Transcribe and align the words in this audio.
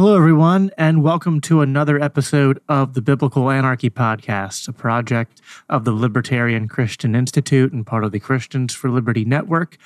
Hello, 0.00 0.16
everyone, 0.16 0.70
and 0.78 1.02
welcome 1.02 1.42
to 1.42 1.60
another 1.60 2.00
episode 2.02 2.58
of 2.70 2.94
the 2.94 3.02
Biblical 3.02 3.50
Anarchy 3.50 3.90
Podcast, 3.90 4.66
a 4.66 4.72
project 4.72 5.42
of 5.68 5.84
the 5.84 5.92
Libertarian 5.92 6.68
Christian 6.68 7.14
Institute 7.14 7.70
and 7.70 7.86
part 7.86 8.04
of 8.04 8.10
the 8.10 8.18
Christians 8.18 8.72
for 8.72 8.88
Liberty 8.88 9.26
Network. 9.26 9.76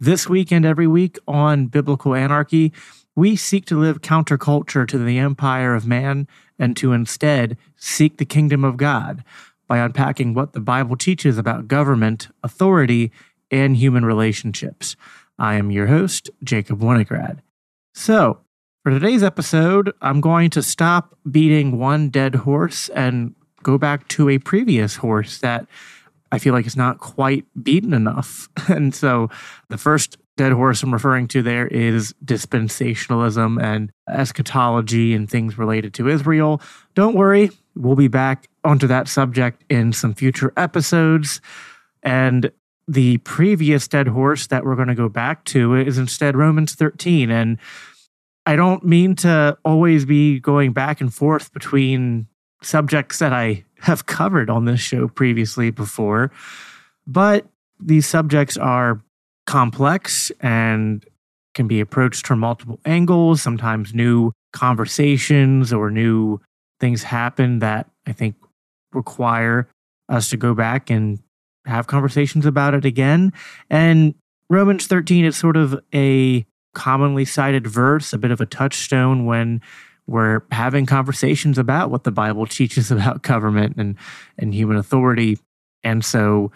This 0.00 0.26
week 0.26 0.50
and 0.50 0.64
every 0.64 0.86
week 0.86 1.18
on 1.28 1.66
Biblical 1.66 2.14
Anarchy, 2.14 2.72
we 3.14 3.36
seek 3.36 3.66
to 3.66 3.78
live 3.78 4.00
counterculture 4.00 4.88
to 4.88 4.96
the 4.96 5.18
empire 5.18 5.74
of 5.74 5.86
man 5.86 6.26
and 6.58 6.74
to 6.78 6.94
instead 6.94 7.58
seek 7.76 8.16
the 8.16 8.24
kingdom 8.24 8.64
of 8.64 8.78
God 8.78 9.22
by 9.66 9.80
unpacking 9.80 10.32
what 10.32 10.54
the 10.54 10.60
Bible 10.60 10.96
teaches 10.96 11.36
about 11.36 11.68
government, 11.68 12.28
authority, 12.42 13.12
and 13.50 13.76
human 13.76 14.06
relationships. 14.06 14.96
I 15.38 15.56
am 15.56 15.70
your 15.70 15.88
host, 15.88 16.30
Jacob 16.42 16.80
Winograd. 16.80 17.40
So, 17.92 18.38
for 18.88 18.94
today's 18.94 19.22
episode, 19.22 19.92
I'm 20.00 20.22
going 20.22 20.48
to 20.48 20.62
stop 20.62 21.14
beating 21.30 21.78
one 21.78 22.08
dead 22.08 22.34
horse 22.34 22.88
and 22.88 23.34
go 23.62 23.76
back 23.76 24.08
to 24.08 24.30
a 24.30 24.38
previous 24.38 24.96
horse 24.96 25.40
that 25.40 25.66
I 26.32 26.38
feel 26.38 26.54
like 26.54 26.66
is 26.66 26.74
not 26.74 26.98
quite 26.98 27.44
beaten 27.62 27.92
enough. 27.92 28.48
And 28.70 28.94
so 28.94 29.28
the 29.68 29.76
first 29.76 30.16
dead 30.38 30.52
horse 30.52 30.82
I'm 30.82 30.90
referring 30.90 31.28
to 31.28 31.42
there 31.42 31.66
is 31.66 32.14
dispensationalism 32.24 33.62
and 33.62 33.92
eschatology 34.08 35.12
and 35.12 35.28
things 35.28 35.58
related 35.58 35.92
to 35.92 36.08
Israel. 36.08 36.62
Don't 36.94 37.14
worry, 37.14 37.50
we'll 37.76 37.94
be 37.94 38.08
back 38.08 38.48
onto 38.64 38.86
that 38.86 39.06
subject 39.06 39.64
in 39.68 39.92
some 39.92 40.14
future 40.14 40.54
episodes. 40.56 41.42
And 42.02 42.50
the 42.86 43.18
previous 43.18 43.86
dead 43.86 44.08
horse 44.08 44.46
that 44.46 44.64
we're 44.64 44.76
going 44.76 44.88
to 44.88 44.94
go 44.94 45.10
back 45.10 45.44
to 45.44 45.74
is 45.74 45.98
instead 45.98 46.36
Romans 46.36 46.74
13. 46.74 47.30
And 47.30 47.58
I 48.48 48.56
don't 48.56 48.82
mean 48.82 49.14
to 49.16 49.58
always 49.62 50.06
be 50.06 50.40
going 50.40 50.72
back 50.72 51.02
and 51.02 51.12
forth 51.12 51.52
between 51.52 52.28
subjects 52.62 53.18
that 53.18 53.30
I 53.30 53.66
have 53.80 54.06
covered 54.06 54.48
on 54.48 54.64
this 54.64 54.80
show 54.80 55.06
previously 55.06 55.70
before, 55.70 56.32
but 57.06 57.46
these 57.78 58.06
subjects 58.06 58.56
are 58.56 59.02
complex 59.46 60.32
and 60.40 61.04
can 61.52 61.68
be 61.68 61.78
approached 61.78 62.26
from 62.26 62.38
multiple 62.38 62.80
angles. 62.86 63.42
Sometimes 63.42 63.92
new 63.92 64.32
conversations 64.54 65.70
or 65.70 65.90
new 65.90 66.40
things 66.80 67.02
happen 67.02 67.58
that 67.58 67.90
I 68.06 68.12
think 68.12 68.34
require 68.94 69.68
us 70.08 70.30
to 70.30 70.38
go 70.38 70.54
back 70.54 70.88
and 70.88 71.18
have 71.66 71.86
conversations 71.86 72.46
about 72.46 72.72
it 72.72 72.86
again. 72.86 73.34
And 73.68 74.14
Romans 74.48 74.86
13 74.86 75.26
is 75.26 75.36
sort 75.36 75.58
of 75.58 75.78
a 75.94 76.46
commonly 76.78 77.24
cited 77.24 77.66
verse, 77.66 78.12
a 78.12 78.18
bit 78.18 78.30
of 78.30 78.40
a 78.40 78.46
touchstone 78.46 79.26
when 79.26 79.60
we're 80.06 80.42
having 80.52 80.86
conversations 80.86 81.58
about 81.58 81.90
what 81.90 82.04
the 82.04 82.12
Bible 82.12 82.46
teaches 82.58 82.92
about 82.92 83.22
government 83.22 83.76
and, 83.76 83.96
and 84.38 84.54
human 84.54 84.76
authority. 84.76 85.38
And 85.82 86.04
so 86.04 86.52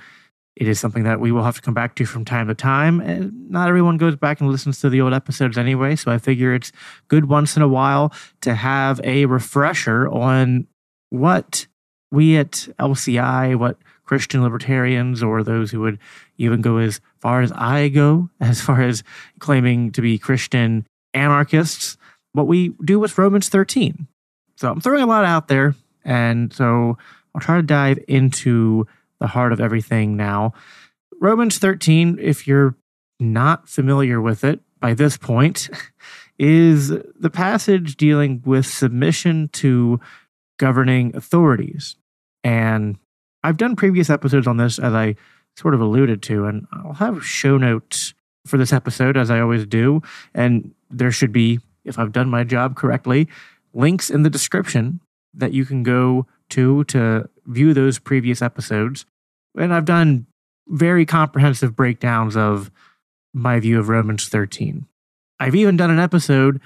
it 0.54 0.68
is 0.68 0.78
something 0.78 1.02
that 1.02 1.18
we 1.18 1.32
will 1.32 1.42
have 1.42 1.56
to 1.56 1.62
come 1.62 1.74
back 1.74 1.96
to 1.96 2.06
from 2.06 2.24
time 2.24 2.46
to 2.46 2.54
time. 2.54 3.00
And 3.00 3.50
not 3.50 3.68
everyone 3.68 3.96
goes 3.96 4.14
back 4.14 4.40
and 4.40 4.48
listens 4.48 4.80
to 4.80 4.88
the 4.90 5.00
old 5.00 5.12
episodes 5.12 5.58
anyway. 5.58 5.96
So 5.96 6.12
I 6.12 6.18
figure 6.18 6.54
it's 6.54 6.70
good 7.08 7.24
once 7.24 7.56
in 7.56 7.62
a 7.62 7.68
while 7.68 8.12
to 8.42 8.54
have 8.54 9.00
a 9.02 9.26
refresher 9.26 10.08
on 10.08 10.68
what 11.10 11.66
we 12.12 12.36
at 12.36 12.68
LCI, 12.78 13.58
what 13.58 13.76
Christian 14.04 14.42
libertarians 14.42 15.20
or 15.20 15.42
those 15.42 15.72
who 15.72 15.80
would 15.80 15.98
even 16.38 16.60
go 16.60 16.76
as 16.76 17.00
far 17.22 17.40
as 17.40 17.52
I 17.52 17.88
go, 17.88 18.28
as 18.40 18.60
far 18.60 18.82
as 18.82 19.02
claiming 19.38 19.92
to 19.92 20.02
be 20.02 20.18
Christian 20.18 20.86
anarchists, 21.14 21.96
what 22.32 22.46
we 22.46 22.70
do 22.84 22.98
with 22.98 23.16
Romans 23.16 23.48
13. 23.48 24.06
So 24.56 24.70
I'm 24.70 24.80
throwing 24.80 25.02
a 25.02 25.06
lot 25.06 25.24
out 25.24 25.48
there. 25.48 25.74
And 26.04 26.52
so 26.52 26.98
I'll 27.34 27.40
try 27.40 27.56
to 27.56 27.62
dive 27.62 27.98
into 28.08 28.86
the 29.20 29.28
heart 29.28 29.52
of 29.52 29.60
everything 29.60 30.16
now. 30.16 30.52
Romans 31.20 31.58
13, 31.58 32.18
if 32.20 32.46
you're 32.46 32.74
not 33.20 33.68
familiar 33.68 34.20
with 34.20 34.42
it 34.42 34.60
by 34.80 34.94
this 34.94 35.16
point, 35.16 35.70
is 36.38 36.88
the 36.88 37.30
passage 37.30 37.96
dealing 37.96 38.42
with 38.44 38.66
submission 38.66 39.48
to 39.48 40.00
governing 40.58 41.14
authorities. 41.14 41.94
And 42.42 42.98
I've 43.44 43.56
done 43.56 43.76
previous 43.76 44.10
episodes 44.10 44.46
on 44.48 44.56
this, 44.56 44.78
as 44.78 44.92
I 44.92 45.14
sort 45.56 45.74
of 45.74 45.80
alluded 45.80 46.22
to, 46.22 46.46
and 46.46 46.66
I'll 46.72 46.94
have 46.94 47.24
show 47.24 47.58
notes 47.58 48.14
for 48.46 48.56
this 48.56 48.72
episode, 48.72 49.16
as 49.16 49.30
I 49.30 49.40
always 49.40 49.66
do. 49.66 50.02
And 50.34 50.74
there 50.90 51.10
should 51.10 51.32
be, 51.32 51.60
if 51.84 51.98
I've 51.98 52.12
done 52.12 52.28
my 52.28 52.44
job 52.44 52.76
correctly, 52.76 53.28
links 53.72 54.10
in 54.10 54.22
the 54.22 54.30
description 54.30 55.00
that 55.34 55.52
you 55.52 55.64
can 55.64 55.82
go 55.82 56.26
to 56.50 56.84
to 56.84 57.28
view 57.46 57.72
those 57.72 57.98
previous 57.98 58.42
episodes. 58.42 59.06
And 59.58 59.72
I've 59.72 59.84
done 59.84 60.26
very 60.68 61.06
comprehensive 61.06 61.74
breakdowns 61.74 62.36
of 62.36 62.70
my 63.34 63.60
view 63.60 63.78
of 63.78 63.88
Romans 63.88 64.28
13. 64.28 64.86
I've 65.40 65.54
even 65.54 65.76
done 65.76 65.90
an 65.90 65.98
episode 65.98 66.60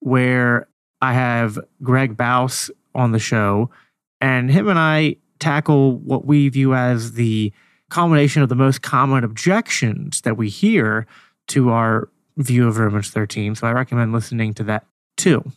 where 0.00 0.68
I 1.00 1.12
have 1.14 1.58
Greg 1.82 2.16
Baus 2.16 2.70
on 2.94 3.12
the 3.12 3.18
show, 3.18 3.70
and 4.20 4.50
him 4.50 4.68
and 4.68 4.78
I 4.78 5.16
tackle 5.38 5.96
what 5.96 6.24
we 6.24 6.48
view 6.48 6.74
as 6.74 7.12
the 7.12 7.52
combination 7.90 8.42
of 8.42 8.48
the 8.48 8.54
most 8.54 8.82
common 8.82 9.24
objections 9.24 10.20
that 10.22 10.36
we 10.36 10.48
hear 10.48 11.06
to 11.48 11.70
our 11.70 12.08
view 12.36 12.68
of 12.68 12.78
Romans 12.78 13.10
13. 13.10 13.54
So 13.54 13.66
I 13.66 13.72
recommend 13.72 14.12
listening 14.12 14.54
to 14.54 14.64
that 14.64 14.86
too. 15.16 15.50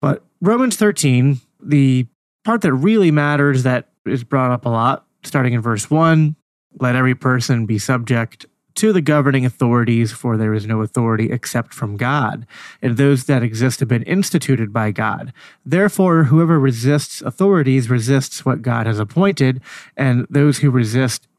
But 0.00 0.24
Romans 0.40 0.76
13, 0.76 1.40
the 1.62 2.06
part 2.44 2.62
that 2.62 2.72
really 2.72 3.10
matters 3.10 3.62
that 3.64 3.88
is 4.06 4.24
brought 4.24 4.50
up 4.50 4.64
a 4.64 4.68
lot, 4.68 5.06
starting 5.24 5.52
in 5.52 5.60
verse 5.60 5.90
1 5.90 6.36
let 6.78 6.94
every 6.94 7.14
person 7.14 7.66
be 7.66 7.78
subject 7.78 8.46
to 8.76 8.92
the 8.92 9.00
governing 9.00 9.44
authorities, 9.44 10.12
for 10.12 10.36
there 10.36 10.54
is 10.54 10.66
no 10.66 10.80
authority 10.80 11.30
except 11.30 11.74
from 11.74 11.96
God, 11.96 12.46
and 12.80 12.96
those 12.96 13.24
that 13.24 13.42
exist 13.42 13.80
have 13.80 13.88
been 13.88 14.04
instituted 14.04 14.72
by 14.72 14.92
God. 14.92 15.32
Therefore, 15.66 16.24
whoever 16.24 16.58
resists 16.58 17.20
authorities 17.22 17.90
resists 17.90 18.44
what 18.44 18.62
God 18.62 18.86
has 18.86 18.98
appointed, 18.98 19.60
and 19.96 20.26
those 20.30 20.58
who 20.58 20.70
resist 20.70 21.26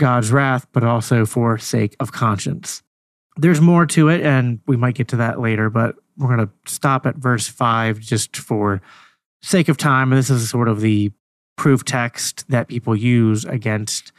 God's 0.00 0.32
wrath, 0.32 0.66
but 0.72 0.82
also 0.82 1.26
for 1.26 1.58
sake 1.58 1.94
of 2.00 2.10
conscience. 2.10 2.82
There's 3.36 3.60
more 3.60 3.86
to 3.86 4.08
it, 4.08 4.22
and 4.22 4.60
we 4.66 4.76
might 4.76 4.94
get 4.94 5.08
to 5.08 5.16
that 5.16 5.38
later, 5.38 5.70
but 5.70 5.94
we're 6.16 6.34
going 6.34 6.46
to 6.46 6.72
stop 6.72 7.06
at 7.06 7.16
verse 7.16 7.46
5 7.46 8.00
just 8.00 8.36
for 8.36 8.80
sake 9.42 9.68
of 9.68 9.76
time, 9.76 10.10
And 10.10 10.18
this 10.18 10.30
is 10.30 10.50
sort 10.50 10.68
of 10.68 10.80
the 10.80 11.12
proof 11.56 11.84
text 11.84 12.48
that 12.48 12.68
people 12.68 12.96
use 12.96 13.44
against 13.44 14.12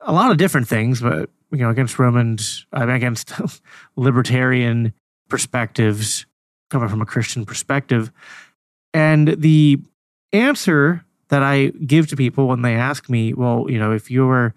a 0.00 0.12
lot 0.12 0.30
of 0.30 0.36
different 0.36 0.68
things, 0.68 1.00
but 1.00 1.30
you 1.52 1.58
know, 1.58 1.70
against 1.70 1.98
Romans, 1.98 2.66
I 2.72 2.84
mean, 2.84 2.96
against 2.96 3.32
libertarian 3.96 4.92
perspectives 5.28 6.26
coming 6.70 6.88
from 6.88 7.00
a 7.00 7.06
Christian 7.06 7.46
perspective. 7.46 8.10
And 8.92 9.28
the 9.40 9.78
answer 10.32 11.04
that 11.28 11.42
I 11.42 11.68
give 11.68 12.08
to 12.08 12.16
people 12.16 12.48
when 12.48 12.62
they 12.62 12.74
ask 12.74 13.08
me, 13.08 13.32
well, 13.32 13.66
you 13.68 13.78
know, 13.78 13.92
if 13.92 14.10
you're 14.10 14.54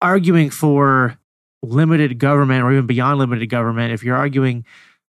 arguing 0.00 0.50
for 0.50 1.18
limited 1.62 2.18
government 2.18 2.64
or 2.64 2.72
even 2.72 2.86
beyond 2.86 3.18
limited 3.18 3.46
government, 3.46 3.92
if 3.92 4.02
you're 4.02 4.16
arguing 4.16 4.64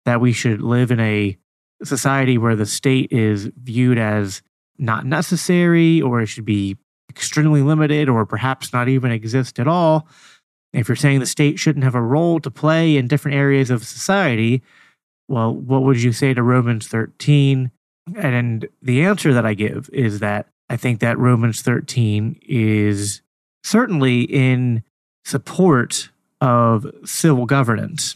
that 0.05 0.21
we 0.21 0.33
should 0.33 0.61
live 0.61 0.91
in 0.91 0.99
a 0.99 1.37
society 1.83 2.37
where 2.37 2.55
the 2.55 2.65
state 2.65 3.11
is 3.11 3.49
viewed 3.61 3.97
as 3.97 4.41
not 4.77 5.05
necessary 5.05 6.01
or 6.01 6.21
it 6.21 6.27
should 6.27 6.45
be 6.45 6.77
extremely 7.09 7.61
limited 7.61 8.09
or 8.09 8.25
perhaps 8.25 8.73
not 8.73 8.87
even 8.87 9.11
exist 9.11 9.59
at 9.59 9.67
all. 9.67 10.07
If 10.73 10.87
you're 10.87 10.95
saying 10.95 11.19
the 11.19 11.25
state 11.25 11.59
shouldn't 11.59 11.83
have 11.83 11.95
a 11.95 12.01
role 12.01 12.39
to 12.39 12.49
play 12.49 12.95
in 12.95 13.07
different 13.07 13.37
areas 13.37 13.69
of 13.69 13.85
society, 13.85 14.63
well, 15.27 15.53
what 15.53 15.83
would 15.83 16.01
you 16.01 16.13
say 16.13 16.33
to 16.33 16.41
Romans 16.41 16.87
13? 16.87 17.71
And 18.15 18.67
the 18.81 19.03
answer 19.03 19.33
that 19.33 19.45
I 19.45 19.53
give 19.53 19.89
is 19.93 20.19
that 20.19 20.47
I 20.69 20.77
think 20.77 20.99
that 21.01 21.19
Romans 21.19 21.61
13 21.61 22.39
is 22.43 23.21
certainly 23.63 24.21
in 24.21 24.83
support 25.25 26.09
of 26.39 26.85
civil 27.05 27.45
governance. 27.45 28.15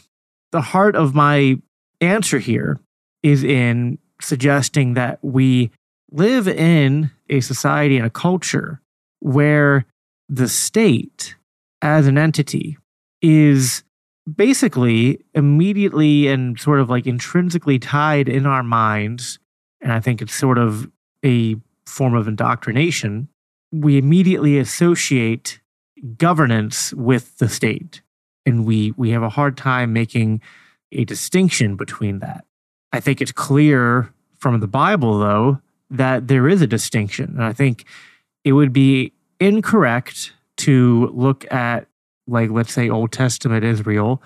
The 0.52 0.60
heart 0.60 0.96
of 0.96 1.14
my 1.14 1.56
answer 2.00 2.38
here 2.38 2.78
is 3.22 3.44
in 3.44 3.98
suggesting 4.20 4.94
that 4.94 5.18
we 5.22 5.70
live 6.10 6.48
in 6.48 7.10
a 7.28 7.40
society 7.40 7.96
and 7.96 8.06
a 8.06 8.10
culture 8.10 8.80
where 9.20 9.84
the 10.28 10.48
state 10.48 11.36
as 11.82 12.06
an 12.06 12.18
entity 12.18 12.76
is 13.22 13.82
basically 14.34 15.24
immediately 15.34 16.26
and 16.26 16.58
sort 16.58 16.80
of 16.80 16.90
like 16.90 17.06
intrinsically 17.06 17.78
tied 17.78 18.28
in 18.28 18.46
our 18.46 18.62
minds. 18.62 19.38
And 19.80 19.92
I 19.92 20.00
think 20.00 20.20
it's 20.20 20.34
sort 20.34 20.58
of 20.58 20.90
a 21.24 21.56
form 21.86 22.14
of 22.14 22.26
indoctrination. 22.26 23.28
We 23.72 23.98
immediately 23.98 24.58
associate 24.58 25.60
governance 26.16 26.92
with 26.94 27.38
the 27.38 27.48
state. 27.48 28.02
And 28.44 28.64
we, 28.64 28.92
we 28.96 29.10
have 29.10 29.22
a 29.22 29.28
hard 29.28 29.56
time 29.56 29.92
making 29.92 30.40
a 30.92 31.04
distinction 31.04 31.76
between 31.76 32.20
that. 32.20 32.44
I 32.92 33.00
think 33.00 33.20
it's 33.20 33.32
clear 33.32 34.12
from 34.38 34.60
the 34.60 34.68
Bible, 34.68 35.18
though, 35.18 35.60
that 35.90 36.28
there 36.28 36.48
is 36.48 36.62
a 36.62 36.66
distinction. 36.66 37.34
And 37.34 37.44
I 37.44 37.52
think 37.52 37.84
it 38.44 38.52
would 38.52 38.72
be 38.72 39.12
incorrect 39.40 40.32
to 40.58 41.10
look 41.12 41.50
at, 41.52 41.88
like, 42.26 42.50
let's 42.50 42.72
say, 42.72 42.88
Old 42.88 43.12
Testament 43.12 43.64
Israel 43.64 44.22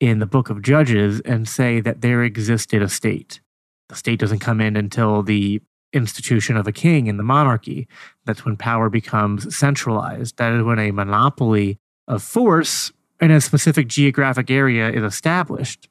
in 0.00 0.18
the 0.18 0.26
book 0.26 0.50
of 0.50 0.62
Judges 0.62 1.20
and 1.20 1.48
say 1.48 1.80
that 1.80 2.00
there 2.00 2.22
existed 2.22 2.82
a 2.82 2.88
state. 2.88 3.40
The 3.88 3.96
state 3.96 4.18
doesn't 4.18 4.40
come 4.40 4.60
in 4.60 4.76
until 4.76 5.22
the 5.22 5.62
institution 5.92 6.56
of 6.56 6.66
a 6.66 6.72
king 6.72 7.06
in 7.06 7.16
the 7.16 7.22
monarchy. 7.22 7.88
That's 8.24 8.44
when 8.44 8.56
power 8.56 8.88
becomes 8.88 9.56
centralized. 9.56 10.38
That 10.38 10.52
is 10.52 10.62
when 10.62 10.78
a 10.78 10.90
monopoly 10.90 11.78
of 12.08 12.22
force 12.22 12.92
in 13.20 13.30
a 13.30 13.40
specific 13.40 13.88
geographic 13.88 14.50
area 14.50 14.90
is 14.90 15.02
established. 15.02 15.88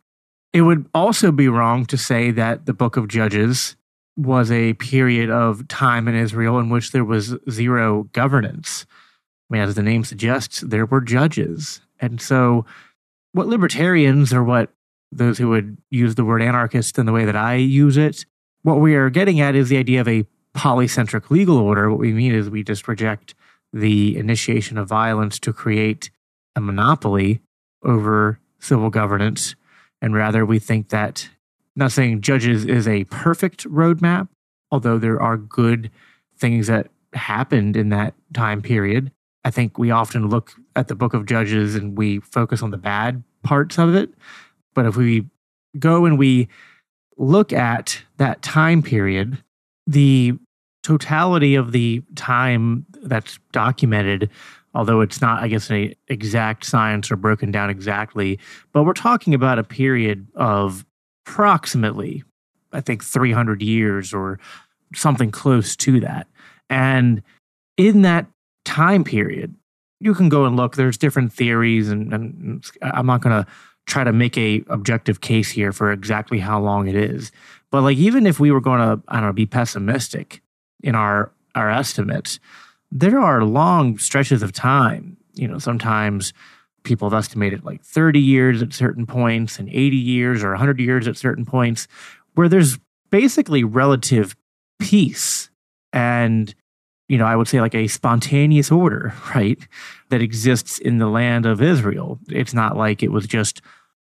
It 0.54 0.62
would 0.62 0.88
also 0.94 1.32
be 1.32 1.48
wrong 1.48 1.86
to 1.86 1.98
say 1.98 2.32
that 2.32 2.66
the 2.66 2.74
book 2.74 2.98
of 2.98 3.08
Judges 3.08 3.76
was 4.18 4.52
a 4.52 4.74
period 4.74 5.30
of 5.30 5.68
time 5.68 6.08
in 6.08 6.16
Israel 6.16 6.60
in 6.60 6.70
which 6.70 6.92
there 6.92 7.06
was 7.06 7.36
zero 7.50 8.04
governance. 8.12 8.86
I 9.50 9.54
mean, 9.54 9.62
as 9.62 9.76
the 9.76 9.84
name 9.84 10.04
suggests, 10.04 10.62
there 10.62 10.86
were 10.86 11.02
judges. 11.02 11.82
And 12.00 12.22
so, 12.22 12.66
what 13.32 13.48
libertarians 13.48 14.34
or 14.34 14.44
what 14.44 14.72
those 15.12 15.38
who 15.38 15.50
would 15.50 15.78
use 15.90 16.16
the 16.16 16.26
word 16.26 16.42
anarchist 16.42 16.98
in 16.98 17.06
the 17.06 17.12
way 17.12 17.26
that 17.26 17.36
I 17.36 17.56
use 17.56 17.98
it, 17.98 18.26
what 18.64 18.80
we 18.80 18.96
are 18.96 19.10
getting 19.10 19.40
at 19.40 19.56
is 19.56 19.70
the 19.70 19.78
idea 19.78 20.02
of 20.02 20.08
a 20.08 20.26
polycentric 20.56 21.30
legal 21.30 21.58
order. 21.58 21.90
What 21.90 22.00
we 22.00 22.14
mean 22.14 22.34
is 22.34 22.50
we 22.50 22.64
just 22.64 22.88
reject 22.88 23.34
the 23.74 24.18
initiation 24.18 24.78
of 24.78 24.88
violence 24.88 25.40
to 25.40 25.54
create 25.54 26.12
a 26.56 26.62
monopoly 26.62 27.42
over 27.84 28.40
civil 28.60 28.90
governance. 28.90 29.56
And 30.02 30.14
rather, 30.14 30.46
we 30.46 30.60
think 30.60 30.90
that 30.90 31.30
not 31.76 31.92
saying 31.92 32.22
Judges 32.22 32.66
is 32.66 32.88
a 32.88 33.06
perfect 33.06 33.68
roadmap, 33.70 34.28
although 34.72 34.98
there 34.98 35.22
are 35.22 35.38
good 35.38 35.90
things 36.38 36.68
that 36.68 36.90
happened 37.14 37.78
in 37.78 37.90
that 37.90 38.14
time 38.34 38.62
period. 38.62 39.12
I 39.44 39.52
think 39.52 39.78
we 39.78 39.90
often 39.90 40.30
look 40.30 40.54
at 40.76 40.88
the 40.88 40.96
book 40.96 41.14
of 41.14 41.26
Judges 41.26 41.76
and 41.76 41.98
we 41.98 42.20
focus 42.20 42.62
on 42.62 42.72
the 42.72 42.78
bad 42.78 43.24
parts 43.44 43.80
of 43.80 43.96
it. 43.96 44.14
But 44.74 44.86
if 44.86 44.96
we 44.96 45.28
go 45.80 46.06
and 46.06 46.18
we 46.18 46.48
look 47.22 47.54
at 47.54 48.02
that 48.18 48.42
time 48.42 48.82
period, 48.82 49.38
the 49.86 50.34
totality 50.84 51.56
of 51.56 51.72
the 51.72 52.02
time 52.16 52.86
that's 53.04 53.40
documented, 53.52 54.30
although 54.74 55.02
it's 55.02 55.22
not, 55.22 55.44
I 55.44 55.48
guess, 55.48 55.70
an 55.70 55.94
exact 56.08 56.66
science 56.66 57.12
or 57.12 57.16
broken 57.16 57.52
down 57.52 57.70
exactly, 57.70 58.40
but 58.74 58.84
we're 58.84 58.94
talking 58.94 59.36
about 59.36 59.60
a 59.60 59.64
period 59.64 60.28
of 60.36 60.84
approximately, 61.26 62.24
I 62.74 62.82
think, 62.82 63.04
300 63.04 63.62
years 63.62 64.14
or 64.14 64.40
something 64.96 65.30
close 65.30 65.76
to 65.76 66.00
that. 66.00 66.28
And 66.70 67.22
in 67.78 68.02
that 68.02 68.26
time 68.66 69.04
period, 69.04 69.54
you 70.00 70.16
can 70.16 70.30
go 70.30 70.46
and 70.46 70.56
look. 70.56 70.76
There's 70.76 70.98
different 70.98 71.32
theories, 71.32 71.90
and, 71.90 72.12
and 72.12 72.66
I'm 72.82 73.06
not 73.06 73.22
going 73.22 73.44
to 73.44 73.52
try 73.92 74.04
to 74.06 74.14
make 74.14 74.38
a 74.38 74.64
objective 74.68 75.20
case 75.20 75.52
here 75.52 75.74
for 75.74 75.92
exactly 75.92 76.40
how 76.40 76.60
long 76.60 76.88
it 76.88 76.96
is. 76.96 77.32
But 77.72 77.82
like, 77.82 77.98
even 77.98 78.26
if 78.26 78.40
we 78.40 78.50
were 78.50 78.62
going 78.62 78.80
to, 78.80 79.04
I 79.10 79.18
don't 79.18 79.28
know, 79.28 79.34
be 79.34 79.46
pessimistic 79.46 80.42
in 80.82 80.96
our 80.96 81.32
our 81.56 81.70
estimates, 81.70 82.40
there 82.90 83.20
are 83.20 83.44
long 83.44 83.98
stretches 83.98 84.42
of 84.42 84.54
time. 84.54 85.18
You 85.34 85.48
know, 85.48 85.60
sometimes 85.60 86.34
people 86.84 87.10
have 87.10 87.18
estimated 87.18 87.66
like 87.66 87.84
30 87.84 88.20
years 88.20 88.62
at 88.62 88.74
certain 88.74 89.06
points 89.06 89.60
and 89.60 89.68
80 89.68 89.98
years 89.98 90.44
or 90.44 90.52
100 90.52 90.80
years 90.80 91.08
at 91.08 91.18
certain 91.18 91.46
points 91.46 91.88
where 92.36 92.48
there's 92.48 92.80
basically 93.10 93.64
relative 93.64 94.36
peace 94.80 95.50
and 95.94 96.56
you 97.08 97.20
know 97.20 97.26
i 97.26 97.36
would 97.36 97.48
say 97.48 97.62
like 97.62 97.76
a 97.76 97.88
spontaneous 97.88 98.72
order 98.72 99.14
right 99.36 99.68
that 100.10 100.24
exists 100.24 100.80
in 100.80 100.98
the 100.98 101.08
land 101.08 101.46
of 101.46 101.62
israel 101.62 102.18
it's 102.30 102.54
not 102.54 102.76
like 102.76 103.04
it 103.04 103.12
was 103.12 103.28
just 103.28 103.62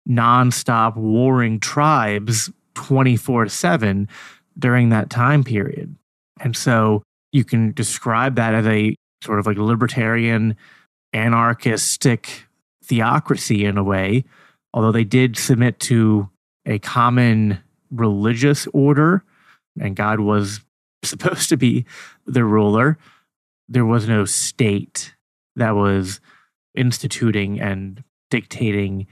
nonstop 0.08 0.97
warring 0.97 1.58
tribes 1.61 2.50
24/7 2.75 4.08
during 4.58 4.88
that 4.91 5.11
time 5.11 5.43
period 5.43 5.97
and 6.41 6.56
so 6.56 7.03
you 7.32 7.44
can 7.44 7.73
describe 7.73 8.37
that 8.37 8.55
as 8.55 8.67
a 8.67 8.94
sort 9.23 9.38
of 9.38 9.47
like 9.47 9.58
libertarian 9.58 10.56
anarchistic 11.12 12.47
theocracy 12.85 13.64
in 13.64 13.79
a 13.79 13.85
way, 13.85 14.25
although 14.73 14.93
they 14.93 15.05
did 15.05 15.37
submit 15.37 15.81
to 15.81 16.29
a 16.64 16.79
common 16.79 17.59
religious 17.91 18.67
order, 18.73 19.25
and 19.81 19.97
God 19.97 20.20
was 20.20 20.61
supposed 21.02 21.49
to 21.49 21.57
be 21.57 21.85
the 22.26 22.45
ruler. 22.45 22.99
There 23.69 23.85
was 23.85 24.09
no 24.09 24.25
state 24.25 25.14
that 25.57 25.75
was 25.75 26.21
instituting 26.75 27.61
and 27.61 28.04
dictating 28.31 29.07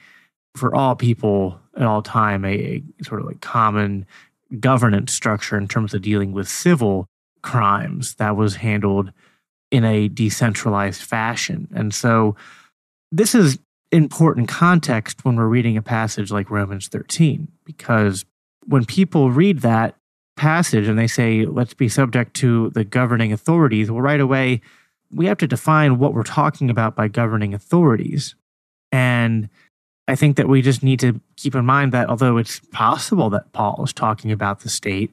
for 0.55 0.75
all 0.75 0.95
people 0.95 1.59
at 1.77 1.83
all 1.83 2.03
time 2.03 2.45
a, 2.45 2.49
a, 2.49 2.83
sort 3.03 3.21
of 3.21 3.27
like 3.27 3.41
common 3.41 4.07
governance 4.61 5.13
structure 5.13 5.57
in 5.57 5.67
terms 5.67 5.95
of 5.95 6.03
dealing 6.03 6.33
with 6.33 6.49
civil 6.49 7.07
crimes 7.43 8.15
that 8.15 8.37
was 8.37 8.57
handled 8.57 9.13
in 9.71 9.85
a 9.85 10.09
decentralized 10.09 11.03
fashion. 11.03 11.69
And 11.75 11.93
so 11.93 12.37
this 13.11 13.35
is 13.35 13.59
important 13.91 14.49
context 14.49 15.25
when 15.25 15.37
we're 15.37 15.47
reading 15.47 15.77
a 15.77 15.83
passage 15.83 16.31
like 16.31 16.51
Romans 16.51 16.89
13, 16.89 17.49
because 17.65 18.25
when 18.67 18.85
people 18.85 19.31
read 19.31 19.61
that 19.61 19.97
passage 20.37 20.89
and 20.89 20.99
they 20.99 21.07
say, 21.07 21.45
let's 21.45 21.75
be 21.75 21.89
subject 21.89 22.35
to 22.35 22.71
the 22.71 22.85
governing 22.85 23.33
authorities, 23.33 23.91
well, 23.91 24.01
right 24.01 24.21
away, 24.21 24.61
we 25.13 25.27
have 25.27 25.39
to 25.39 25.47
define 25.47 25.99
what 25.99 26.15
we're 26.15 26.23
talking 26.23 26.71
about 26.71 26.97
by 26.97 27.09
governing 27.09 27.55
authorities. 27.55 28.35
And 28.91 29.49
I 30.07 30.17
think 30.17 30.37
that 30.37 30.49
we 30.49 30.61
just 30.61 30.83
need 30.83 31.01
to 31.01 31.21
keep 31.37 31.55
in 31.55 31.65
mind 31.65 31.93
that 31.93 32.09
although 32.09 32.37
it's 32.37 32.61
possible 32.73 33.31
that 33.31 33.53
Paul 33.53 33.83
is 33.85 33.93
talking 33.93 34.33
about 34.33 34.61
the 34.61 34.69
state, 34.69 35.11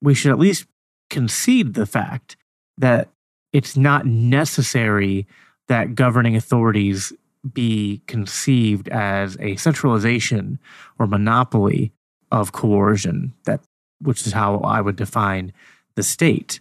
we 0.00 0.14
should 0.14 0.30
at 0.32 0.38
least 0.38 0.66
concede 1.10 1.74
the 1.74 1.86
fact 1.86 2.36
that 2.78 3.08
it's 3.52 3.76
not 3.76 4.06
necessary 4.06 5.26
that 5.68 5.94
governing 5.94 6.36
authorities 6.36 7.12
be 7.52 8.00
conceived 8.06 8.88
as 8.88 9.36
a 9.40 9.56
centralization 9.56 10.58
or 10.98 11.06
monopoly 11.06 11.92
of 12.30 12.52
coercion 12.52 13.34
that 13.44 13.60
which 14.00 14.26
is 14.26 14.32
how 14.32 14.58
I 14.58 14.80
would 14.80 14.96
define 14.96 15.52
the 15.94 16.02
state. 16.02 16.60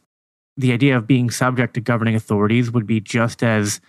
The 0.57 0.73
idea 0.73 0.97
of 0.97 1.07
being 1.07 1.31
subject 1.31 1.73
to 1.75 1.81
governing 1.81 2.15
authorities 2.15 2.71
would 2.71 2.85
be 2.85 2.99
just 2.99 3.41
as 3.41 3.79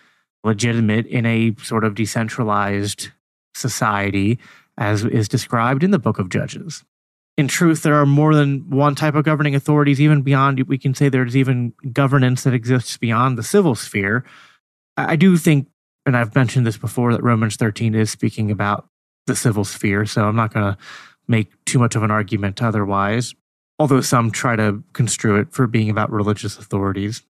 legitimate 0.44 1.06
in 1.06 1.26
a 1.26 1.54
sort 1.62 1.84
of 1.84 1.94
decentralized 1.94 3.10
society 3.54 4.38
as 4.78 5.04
is 5.04 5.28
described 5.28 5.84
in 5.84 5.90
the 5.90 5.98
book 5.98 6.18
of 6.18 6.28
Judges. 6.28 6.84
In 7.36 7.48
truth, 7.48 7.82
there 7.82 7.94
are 7.94 8.06
more 8.06 8.34
than 8.34 8.68
one 8.70 8.94
type 8.94 9.14
of 9.14 9.24
governing 9.24 9.54
authorities, 9.54 10.00
even 10.00 10.22
beyond, 10.22 10.60
we 10.68 10.78
can 10.78 10.94
say 10.94 11.08
there's 11.08 11.36
even 11.36 11.72
governance 11.92 12.44
that 12.44 12.54
exists 12.54 12.96
beyond 12.96 13.38
the 13.38 13.42
civil 13.42 13.74
sphere. 13.74 14.24
I 14.96 15.16
do 15.16 15.36
think 15.36 15.68
and 16.04 16.16
I've 16.16 16.34
mentioned 16.34 16.66
this 16.66 16.76
before 16.76 17.12
that 17.12 17.22
Romans 17.22 17.56
13 17.56 17.94
is 17.94 18.10
speaking 18.10 18.50
about 18.50 18.88
the 19.26 19.36
civil 19.36 19.64
sphere, 19.64 20.04
so 20.04 20.24
I'm 20.24 20.34
not 20.34 20.52
going 20.52 20.72
to 20.72 20.78
make 21.28 21.52
too 21.64 21.78
much 21.78 21.94
of 21.94 22.02
an 22.02 22.10
argument 22.10 22.60
otherwise. 22.62 23.34
although 23.78 24.00
some 24.00 24.30
try 24.30 24.54
to 24.54 24.82
construe 24.92 25.40
it 25.40 25.52
for 25.52 25.66
being 25.66 25.90
about 25.90 26.12
religious 26.12 26.58
authorities. 26.58 27.22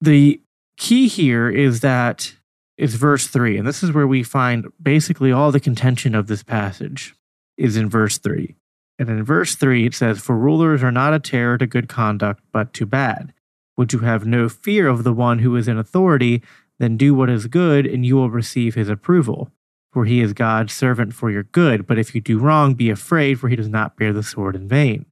The 0.00 0.40
key 0.76 1.08
here 1.08 1.48
is 1.48 1.80
that 1.80 2.34
is 2.76 2.96
verse 2.96 3.26
3 3.26 3.58
and 3.58 3.66
this 3.66 3.82
is 3.82 3.92
where 3.92 4.06
we 4.06 4.22
find 4.22 4.66
basically 4.82 5.30
all 5.30 5.52
the 5.52 5.60
contention 5.60 6.14
of 6.14 6.26
this 6.26 6.42
passage 6.42 7.14
is 7.56 7.76
in 7.76 7.88
verse 7.88 8.18
3 8.18 8.54
and 8.98 9.08
in 9.08 9.24
verse 9.24 9.54
3 9.54 9.86
it 9.86 9.94
says 9.94 10.20
for 10.20 10.36
rulers 10.36 10.82
are 10.82 10.92
not 10.92 11.14
a 11.14 11.20
terror 11.20 11.58
to 11.58 11.66
good 11.66 11.88
conduct 11.88 12.42
but 12.52 12.72
to 12.74 12.86
bad. 12.86 13.32
Would 13.76 13.92
you 13.92 14.00
have 14.00 14.26
no 14.26 14.48
fear 14.48 14.88
of 14.88 15.04
the 15.04 15.12
one 15.12 15.40
who 15.40 15.56
is 15.56 15.68
in 15.68 15.78
authority 15.78 16.42
then 16.78 16.96
do 16.96 17.14
what 17.14 17.30
is 17.30 17.46
good 17.46 17.86
and 17.86 18.04
you 18.04 18.16
will 18.16 18.30
receive 18.30 18.74
his 18.74 18.88
approval. 18.88 19.50
For 19.92 20.04
he 20.04 20.20
is 20.20 20.32
god's 20.32 20.72
servant 20.72 21.14
for 21.14 21.30
your 21.30 21.44
good 21.44 21.86
but 21.86 21.98
if 21.98 22.14
you 22.14 22.20
do 22.20 22.38
wrong 22.38 22.74
be 22.74 22.90
afraid 22.90 23.38
for 23.38 23.48
he 23.48 23.56
does 23.56 23.68
not 23.68 23.96
bear 23.96 24.12
the 24.12 24.22
sword 24.22 24.56
in 24.56 24.68
vain. 24.68 25.06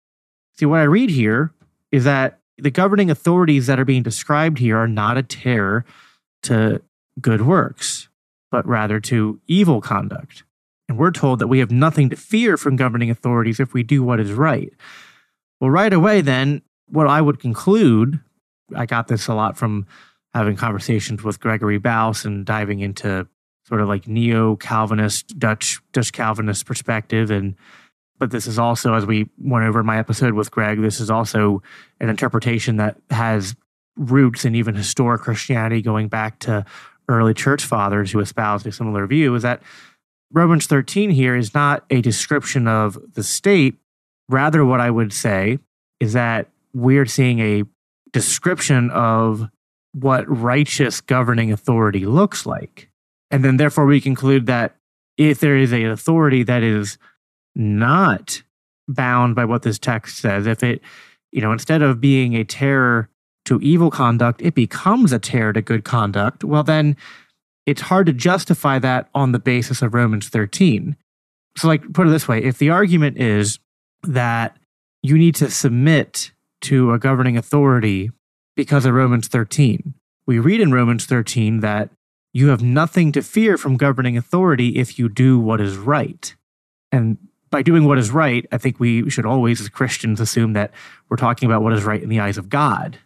See 0.54 0.66
what 0.66 0.80
i 0.80 0.84
read 0.84 1.10
here 1.10 1.52
is 1.92 2.04
that 2.04 2.40
the 2.58 2.70
governing 2.70 3.10
authorities 3.10 3.66
that 3.66 3.80
are 3.80 3.84
being 3.84 4.02
described 4.02 4.58
here 4.58 4.76
are 4.76 4.88
not 4.88 5.16
a 5.16 5.22
terror 5.22 5.84
to 6.42 6.82
good 7.20 7.42
works, 7.42 8.08
but 8.50 8.66
rather 8.66 9.00
to 9.00 9.40
evil 9.46 9.80
conduct. 9.80 10.44
And 10.88 10.98
we're 10.98 11.10
told 11.10 11.38
that 11.38 11.46
we 11.46 11.60
have 11.60 11.70
nothing 11.70 12.10
to 12.10 12.16
fear 12.16 12.56
from 12.56 12.76
governing 12.76 13.10
authorities 13.10 13.60
if 13.60 13.72
we 13.72 13.82
do 13.82 14.02
what 14.02 14.20
is 14.20 14.32
right. 14.32 14.72
Well, 15.60 15.70
right 15.70 15.92
away, 15.92 16.20
then, 16.20 16.62
what 16.88 17.06
I 17.06 17.20
would 17.20 17.40
conclude, 17.40 18.20
I 18.74 18.86
got 18.86 19.08
this 19.08 19.28
a 19.28 19.34
lot 19.34 19.56
from 19.56 19.86
having 20.34 20.56
conversations 20.56 21.22
with 21.22 21.40
Gregory 21.40 21.78
Baus 21.78 22.24
and 22.24 22.44
diving 22.44 22.80
into 22.80 23.26
sort 23.64 23.80
of 23.80 23.88
like 23.88 24.08
neo 24.08 24.56
Calvinist, 24.56 25.38
Dutch, 25.38 25.80
Dutch 25.92 26.12
Calvinist 26.12 26.66
perspective. 26.66 27.30
And 27.30 27.54
but 28.18 28.30
this 28.30 28.46
is 28.46 28.58
also, 28.58 28.94
as 28.94 29.06
we 29.06 29.28
went 29.38 29.64
over 29.64 29.80
in 29.80 29.86
my 29.86 29.98
episode 29.98 30.34
with 30.34 30.50
Greg, 30.50 30.80
this 30.80 31.00
is 31.00 31.10
also 31.10 31.62
an 32.00 32.08
interpretation 32.08 32.76
that 32.76 32.96
has 33.10 33.56
roots 33.96 34.44
in 34.44 34.54
even 34.54 34.74
historic 34.74 35.22
Christianity 35.22 35.82
going 35.82 36.08
back 36.08 36.38
to 36.40 36.64
early 37.12 37.34
church 37.34 37.64
fathers 37.64 38.10
who 38.10 38.20
espoused 38.20 38.66
a 38.66 38.72
similar 38.72 39.06
view 39.06 39.34
is 39.34 39.42
that 39.42 39.62
Romans 40.32 40.66
13 40.66 41.10
here 41.10 41.36
is 41.36 41.54
not 41.54 41.84
a 41.90 42.00
description 42.00 42.66
of 42.66 42.98
the 43.14 43.22
state. 43.22 43.76
Rather, 44.28 44.64
what 44.64 44.80
I 44.80 44.90
would 44.90 45.12
say 45.12 45.58
is 46.00 46.14
that 46.14 46.48
we're 46.72 47.06
seeing 47.06 47.38
a 47.40 47.64
description 48.12 48.90
of 48.90 49.48
what 49.92 50.24
righteous 50.26 51.00
governing 51.00 51.52
authority 51.52 52.06
looks 52.06 52.46
like. 52.46 52.90
And 53.30 53.44
then, 53.44 53.56
therefore, 53.58 53.86
we 53.86 54.00
conclude 54.00 54.46
that 54.46 54.76
if 55.18 55.40
there 55.40 55.56
is 55.56 55.72
an 55.72 55.86
authority 55.86 56.42
that 56.44 56.62
is 56.62 56.98
not 57.54 58.42
bound 58.88 59.34
by 59.34 59.44
what 59.44 59.62
this 59.62 59.78
text 59.78 60.18
says, 60.18 60.46
if 60.46 60.62
it, 60.62 60.80
you 61.30 61.40
know, 61.40 61.52
instead 61.52 61.82
of 61.82 62.00
being 62.00 62.34
a 62.34 62.44
terror 62.44 63.08
to 63.44 63.60
evil 63.60 63.90
conduct, 63.90 64.40
it 64.42 64.54
becomes 64.54 65.12
a 65.12 65.18
terror 65.18 65.52
to 65.52 65.62
good 65.62 65.84
conduct, 65.84 66.44
well, 66.44 66.62
then 66.62 66.96
it's 67.66 67.82
hard 67.82 68.06
to 68.06 68.12
justify 68.12 68.78
that 68.78 69.08
on 69.14 69.32
the 69.32 69.38
basis 69.38 69.82
of 69.82 69.94
Romans 69.94 70.28
13. 70.28 70.96
So, 71.56 71.68
like, 71.68 71.92
put 71.92 72.06
it 72.06 72.10
this 72.10 72.28
way 72.28 72.42
if 72.42 72.58
the 72.58 72.70
argument 72.70 73.18
is 73.18 73.58
that 74.02 74.56
you 75.02 75.18
need 75.18 75.34
to 75.36 75.50
submit 75.50 76.32
to 76.62 76.92
a 76.92 76.98
governing 76.98 77.36
authority 77.36 78.10
because 78.56 78.84
of 78.84 78.94
Romans 78.94 79.28
13, 79.28 79.94
we 80.26 80.38
read 80.38 80.60
in 80.60 80.72
Romans 80.72 81.06
13 81.06 81.60
that 81.60 81.90
you 82.32 82.48
have 82.48 82.62
nothing 82.62 83.12
to 83.12 83.22
fear 83.22 83.58
from 83.58 83.76
governing 83.76 84.16
authority 84.16 84.76
if 84.76 84.98
you 84.98 85.08
do 85.08 85.38
what 85.38 85.60
is 85.60 85.76
right. 85.76 86.34
And 86.90 87.18
by 87.50 87.62
doing 87.62 87.84
what 87.84 87.98
is 87.98 88.10
right, 88.10 88.46
I 88.50 88.58
think 88.58 88.80
we 88.80 89.10
should 89.10 89.26
always, 89.26 89.60
as 89.60 89.68
Christians, 89.68 90.20
assume 90.20 90.54
that 90.54 90.70
we're 91.08 91.16
talking 91.16 91.46
about 91.46 91.62
what 91.62 91.74
is 91.74 91.84
right 91.84 92.02
in 92.02 92.08
the 92.08 92.20
eyes 92.20 92.38
of 92.38 92.48
God. 92.48 92.98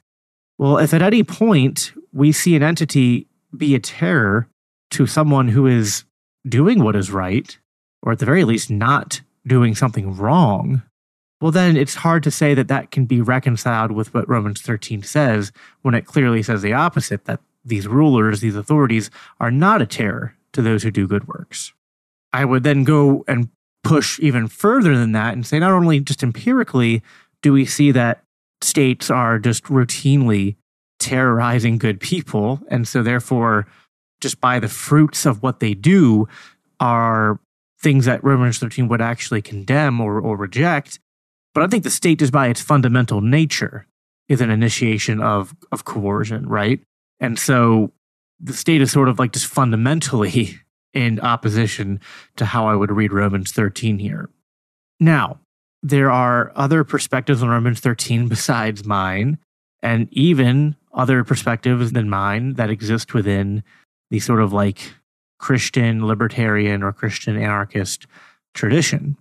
Well, 0.58 0.78
if 0.78 0.94
at 0.94 1.02
any 1.02 1.22
point 1.22 1.92
we 2.12 2.32
see 2.32 2.56
an 2.56 2.62
entity 2.62 3.26
be 3.56 3.75
a 3.75 3.80
terror 3.80 4.48
to 4.92 5.06
someone 5.06 5.48
who 5.48 5.66
is 5.66 6.04
doing 6.48 6.82
what 6.82 6.96
is 6.96 7.10
right, 7.10 7.58
or 8.02 8.12
at 8.12 8.18
the 8.18 8.26
very 8.26 8.44
least 8.44 8.70
not 8.70 9.20
doing 9.46 9.75
something 9.75 10.16
wrong, 10.16 10.82
well, 11.40 11.52
then 11.52 11.76
it's 11.76 11.96
hard 11.96 12.22
to 12.22 12.30
say 12.30 12.54
that 12.54 12.68
that 12.68 12.90
can 12.90 13.04
be 13.04 13.20
reconciled 13.20 13.92
with 13.92 14.14
what 14.14 14.28
Romans 14.28 14.62
13 14.62 15.02
says 15.02 15.52
when 15.82 15.94
it 15.94 16.06
clearly 16.06 16.42
says 16.42 16.62
the 16.62 16.72
opposite 16.72 17.26
that 17.26 17.40
these 17.64 17.86
rulers, 17.86 18.40
these 18.40 18.56
authorities, 18.56 19.10
are 19.38 19.50
not 19.50 19.82
a 19.82 19.86
terror 19.86 20.34
to 20.52 20.62
those 20.62 20.82
who 20.82 20.90
do 20.90 21.06
good 21.06 21.28
works. 21.28 21.75
I 22.32 22.44
would 22.44 22.62
then 22.62 22.84
go 22.84 23.25
and 23.28 23.50
push 23.84 24.18
even 24.20 24.48
further 24.48 24.96
than 24.96 25.12
that 25.12 25.34
and 25.34 25.46
say 25.46 25.58
not 25.58 25.72
only 25.72 26.00
just 26.00 26.22
empirically 26.22 27.02
do 27.42 27.52
we 27.52 27.64
see 27.64 27.92
that 27.92 28.25
states 28.62 29.10
are 29.10 29.38
just 29.38 29.64
routinely 29.64 30.56
terrorizing 30.98 31.78
good 31.78 32.00
people. 32.00 32.60
And 32.68 32.86
so, 32.86 33.02
therefore, 33.02 33.66
just 34.20 34.40
by 34.40 34.58
the 34.58 34.68
fruits 34.68 35.26
of 35.26 35.42
what 35.42 35.60
they 35.60 35.75
do, 35.75 36.26
are 36.80 37.40
things 37.80 38.06
that 38.06 38.25
Romans 38.25 38.58
13 38.58 38.88
would 38.88 39.00
actually 39.00 39.42
condemn 39.42 40.00
or, 40.00 40.20
or 40.20 40.36
reject. 40.36 40.98
But 41.54 41.62
I 41.62 41.66
think 41.68 41.84
the 41.84 41.90
state, 41.90 42.18
just 42.18 42.32
by 42.32 42.48
its 42.48 42.60
fundamental 42.60 43.20
nature, 43.20 43.86
is 44.28 44.40
an 44.40 44.50
initiation 44.50 45.20
of, 45.20 45.54
of 45.72 45.84
coercion, 45.84 46.48
right? 46.48 46.80
And 47.20 47.38
so 47.38 47.92
the 48.40 48.52
state 48.52 48.80
is 48.80 48.90
sort 48.90 49.08
of 49.08 49.18
like 49.18 49.32
just 49.32 49.46
fundamentally 49.46 50.58
in 50.92 51.20
opposition 51.20 52.00
to 52.36 52.46
how 52.46 52.66
I 52.66 52.75
would 52.75 52.90
read 52.90 53.12
Romans 53.12 53.52
13 53.52 53.98
here. 53.98 54.30
Now, 54.98 55.40
there 55.86 56.10
are 56.10 56.50
other 56.56 56.82
perspectives 56.82 57.42
on 57.42 57.48
Romans 57.48 57.78
13 57.78 58.26
besides 58.26 58.84
mine, 58.84 59.38
and 59.82 60.08
even 60.10 60.74
other 60.92 61.22
perspectives 61.22 61.92
than 61.92 62.10
mine 62.10 62.54
that 62.54 62.70
exist 62.70 63.14
within 63.14 63.62
the 64.10 64.18
sort 64.18 64.40
of 64.40 64.52
like 64.52 64.94
Christian 65.38 66.04
libertarian 66.04 66.82
or 66.82 66.92
Christian 66.92 67.36
anarchist 67.36 68.06
tradition. 68.52 69.16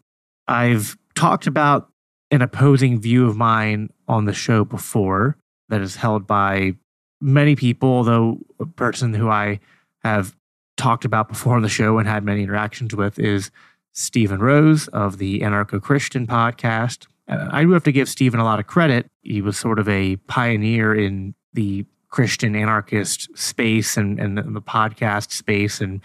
I've 0.48 0.98
talked 1.14 1.46
about 1.46 1.90
an 2.32 2.42
opposing 2.42 3.00
view 3.00 3.28
of 3.28 3.38
mine 3.38 3.92
on 4.08 4.26
the 4.26 4.34
show 4.34 4.66
before 4.66 5.38
that 5.70 5.82
is 5.82 5.96
held 5.96 6.26
by 6.26 6.74
many 7.22 7.56
people, 7.56 8.04
though 8.04 8.40
a 8.60 8.66
person 8.66 9.14
who 9.14 9.30
I 9.30 9.60
have 10.04 10.36
talked 10.78 11.06
about 11.06 11.30
before 11.30 11.56
on 11.56 11.62
the 11.62 11.70
show 11.70 12.00
and 12.00 12.08
had 12.08 12.24
many 12.24 12.42
interactions 12.42 12.96
with 12.96 13.20
is 13.20 13.52
Stephen 13.96 14.40
Rose 14.40 14.88
of 14.90 15.18
the 15.18 15.40
Anarcho 15.40 15.82
Christian 15.82 16.28
podcast. 16.28 17.08
Uh, 17.28 17.48
I 17.50 17.64
do 17.64 17.72
have 17.72 17.84
to 17.86 17.92
give 17.92 18.10
Stephen 18.10 18.40
a 18.40 18.44
lot 18.44 18.60
of 18.60 18.68
credit. 18.68 19.10
He 19.22 19.42
was 19.42 19.58
sort 19.58 19.80
of 19.80 19.88
a 19.88 20.18
pioneer 20.28 20.94
in 20.94 21.34
the 21.54 21.86
Christian 22.10 22.56
anarchist 22.56 23.36
space 23.38 23.98
and, 23.98 24.20
and 24.20 24.38
the 24.38 24.62
podcast 24.62 25.32
space, 25.32 25.82
and 25.82 26.02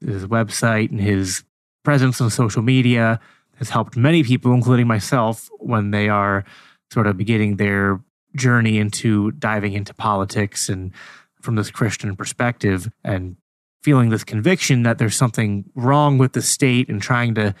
his 0.00 0.26
website 0.26 0.90
and 0.90 1.00
his 1.00 1.44
presence 1.84 2.20
on 2.20 2.30
social 2.30 2.62
media 2.62 3.20
has 3.58 3.68
helped 3.68 3.96
many 3.96 4.24
people, 4.24 4.52
including 4.52 4.86
myself, 4.86 5.48
when 5.58 5.90
they 5.90 6.08
are 6.08 6.44
sort 6.92 7.06
of 7.06 7.16
beginning 7.16 7.56
their 7.56 8.00
journey 8.34 8.78
into 8.78 9.30
diving 9.32 9.74
into 9.74 9.94
politics 9.94 10.68
and 10.68 10.92
from 11.40 11.56
this 11.56 11.70
Christian 11.70 12.16
perspective. 12.16 12.90
And 13.04 13.36
feeling 13.84 14.08
this 14.08 14.24
conviction 14.24 14.82
that 14.82 14.96
there's 14.96 15.14
something 15.14 15.70
wrong 15.74 16.16
with 16.16 16.32
the 16.32 16.40
state 16.40 16.88
and 16.88 17.02
trying 17.02 17.34
to 17.34 17.54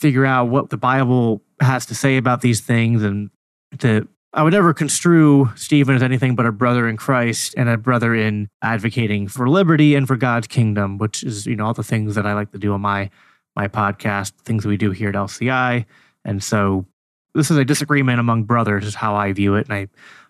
figure 0.00 0.24
out 0.24 0.48
what 0.48 0.70
the 0.70 0.78
Bible 0.78 1.42
has 1.60 1.84
to 1.86 1.94
say 1.94 2.16
about 2.16 2.40
these 2.40 2.60
things 2.60 3.02
and 3.02 3.30
to 3.78 4.08
I 4.34 4.42
would 4.42 4.54
never 4.54 4.72
construe 4.72 5.52
Stephen 5.56 5.94
as 5.94 6.02
anything 6.02 6.34
but 6.34 6.46
a 6.46 6.52
brother 6.52 6.88
in 6.88 6.96
Christ 6.96 7.52
and 7.54 7.68
a 7.68 7.76
brother 7.76 8.14
in 8.14 8.48
advocating 8.62 9.28
for 9.28 9.46
liberty 9.46 9.94
and 9.94 10.08
for 10.08 10.16
God's 10.16 10.46
kingdom, 10.46 10.96
which 10.96 11.22
is, 11.22 11.46
you 11.46 11.54
know, 11.54 11.66
all 11.66 11.74
the 11.74 11.82
things 11.82 12.14
that 12.14 12.24
I 12.24 12.32
like 12.32 12.50
to 12.52 12.58
do 12.58 12.72
on 12.72 12.80
my 12.80 13.10
my 13.54 13.68
podcast, 13.68 14.32
things 14.44 14.64
we 14.64 14.78
do 14.78 14.90
here 14.90 15.10
at 15.10 15.14
LCI. 15.14 15.84
And 16.24 16.42
so 16.42 16.86
this 17.34 17.50
is 17.50 17.58
a 17.58 17.64
disagreement 17.66 18.20
among 18.20 18.44
brothers, 18.44 18.86
is 18.86 18.94
how 18.94 19.14
I 19.14 19.34
view 19.34 19.54
it. 19.56 19.68
And 19.68 19.74
I, 19.74 19.88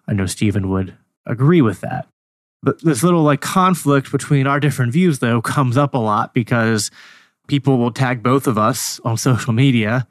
I 0.08 0.14
know 0.14 0.26
Stephen 0.26 0.68
would 0.70 0.96
agree 1.24 1.62
with 1.62 1.80
that. 1.82 2.08
This 2.62 3.02
little 3.02 3.22
like 3.22 3.40
conflict 3.40 4.12
between 4.12 4.46
our 4.46 4.60
different 4.60 4.92
views, 4.92 5.18
though, 5.18 5.42
comes 5.42 5.76
up 5.76 5.94
a 5.94 5.98
lot 5.98 6.32
because 6.32 6.90
people 7.48 7.78
will 7.78 7.90
tag 7.90 8.22
both 8.22 8.46
of 8.46 8.56
us 8.56 9.00
on 9.04 9.16
social 9.16 9.52
media 9.52 10.06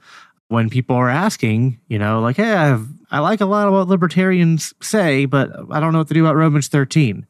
when 0.50 0.70
people 0.70 0.98
are 0.98 1.10
asking, 1.10 1.80
you 1.88 1.98
know, 1.98 2.20
like, 2.20 2.36
hey, 2.36 2.52
I've, 2.52 2.86
I 3.10 3.20
like 3.20 3.40
a 3.40 3.46
lot 3.46 3.68
of 3.68 3.74
what 3.74 3.88
libertarians 3.88 4.74
say, 4.82 5.26
but 5.26 5.50
I 5.72 5.80
don't 5.80 5.94
know 5.94 6.00
what 6.00 6.10
to 6.10 6.14
do 6.14 6.26
about 6.26 6.36
Romans 6.36 6.68
13. 6.68 7.26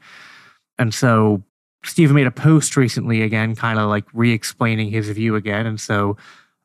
And 0.79 0.91
so 0.91 1.43
Stephen 1.85 2.15
made 2.15 2.25
a 2.25 2.31
post 2.31 2.75
recently 2.75 3.21
again, 3.21 3.55
kind 3.55 3.77
of 3.77 3.89
like 3.89 4.05
re 4.13 4.31
explaining 4.31 4.89
his 4.89 5.07
view 5.09 5.35
again. 5.35 5.67
And 5.67 5.79
so 5.79 6.17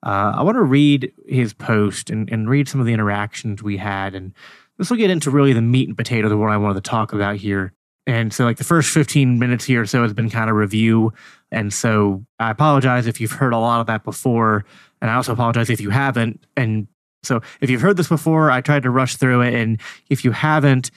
uh, 0.02 0.32
I 0.36 0.42
want 0.42 0.56
to 0.56 0.62
read 0.62 1.12
his 1.26 1.52
post 1.52 2.08
and, 2.08 2.30
and 2.32 2.48
read 2.48 2.68
some 2.68 2.80
of 2.80 2.86
the 2.86 2.94
interactions 2.94 3.62
we 3.62 3.76
had. 3.76 4.14
And 4.14 4.32
this 4.78 4.88
will 4.88 4.96
get 4.96 5.10
into 5.10 5.30
really 5.30 5.52
the 5.52 5.60
meat 5.60 5.88
and 5.88 5.96
potatoes 5.96 6.32
of 6.32 6.38
what 6.38 6.50
I 6.50 6.56
wanted 6.56 6.82
to 6.82 6.90
talk 6.90 7.12
about 7.12 7.36
here 7.36 7.74
and 8.06 8.32
so, 8.32 8.44
like, 8.44 8.56
the 8.58 8.64
first 8.64 8.90
15 8.90 9.38
minutes 9.38 9.64
here 9.64 9.82
or 9.82 9.86
so 9.86 10.02
has 10.02 10.12
been 10.12 10.30
kind 10.30 10.48
of 10.48 10.56
review. 10.56 11.12
And 11.50 11.72
so, 11.72 12.24
I 12.38 12.50
apologize 12.50 13.06
if 13.06 13.20
you've 13.20 13.32
heard 13.32 13.52
a 13.52 13.58
lot 13.58 13.80
of 13.80 13.86
that 13.88 14.04
before. 14.04 14.64
And 15.00 15.10
I 15.10 15.14
also 15.14 15.32
apologize 15.32 15.70
if 15.70 15.80
you 15.80 15.90
haven't. 15.90 16.44
And 16.56 16.86
So 17.24 17.42
if 17.60 17.68
you've 17.68 17.80
heard 17.80 17.96
this 17.96 18.08
before, 18.08 18.50
I 18.50 18.60
tried 18.60 18.84
to 18.84 18.90
rush 18.90 19.16
through 19.16 19.42
it. 19.42 19.54
And 19.54 19.80
if 20.08 20.24
you 20.24 20.30
haven't, 20.30 20.90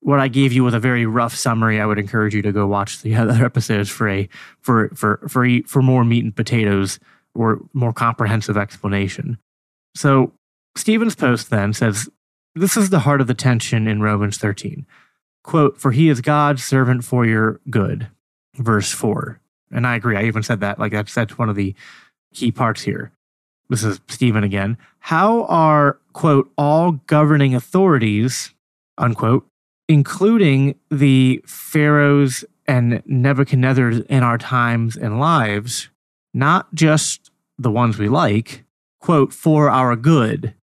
what 0.00 0.20
I 0.20 0.28
gave 0.28 0.52
you 0.52 0.64
was 0.64 0.74
a 0.74 0.80
very 0.80 1.06
rough 1.06 1.34
summary. 1.34 1.80
I 1.80 1.86
would 1.86 1.98
encourage 1.98 2.34
you 2.34 2.42
to 2.42 2.52
go 2.52 2.66
watch 2.66 3.02
the 3.02 3.14
other 3.16 3.44
episodes 3.44 3.90
for 3.90 4.08
a 4.08 4.28
for 4.60 4.90
for 4.94 5.20
for 5.28 5.46
for 5.66 5.82
more 5.82 6.04
meat 6.04 6.24
and 6.24 6.34
potatoes 6.34 6.98
or 7.34 7.60
more 7.72 7.92
comprehensive 7.92 8.56
explanation. 8.56 9.38
So 9.94 10.32
Stephen's 10.76 11.14
post 11.14 11.50
then 11.50 11.72
says, 11.72 12.08
"This 12.54 12.76
is 12.76 12.90
the 12.90 13.00
heart 13.00 13.20
of 13.20 13.26
the 13.26 13.34
tension 13.34 13.86
in 13.86 14.02
Romans 14.02 14.38
13." 14.38 14.86
Quote, 15.42 15.78
"For 15.78 15.92
he 15.92 16.08
is 16.08 16.20
God's 16.20 16.64
servant 16.64 17.04
for 17.04 17.26
your 17.26 17.60
good." 17.70 18.08
Verse 18.56 18.92
4. 18.92 19.40
And 19.70 19.86
I 19.86 19.96
agree. 19.96 20.16
I 20.16 20.24
even 20.24 20.42
said 20.42 20.60
that 20.60 20.78
like 20.78 20.92
that's 20.92 21.14
that's 21.14 21.38
one 21.38 21.48
of 21.48 21.56
the 21.56 21.74
key 22.34 22.52
parts 22.52 22.82
here. 22.82 23.12
This 23.68 23.84
is 23.84 24.00
Stephen 24.08 24.44
again. 24.44 24.76
How 25.00 25.44
are 25.44 25.98
quote 26.12 26.52
all 26.56 26.92
governing 27.06 27.54
authorities 27.54 28.52
unquote 28.98 29.46
including 29.88 30.74
the 30.90 31.42
pharaohs 31.46 32.44
and 32.66 33.02
Nebuchadnezzars 33.04 34.06
in 34.06 34.22
our 34.22 34.38
times 34.38 34.96
and 34.96 35.18
lives, 35.18 35.90
not 36.32 36.72
just 36.74 37.30
the 37.58 37.70
ones 37.70 37.98
we 37.98 38.08
like, 38.08 38.64
quote, 39.00 39.32
for 39.32 39.68
our 39.68 39.96
good? 39.96 40.54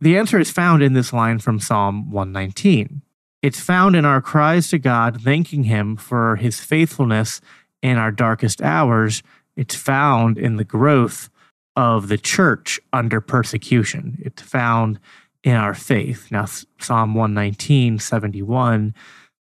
The 0.00 0.16
answer 0.16 0.38
is 0.38 0.50
found 0.50 0.82
in 0.82 0.92
this 0.92 1.12
line 1.12 1.38
from 1.40 1.58
Psalm 1.58 2.10
119. 2.10 3.02
It's 3.42 3.60
found 3.60 3.94
in 3.94 4.04
our 4.04 4.20
cries 4.20 4.68
to 4.70 4.78
God, 4.78 5.20
thanking 5.20 5.64
Him 5.64 5.96
for 5.96 6.36
His 6.36 6.60
faithfulness 6.60 7.40
in 7.82 7.96
our 7.96 8.10
darkest 8.10 8.60
hours. 8.62 9.22
It's 9.56 9.74
found 9.74 10.38
in 10.38 10.56
the 10.56 10.64
growth 10.64 11.30
of 11.76 12.08
the 12.08 12.18
church 12.18 12.80
under 12.92 13.20
persecution. 13.20 14.18
It's 14.20 14.42
found 14.42 14.98
in 15.44 15.54
our 15.54 15.74
faith. 15.74 16.30
Now, 16.30 16.46
Psalm 16.80 17.14
119, 17.14 18.00
71 18.00 18.94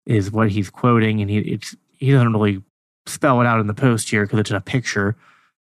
is 0.07 0.33
what 0.33 0.51
he's 0.51 0.71
quoting, 0.71 1.21
and 1.21 1.31
he, 1.31 1.61
he 1.99 2.11
doesn't 2.11 2.33
really 2.33 2.63
spell 3.07 3.41
it 3.41 3.47
out 3.47 3.61
in 3.61 3.67
the 3.67 3.75
post 3.75 4.11
here 4.11 4.25
because 4.25 4.39
it's 4.39 4.51
in 4.51 4.57
a 4.57 4.61
picture. 4.61 5.17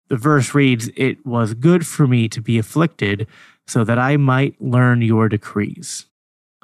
The 0.10 0.18
verse 0.18 0.54
reads, 0.54 0.90
It 0.96 1.26
was 1.26 1.54
good 1.54 1.86
for 1.86 2.08
me 2.08 2.30
to 2.30 2.42
be 2.42 2.58
afflicted 2.58 3.28
so 3.68 3.84
that 3.84 4.00
I 4.00 4.18
might 4.18 4.60
learn 4.62 5.02
your 5.02 5.30
decrees. 5.30 6.06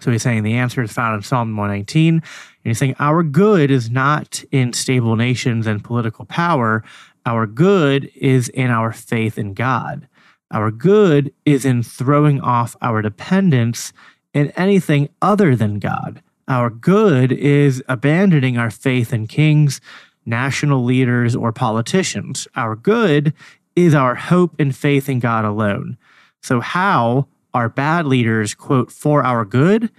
So 0.02 0.12
he's 0.12 0.24
saying 0.24 0.44
the 0.44 0.56
answer 0.56 0.82
is 0.82 0.92
found 0.92 1.16
in 1.16 1.22
Psalm 1.22 1.56
119. 1.56 2.16
And 2.16 2.24
he's 2.64 2.78
saying 2.78 2.96
our 3.00 3.24
good 3.24 3.72
is 3.72 3.90
not 3.90 4.44
in 4.52 4.74
stable 4.74 5.16
nations 5.16 5.68
and 5.68 5.84
political 5.84 6.26
power. 6.26 6.84
Our 7.26 7.48
good 7.48 8.12
is 8.16 8.50
in 8.50 8.70
our 8.70 8.92
faith 8.92 9.38
in 9.38 9.54
God. 9.54 10.08
Our 10.52 10.70
good 10.72 11.34
is 11.46 11.66
in 11.66 11.82
throwing 11.82 12.42
off 12.42 12.76
our 12.82 13.02
dependence 13.02 13.94
in 14.34 14.52
anything 14.52 15.10
other 15.22 15.56
than 15.56 15.80
God. 15.80 16.22
Our 16.48 16.70
good 16.70 17.32
is 17.32 17.84
abandoning 17.88 18.58
our 18.58 18.70
faith 18.70 19.12
in 19.12 19.28
kings, 19.28 19.82
national 20.26 20.84
leaders, 20.84 21.36
or 21.36 21.52
politicians. 21.52 22.48
Our 22.56 22.76
good 22.76 23.34
is 23.76 23.96
our 23.96 24.16
hope 24.16 24.56
and 24.60 24.76
faith 24.76 25.10
in 25.10 25.20
God 25.20 25.46
alone. 25.46 25.98
So, 26.44 26.60
how 26.60 27.28
are 27.56 27.70
bad 27.70 28.06
leaders, 28.06 28.54
quote, 28.54 28.92
for 28.92 29.24
our 29.24 29.46
good? 29.46 29.90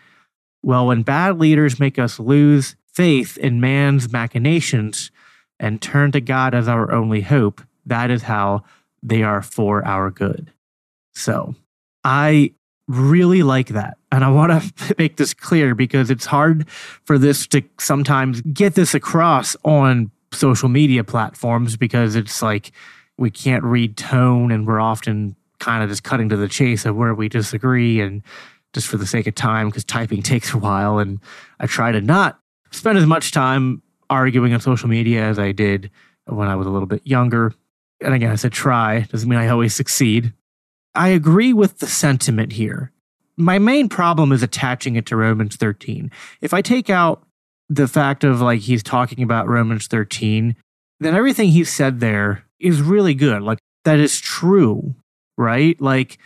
Well, 0.63 0.87
when 0.87 1.03
bad 1.03 1.39
leaders 1.39 1.81
make 1.81 1.99
us 1.99 2.21
lose 2.21 2.77
faith 2.93 3.39
in 3.39 3.61
man's 3.61 4.13
machinations 4.13 5.11
and 5.59 5.81
turn 5.81 6.13
to 6.13 6.21
God 6.21 6.55
as 6.55 6.69
our 6.69 6.93
only 6.93 7.23
hope, 7.23 7.63
that 7.87 8.11
is 8.11 8.23
how 8.23 8.65
they 9.03 9.23
are 9.23 9.41
for 9.41 9.85
our 9.87 10.11
good. 10.11 10.53
So 11.15 11.55
I 12.05 12.53
really 12.89 13.43
like 13.43 13.69
that. 13.69 13.97
And 14.13 14.23
I 14.23 14.29
want 14.29 14.77
to 14.77 14.95
make 14.99 15.17
this 15.17 15.33
clear 15.33 15.75
because 15.75 16.11
it's 16.11 16.27
hard 16.27 16.69
for 16.69 17.17
this 17.17 17.47
to 17.49 17.63
sometimes 17.81 18.43
get 18.43 18.75
this 18.75 18.95
across 18.95 19.57
on 19.64 20.11
social 20.31 20.69
media 20.69 21.05
platforms 21.05 21.79
because 21.79 22.16
it's 22.16 22.42
like 22.42 22.73
we 23.16 23.31
can't 23.31 23.64
read 23.64 23.97
tone 23.97 24.53
and 24.53 24.66
we're 24.66 24.81
often 24.81 25.37
kind 25.59 25.83
of 25.83 25.90
just 25.90 26.05
cutting 26.05 26.29
to 26.29 26.37
the 26.37 26.49
chase 26.49 26.85
of 26.85 26.97
where 26.97 27.14
we 27.14 27.29
disagree 27.29 28.01
and 28.01 28.23
just 28.73 28.87
for 28.87 28.97
the 28.97 29.07
sake 29.07 29.27
of 29.27 29.35
time 29.35 29.69
because 29.69 29.85
typing 29.85 30.23
takes 30.23 30.53
a 30.53 30.59
while 30.59 30.99
and 30.99 31.21
I 31.61 31.66
try 31.66 31.92
to 31.92 32.01
not 32.01 32.40
spend 32.71 32.99
as 32.99 33.07
much 33.07 33.33
time 33.33 33.83
arguing 34.09 34.53
on 34.53 34.61
social 34.61 34.88
media 34.88 35.23
as 35.23 35.38
I 35.38 35.53
did 35.53 35.90
when 36.27 36.49
I 36.49 36.57
was 36.57 36.66
a 36.66 36.71
little 36.71 36.87
bit 36.87 37.07
younger 37.07 37.53
and 38.01 38.14
again, 38.14 38.31
I 38.31 38.37
said 38.37 38.53
try, 38.53 39.01
doesn't 39.01 39.29
mean 39.29 39.38
I 39.38 39.49
always 39.49 39.75
succeed. 39.75 40.33
I 40.95 41.09
agree 41.09 41.53
with 41.53 41.79
the 41.79 41.87
sentiment 41.87 42.53
here. 42.53 42.92
My 43.37 43.59
main 43.59 43.88
problem 43.88 44.33
is 44.33 44.42
attaching 44.42 44.97
it 44.97 45.07
to 45.07 45.16
Romans 45.16 45.57
13. 45.57 46.11
If 46.40 46.55
I 46.55 46.62
take 46.62 46.88
out 46.88 47.23
the 47.69 47.88
fact 47.88 48.25
of 48.25 48.40
like 48.40 48.61
he's 48.61 48.83
talking 48.83 49.23
about 49.23 49.49
Romans 49.49 49.87
13, 49.87 50.57
then 51.01 51.14
everything 51.14 51.49
he 51.49 51.64
said 51.64 52.01
there 52.01 52.45
is 52.59 52.81
really 52.81 53.14
good. 53.14 53.42
Like 53.42 53.59
that 53.85 53.99
is 53.99 54.21
true, 54.21 54.95
right? 55.37 55.81
Like 55.81 56.18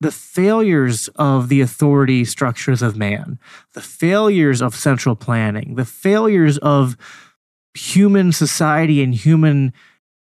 the 0.00 0.12
failures 0.12 1.08
of 1.16 1.48
the 1.48 1.60
authority 1.60 2.24
structures 2.24 2.82
of 2.82 2.96
man, 2.96 3.38
the 3.74 3.80
failures 3.80 4.62
of 4.62 4.74
central 4.74 5.16
planning, 5.16 5.74
the 5.74 5.84
failures 5.84 6.58
of 6.58 6.96
human 7.74 8.32
society 8.32 9.02
and 9.02 9.14
human 9.14 9.72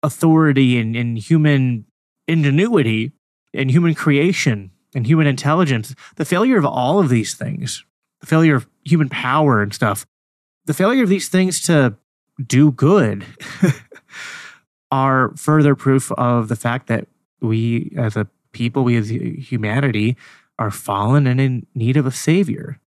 authority 0.02 0.78
and, 0.78 0.96
and 0.96 1.18
human 1.18 1.86
ingenuity 2.28 3.12
and 3.54 3.72
human 3.72 3.96
creation 3.96 4.72
and 4.96 5.08
human 5.08 5.28
intelligence, 5.28 5.96
the 6.16 6.26
failure 6.26 6.58
of 6.58 6.66
all 6.66 7.00
of 7.00 7.10
these 7.10 7.34
things, 7.34 7.86
the 8.20 8.28
failure 8.28 8.56
of 8.56 8.68
human 8.84 9.10
power 9.10 9.62
and 9.62 9.74
stuff, 9.74 10.06
the 10.66 10.74
failure 10.74 11.04
of 11.04 11.10
these 11.10 11.30
things 11.30 11.62
to 11.62 11.96
do 12.46 12.72
good 12.72 13.26
are 14.92 15.34
further 15.36 15.76
proof 15.76 16.12
of 16.14 16.48
the 16.48 16.56
fact 16.56 16.88
that 16.88 17.08
we 17.44 17.94
as 17.98 18.16
a 18.16 18.28
people, 18.52 18.84
we 18.84 18.96
as 18.96 19.10
humanity, 19.10 20.18
are 20.60 20.72
fallen 20.72 21.28
and 21.28 21.42
in 21.42 21.66
need 21.76 21.98
of 21.98 22.06
a 22.06 22.12
savior. 22.12 22.80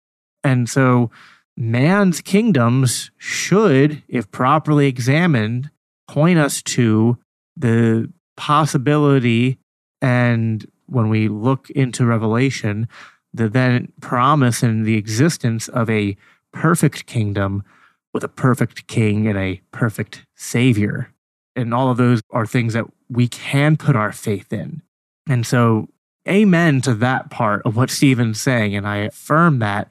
And 0.43 0.69
so 0.69 1.11
man's 1.57 2.21
kingdoms 2.21 3.11
should, 3.17 4.03
if 4.09 4.31
properly 4.31 4.87
examined, 4.87 5.71
point 6.07 6.39
us 6.39 6.63
to 6.63 7.19
the 7.57 8.11
possibility 8.37 9.59
and 10.03 10.71
when 10.87 11.09
we 11.09 11.29
look 11.29 11.71
into 11.71 12.05
revelation 12.05 12.89
the 13.33 13.49
then 13.49 13.93
promise 14.01 14.63
and 14.63 14.87
the 14.87 14.97
existence 14.97 15.69
of 15.69 15.91
a 15.91 16.17
perfect 16.53 17.07
kingdom 17.07 17.65
with 18.13 18.23
a 18.23 18.29
perfect 18.29 18.87
king 18.87 19.27
and 19.27 19.37
a 19.37 19.61
perfect 19.73 20.25
savior 20.37 21.14
and 21.57 21.73
all 21.73 21.91
of 21.91 21.97
those 21.97 22.21
are 22.31 22.47
things 22.47 22.73
that 22.73 22.87
we 23.09 23.29
can 23.29 23.77
put 23.77 23.97
our 23.97 24.13
faith 24.13 24.53
in 24.53 24.83
and 25.29 25.47
so 25.47 25.89
amen 26.29 26.81
to 26.81 26.95
that 26.95 27.31
part 27.31 27.63
of 27.65 27.77
what 27.77 27.91
stephen's 27.91 28.41
saying 28.41 28.75
and 28.75 28.87
i 28.87 28.99
affirm 28.99 29.59
that 29.59 29.89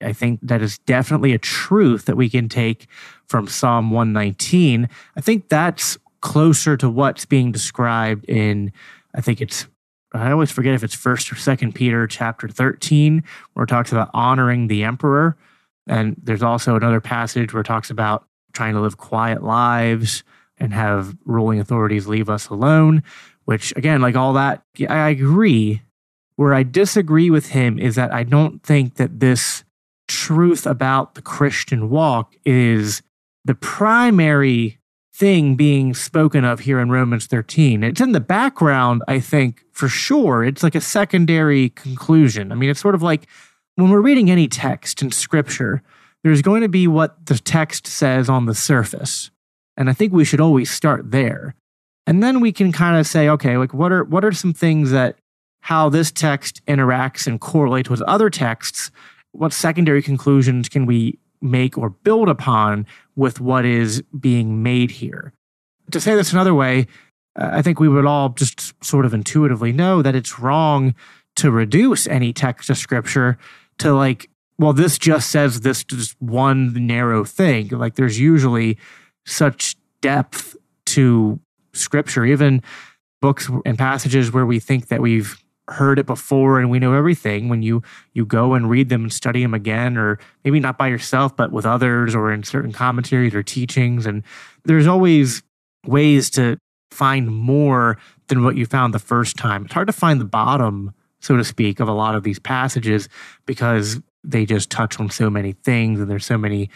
I 0.00 0.12
think 0.12 0.40
that 0.42 0.62
is 0.62 0.78
definitely 0.78 1.32
a 1.32 1.38
truth 1.38 2.04
that 2.04 2.16
we 2.16 2.28
can 2.28 2.48
take 2.48 2.86
from 3.26 3.48
Psalm 3.48 3.90
119. 3.90 4.88
I 5.16 5.20
think 5.20 5.48
that's 5.48 5.98
closer 6.20 6.76
to 6.76 6.88
what's 6.88 7.24
being 7.24 7.52
described 7.52 8.24
in, 8.26 8.72
I 9.14 9.20
think 9.20 9.40
it's, 9.40 9.66
I 10.12 10.30
always 10.30 10.50
forget 10.50 10.74
if 10.74 10.84
it's 10.84 10.94
first 10.94 11.30
or 11.32 11.36
second 11.36 11.74
Peter 11.74 12.06
chapter 12.06 12.48
13, 12.48 13.22
where 13.52 13.64
it 13.64 13.68
talks 13.68 13.92
about 13.92 14.10
honoring 14.14 14.68
the 14.68 14.84
emperor. 14.84 15.36
And 15.86 16.16
there's 16.22 16.42
also 16.42 16.76
another 16.76 17.00
passage 17.00 17.52
where 17.52 17.60
it 17.60 17.66
talks 17.66 17.90
about 17.90 18.26
trying 18.52 18.74
to 18.74 18.80
live 18.80 18.96
quiet 18.96 19.42
lives 19.42 20.22
and 20.60 20.72
have 20.72 21.16
ruling 21.24 21.60
authorities 21.60 22.06
leave 22.06 22.28
us 22.28 22.48
alone, 22.48 23.02
which 23.44 23.74
again, 23.76 24.00
like 24.00 24.16
all 24.16 24.32
that, 24.34 24.62
I 24.88 25.08
agree. 25.08 25.82
Where 26.36 26.54
I 26.54 26.62
disagree 26.62 27.30
with 27.30 27.48
him 27.48 27.80
is 27.80 27.96
that 27.96 28.12
I 28.12 28.22
don't 28.22 28.62
think 28.62 28.94
that 28.94 29.18
this 29.18 29.64
truth 30.06 30.66
about 30.66 31.14
the 31.14 31.22
Christian 31.22 31.90
walk 31.90 32.36
is 32.44 33.02
the 33.44 33.56
primary 33.56 34.78
thing 35.12 35.56
being 35.56 35.94
spoken 35.94 36.44
of 36.44 36.60
here 36.60 36.78
in 36.78 36.90
Romans 36.90 37.26
13. 37.26 37.82
It's 37.82 38.00
in 38.00 38.12
the 38.12 38.20
background, 38.20 39.02
I 39.08 39.18
think, 39.18 39.64
for 39.72 39.88
sure. 39.88 40.44
It's 40.44 40.62
like 40.62 40.76
a 40.76 40.80
secondary 40.80 41.70
conclusion. 41.70 42.52
I 42.52 42.54
mean, 42.54 42.70
it's 42.70 42.80
sort 42.80 42.94
of 42.94 43.02
like 43.02 43.26
when 43.74 43.90
we're 43.90 44.00
reading 44.00 44.30
any 44.30 44.46
text 44.46 45.02
in 45.02 45.10
scripture, 45.10 45.82
there's 46.22 46.42
going 46.42 46.62
to 46.62 46.68
be 46.68 46.86
what 46.86 47.26
the 47.26 47.38
text 47.38 47.86
says 47.86 48.28
on 48.28 48.46
the 48.46 48.54
surface. 48.54 49.30
And 49.78 49.88
I 49.88 49.94
think 49.94 50.12
we 50.12 50.26
should 50.26 50.40
always 50.40 50.70
start 50.70 51.10
there. 51.10 51.54
And 52.06 52.22
then 52.22 52.40
we 52.40 52.52
can 52.52 52.72
kind 52.72 52.98
of 52.98 53.06
say, 53.06 53.28
okay, 53.30 53.56
like 53.56 53.72
what 53.72 53.92
are 53.92 54.04
what 54.04 54.24
are 54.24 54.32
some 54.32 54.52
things 54.52 54.90
that 54.90 55.16
how 55.60 55.88
this 55.88 56.10
text 56.10 56.60
interacts 56.66 57.26
and 57.26 57.40
correlates 57.40 57.88
with 57.88 58.02
other 58.02 58.28
texts 58.28 58.90
what 59.32 59.52
secondary 59.52 60.02
conclusions 60.02 60.68
can 60.68 60.86
we 60.86 61.18
make 61.40 61.78
or 61.78 61.90
build 61.90 62.28
upon 62.28 62.86
with 63.16 63.40
what 63.40 63.64
is 63.64 64.02
being 64.18 64.62
made 64.62 64.90
here? 64.90 65.32
To 65.92 66.00
say 66.00 66.14
this 66.14 66.32
another 66.32 66.54
way, 66.54 66.86
uh, 67.38 67.50
I 67.52 67.62
think 67.62 67.78
we 67.78 67.88
would 67.88 68.06
all 68.06 68.30
just 68.30 68.72
sort 68.84 69.06
of 69.06 69.14
intuitively 69.14 69.72
know 69.72 70.02
that 70.02 70.16
it's 70.16 70.38
wrong 70.38 70.94
to 71.36 71.50
reduce 71.50 72.06
any 72.06 72.32
text 72.32 72.68
of 72.68 72.78
scripture 72.78 73.38
to 73.78 73.94
like, 73.94 74.28
well, 74.58 74.72
this 74.72 74.98
just 74.98 75.30
says 75.30 75.60
this 75.60 75.84
just 75.84 76.20
one 76.20 76.72
narrow 76.74 77.24
thing. 77.24 77.68
Like 77.68 77.94
there's 77.94 78.18
usually 78.18 78.76
such 79.28 79.76
depth 80.00 80.56
to 80.86 81.38
scripture, 81.74 82.24
even 82.24 82.62
books 83.20 83.50
and 83.64 83.78
passages 83.78 84.32
where 84.32 84.46
we 84.46 84.58
think 84.58 84.88
that 84.88 85.00
we've 85.00 85.42
heard 85.68 85.98
it 85.98 86.06
before 86.06 86.58
and 86.58 86.70
we 86.70 86.78
know 86.78 86.94
everything 86.94 87.50
when 87.50 87.60
you 87.60 87.82
you 88.14 88.24
go 88.24 88.54
and 88.54 88.70
read 88.70 88.88
them 88.88 89.02
and 89.02 89.12
study 89.12 89.42
them 89.42 89.52
again 89.52 89.98
or 89.98 90.18
maybe 90.42 90.58
not 90.58 90.78
by 90.78 90.86
yourself 90.86 91.36
but 91.36 91.52
with 91.52 91.66
others 91.66 92.14
or 92.14 92.32
in 92.32 92.42
certain 92.42 92.72
commentaries 92.72 93.34
or 93.34 93.42
teachings 93.42 94.06
and 94.06 94.22
there's 94.64 94.86
always 94.86 95.42
ways 95.86 96.30
to 96.30 96.56
find 96.90 97.28
more 97.28 97.98
than 98.28 98.42
what 98.42 98.56
you 98.56 98.64
found 98.64 98.94
the 98.94 98.98
first 98.98 99.36
time. 99.36 99.66
It's 99.66 99.74
hard 99.74 99.88
to 99.88 99.92
find 99.92 100.20
the 100.20 100.24
bottom 100.24 100.94
so 101.20 101.36
to 101.36 101.44
speak 101.44 101.80
of 101.80 101.88
a 101.88 101.92
lot 101.92 102.14
of 102.14 102.22
these 102.22 102.38
passages 102.38 103.08
because 103.44 104.00
they 104.24 104.46
just 104.46 104.70
touch 104.70 104.98
on 104.98 105.10
so 105.10 105.28
many 105.28 105.52
things 105.52 106.00
and 106.00 106.10
there's 106.10 106.24
so 106.24 106.38
many 106.38 106.70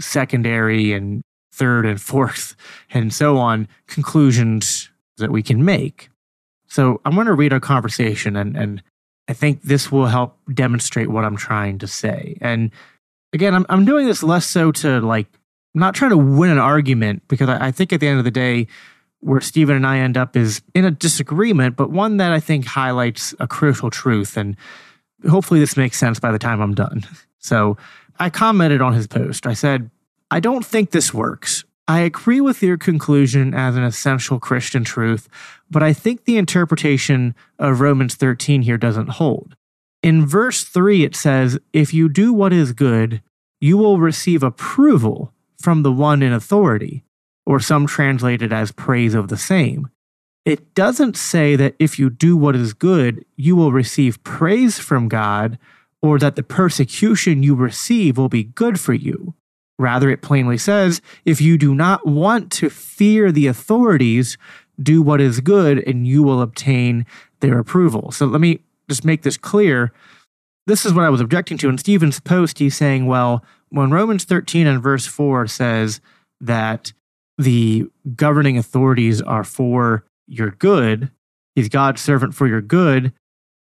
secondary 0.00 0.92
and 0.92 1.22
third 1.54 1.86
and 1.86 2.00
fourth 2.00 2.56
and 2.90 3.12
so 3.12 3.38
on 3.38 3.68
conclusions 3.86 4.90
that 5.18 5.30
we 5.30 5.42
can 5.42 5.64
make 5.64 6.10
so 6.74 7.00
I'm 7.04 7.14
going 7.14 7.28
to 7.28 7.34
read 7.34 7.52
our 7.52 7.60
conversation, 7.60 8.34
and, 8.34 8.56
and 8.56 8.82
I 9.28 9.32
think 9.32 9.62
this 9.62 9.92
will 9.92 10.06
help 10.06 10.36
demonstrate 10.52 11.08
what 11.08 11.24
I'm 11.24 11.36
trying 11.36 11.78
to 11.78 11.86
say. 11.86 12.36
And 12.40 12.72
again, 13.32 13.54
I'm, 13.54 13.64
I'm 13.68 13.84
doing 13.84 14.06
this 14.06 14.24
less 14.24 14.44
so 14.44 14.72
to 14.72 14.98
like, 15.00 15.28
I'm 15.76 15.80
not 15.80 15.94
trying 15.94 16.10
to 16.10 16.16
win 16.16 16.50
an 16.50 16.58
argument, 16.58 17.22
because 17.28 17.48
I, 17.48 17.66
I 17.66 17.70
think 17.70 17.92
at 17.92 18.00
the 18.00 18.08
end 18.08 18.18
of 18.18 18.24
the 18.24 18.32
day, 18.32 18.66
where 19.20 19.40
Stephen 19.40 19.76
and 19.76 19.86
I 19.86 19.98
end 19.98 20.16
up 20.16 20.34
is 20.34 20.62
in 20.74 20.84
a 20.84 20.90
disagreement, 20.90 21.76
but 21.76 21.92
one 21.92 22.16
that 22.16 22.32
I 22.32 22.40
think 22.40 22.66
highlights 22.66 23.36
a 23.38 23.46
crucial 23.46 23.88
truth. 23.88 24.36
And 24.36 24.56
hopefully 25.30 25.60
this 25.60 25.76
makes 25.76 25.96
sense 25.96 26.18
by 26.18 26.32
the 26.32 26.40
time 26.40 26.60
I'm 26.60 26.74
done. 26.74 27.04
So 27.38 27.76
I 28.18 28.30
commented 28.30 28.80
on 28.80 28.94
his 28.94 29.06
post. 29.06 29.46
I 29.46 29.52
said, 29.52 29.90
I 30.34 30.40
don't 30.40 30.66
think 30.66 30.90
this 30.90 31.14
works. 31.14 31.62
I 31.86 32.00
agree 32.00 32.40
with 32.40 32.60
your 32.60 32.76
conclusion 32.76 33.54
as 33.54 33.76
an 33.76 33.84
essential 33.84 34.40
Christian 34.40 34.82
truth, 34.82 35.28
but 35.70 35.80
I 35.80 35.92
think 35.92 36.24
the 36.24 36.38
interpretation 36.38 37.36
of 37.56 37.78
Romans 37.78 38.16
13 38.16 38.62
here 38.62 38.76
doesn't 38.76 39.10
hold. 39.10 39.54
In 40.02 40.26
verse 40.26 40.64
3, 40.64 41.04
it 41.04 41.14
says, 41.14 41.60
If 41.72 41.94
you 41.94 42.08
do 42.08 42.32
what 42.32 42.52
is 42.52 42.72
good, 42.72 43.22
you 43.60 43.76
will 43.76 44.00
receive 44.00 44.42
approval 44.42 45.32
from 45.56 45.84
the 45.84 45.92
one 45.92 46.20
in 46.20 46.32
authority, 46.32 47.04
or 47.46 47.60
some 47.60 47.86
translated 47.86 48.52
as 48.52 48.72
praise 48.72 49.14
of 49.14 49.28
the 49.28 49.36
same. 49.36 49.88
It 50.44 50.74
doesn't 50.74 51.16
say 51.16 51.54
that 51.54 51.76
if 51.78 51.96
you 51.96 52.10
do 52.10 52.36
what 52.36 52.56
is 52.56 52.74
good, 52.74 53.24
you 53.36 53.54
will 53.54 53.70
receive 53.70 54.24
praise 54.24 54.80
from 54.80 55.06
God, 55.06 55.60
or 56.02 56.18
that 56.18 56.34
the 56.34 56.42
persecution 56.42 57.44
you 57.44 57.54
receive 57.54 58.18
will 58.18 58.28
be 58.28 58.42
good 58.42 58.80
for 58.80 58.94
you. 58.94 59.34
Rather, 59.78 60.08
it 60.08 60.22
plainly 60.22 60.56
says, 60.56 61.00
if 61.24 61.40
you 61.40 61.58
do 61.58 61.74
not 61.74 62.06
want 62.06 62.52
to 62.52 62.70
fear 62.70 63.32
the 63.32 63.48
authorities, 63.48 64.38
do 64.80 65.02
what 65.02 65.20
is 65.20 65.40
good 65.40 65.78
and 65.86 66.06
you 66.06 66.22
will 66.22 66.40
obtain 66.40 67.06
their 67.40 67.58
approval. 67.58 68.10
So 68.12 68.26
let 68.26 68.40
me 68.40 68.60
just 68.88 69.04
make 69.04 69.22
this 69.22 69.36
clear. 69.36 69.92
This 70.66 70.86
is 70.86 70.92
what 70.92 71.04
I 71.04 71.10
was 71.10 71.20
objecting 71.20 71.58
to. 71.58 71.68
In 71.68 71.78
Stephen's 71.78 72.20
post, 72.20 72.58
he's 72.58 72.76
saying, 72.76 73.06
well, 73.06 73.44
when 73.68 73.90
Romans 73.90 74.24
13 74.24 74.66
and 74.66 74.82
verse 74.82 75.06
4 75.06 75.46
says 75.46 76.00
that 76.40 76.92
the 77.36 77.86
governing 78.14 78.56
authorities 78.56 79.20
are 79.20 79.44
for 79.44 80.04
your 80.26 80.52
good, 80.52 81.10
he's 81.54 81.68
God's 81.68 82.00
servant 82.00 82.34
for 82.34 82.46
your 82.46 82.62
good, 82.62 83.12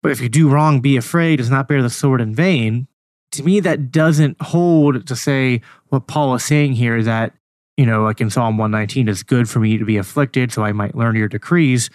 but 0.01 0.11
if 0.11 0.21
you 0.21 0.29
do 0.29 0.49
wrong, 0.49 0.81
be 0.81 0.97
afraid, 0.97 1.37
does 1.37 1.49
not 1.49 1.67
bear 1.67 1.81
the 1.81 1.89
sword 1.89 2.21
in 2.21 2.33
vain. 2.33 2.87
To 3.33 3.43
me, 3.43 3.59
that 3.59 3.91
doesn't 3.91 4.41
hold 4.41 5.05
to 5.05 5.15
say 5.15 5.61
what 5.89 6.07
Paul 6.07 6.35
is 6.35 6.43
saying 6.43 6.73
here 6.73 6.97
is 6.97 7.05
that 7.05 7.33
you 7.79 7.85
know, 7.85 8.03
like 8.03 8.19
in 8.19 8.29
Psalm 8.29 8.57
119, 8.57 9.07
it's 9.07 9.23
good 9.23 9.49
for 9.49 9.61
me 9.61 9.77
to 9.77 9.85
be 9.85 9.95
afflicted, 9.95 10.51
so 10.51 10.65
I 10.65 10.73
might 10.73 10.95
learn 10.95 11.15
your 11.15 11.29
decrees. 11.29 11.89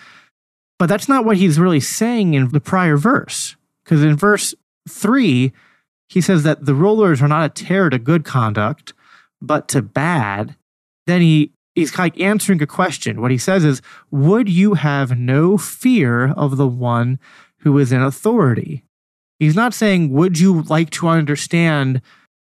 But 0.78 0.86
that's 0.86 1.10
not 1.10 1.26
what 1.26 1.36
he's 1.36 1.60
really 1.60 1.78
saying 1.78 2.32
in 2.32 2.48
the 2.48 2.60
prior 2.60 2.96
verse. 2.96 3.54
Because 3.84 4.02
in 4.02 4.16
verse 4.16 4.54
3, 4.88 5.52
he 6.08 6.20
says 6.22 6.42
that 6.44 6.64
the 6.64 6.74
rulers 6.74 7.20
are 7.20 7.28
not 7.28 7.44
a 7.44 7.64
terror 7.64 7.90
to 7.90 7.98
good 7.98 8.24
conduct, 8.24 8.94
but 9.42 9.68
to 9.68 9.82
bad. 9.82 10.56
Then 11.06 11.20
he 11.20 11.52
he's 11.74 11.98
like 11.98 12.18
answering 12.18 12.62
a 12.62 12.66
question. 12.66 13.20
What 13.20 13.30
he 13.30 13.36
says 13.36 13.62
is, 13.62 13.82
Would 14.10 14.48
you 14.48 14.74
have 14.74 15.18
no 15.18 15.58
fear 15.58 16.28
of 16.32 16.56
the 16.56 16.66
one 16.66 17.18
who 17.58 17.76
is 17.76 17.92
in 17.92 18.00
authority? 18.00 18.83
He's 19.38 19.56
not 19.56 19.74
saying, 19.74 20.10
Would 20.10 20.38
you 20.38 20.62
like 20.62 20.90
to 20.90 21.08
understand 21.08 22.00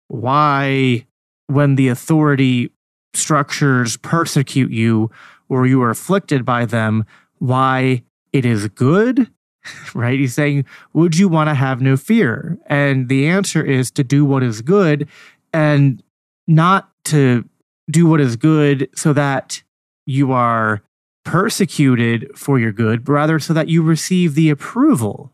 why, 0.08 1.06
when 1.48 1.76
the 1.76 1.88
authority 1.88 2.72
structures 3.14 3.98
persecute 3.98 4.72
you 4.72 5.12
or 5.48 5.66
you 5.66 5.82
are 5.82 5.90
afflicted 5.90 6.46
by 6.46 6.66
them, 6.66 7.06
why 7.40 8.04
it 8.32 8.46
is 8.46 8.68
good, 8.70 9.30
right? 9.94 10.20
He's 10.20 10.34
saying, 10.34 10.66
Would 10.94 11.18
you 11.18 11.28
want 11.28 11.50
to 11.50 11.56
have 11.56 11.82
no 11.82 11.98
fear? 11.98 12.58
And 12.68 13.10
the 13.10 13.28
answer 13.28 13.64
is 13.64 13.92
to 13.92 14.04
do 14.04 14.26
what 14.26 14.44
is 14.44 14.62
good 14.62 15.08
and 15.54 16.02
not 16.48 16.90
to 17.06 17.48
do 17.90 18.06
what 18.06 18.22
is 18.22 18.36
good 18.36 18.90
so 18.96 19.14
that 19.14 19.64
you 20.06 20.32
are 20.32 20.82
persecuted 21.26 22.30
for 22.36 22.60
your 22.60 22.72
good, 22.72 23.04
but 23.04 23.14
rather 23.14 23.40
so 23.40 23.54
that 23.54 23.68
you 23.68 23.82
receive 23.82 24.36
the 24.36 24.50
approval 24.50 25.32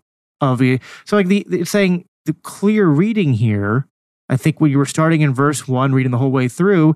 of 0.54 0.62
you. 0.62 0.80
So, 1.06 1.16
like 1.16 1.28
the 1.28 1.46
it's 1.50 1.72
saying 1.72 2.06
the 2.26 2.34
clear 2.44 2.88
reading 2.88 3.34
here, 3.34 3.88
I 4.30 4.38
think 4.38 4.60
when 4.60 4.72
you 4.72 4.78
were 4.78 4.86
starting 4.86 5.22
in 5.22 5.34
verse 5.34 5.68
one, 5.68 5.94
reading 5.94 6.12
the 6.12 6.18
whole 6.18 6.32
way 6.32 6.48
through, 6.48 6.96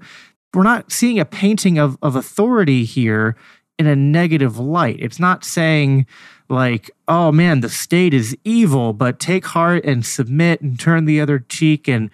we're 0.53 0.63
not 0.63 0.91
seeing 0.91 1.19
a 1.19 1.25
painting 1.25 1.77
of, 1.77 1.97
of 2.01 2.15
authority 2.15 2.83
here 2.83 3.35
in 3.77 3.87
a 3.87 3.95
negative 3.95 4.57
light. 4.57 4.97
It's 4.99 5.19
not 5.19 5.45
saying, 5.45 6.05
like, 6.49 6.89
oh 7.07 7.31
man, 7.31 7.61
the 7.61 7.69
state 7.69 8.13
is 8.13 8.35
evil, 8.43 8.93
but 8.93 9.19
take 9.19 9.45
heart 9.45 9.85
and 9.85 10.05
submit 10.05 10.61
and 10.61 10.79
turn 10.79 11.05
the 11.05 11.21
other 11.21 11.39
cheek 11.39 11.87
and 11.87 12.09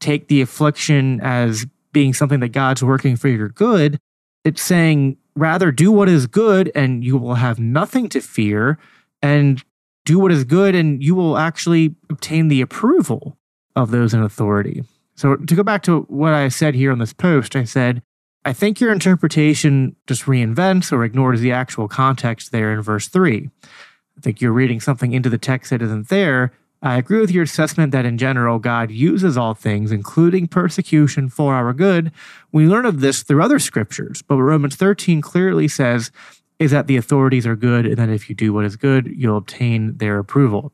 take 0.00 0.28
the 0.28 0.40
affliction 0.40 1.20
as 1.22 1.66
being 1.92 2.12
something 2.12 2.40
that 2.40 2.48
God's 2.48 2.82
working 2.82 3.16
for 3.16 3.28
your 3.28 3.48
good. 3.48 3.98
It's 4.44 4.62
saying, 4.62 5.16
rather 5.34 5.70
do 5.70 5.90
what 5.90 6.08
is 6.08 6.26
good 6.26 6.70
and 6.74 7.04
you 7.04 7.16
will 7.16 7.36
have 7.36 7.58
nothing 7.58 8.08
to 8.10 8.20
fear, 8.20 8.78
and 9.22 9.64
do 10.06 10.18
what 10.18 10.32
is 10.32 10.44
good 10.44 10.74
and 10.74 11.02
you 11.02 11.14
will 11.14 11.36
actually 11.36 11.94
obtain 12.08 12.48
the 12.48 12.62
approval 12.62 13.36
of 13.74 13.90
those 13.90 14.14
in 14.14 14.22
authority. 14.22 14.84
So, 15.16 15.36
to 15.36 15.54
go 15.54 15.62
back 15.62 15.82
to 15.82 16.02
what 16.02 16.32
I 16.32 16.48
said 16.48 16.74
here 16.74 16.92
on 16.92 16.98
this 16.98 17.12
post, 17.12 17.56
I 17.56 17.64
said, 17.64 18.02
I 18.44 18.52
think 18.52 18.80
your 18.80 18.92
interpretation 18.92 19.96
just 20.06 20.22
reinvents 20.22 20.92
or 20.92 21.04
ignores 21.04 21.40
the 21.40 21.52
actual 21.52 21.88
context 21.88 22.52
there 22.52 22.72
in 22.72 22.80
verse 22.80 23.08
3. 23.08 23.50
I 23.64 24.20
think 24.20 24.40
you're 24.40 24.52
reading 24.52 24.80
something 24.80 25.12
into 25.12 25.28
the 25.28 25.38
text 25.38 25.70
that 25.70 25.82
isn't 25.82 26.08
there. 26.08 26.52
I 26.82 26.98
agree 26.98 27.20
with 27.20 27.30
your 27.30 27.42
assessment 27.42 27.90
that 27.92 28.04
in 28.04 28.18
general, 28.18 28.58
God 28.58 28.90
uses 28.90 29.36
all 29.36 29.54
things, 29.54 29.90
including 29.90 30.46
persecution, 30.46 31.28
for 31.28 31.54
our 31.54 31.72
good. 31.72 32.12
We 32.52 32.66
learn 32.66 32.86
of 32.86 33.00
this 33.00 33.22
through 33.22 33.42
other 33.42 33.58
scriptures, 33.58 34.22
but 34.22 34.36
Romans 34.36 34.76
13 34.76 35.20
clearly 35.22 35.66
says 35.66 36.12
is 36.58 36.70
that 36.70 36.86
the 36.86 36.96
authorities 36.96 37.46
are 37.46 37.56
good, 37.56 37.86
and 37.86 37.96
that 37.96 38.08
if 38.08 38.28
you 38.28 38.34
do 38.34 38.52
what 38.52 38.64
is 38.64 38.76
good, 38.76 39.12
you'll 39.14 39.36
obtain 39.36 39.96
their 39.98 40.18
approval. 40.18 40.72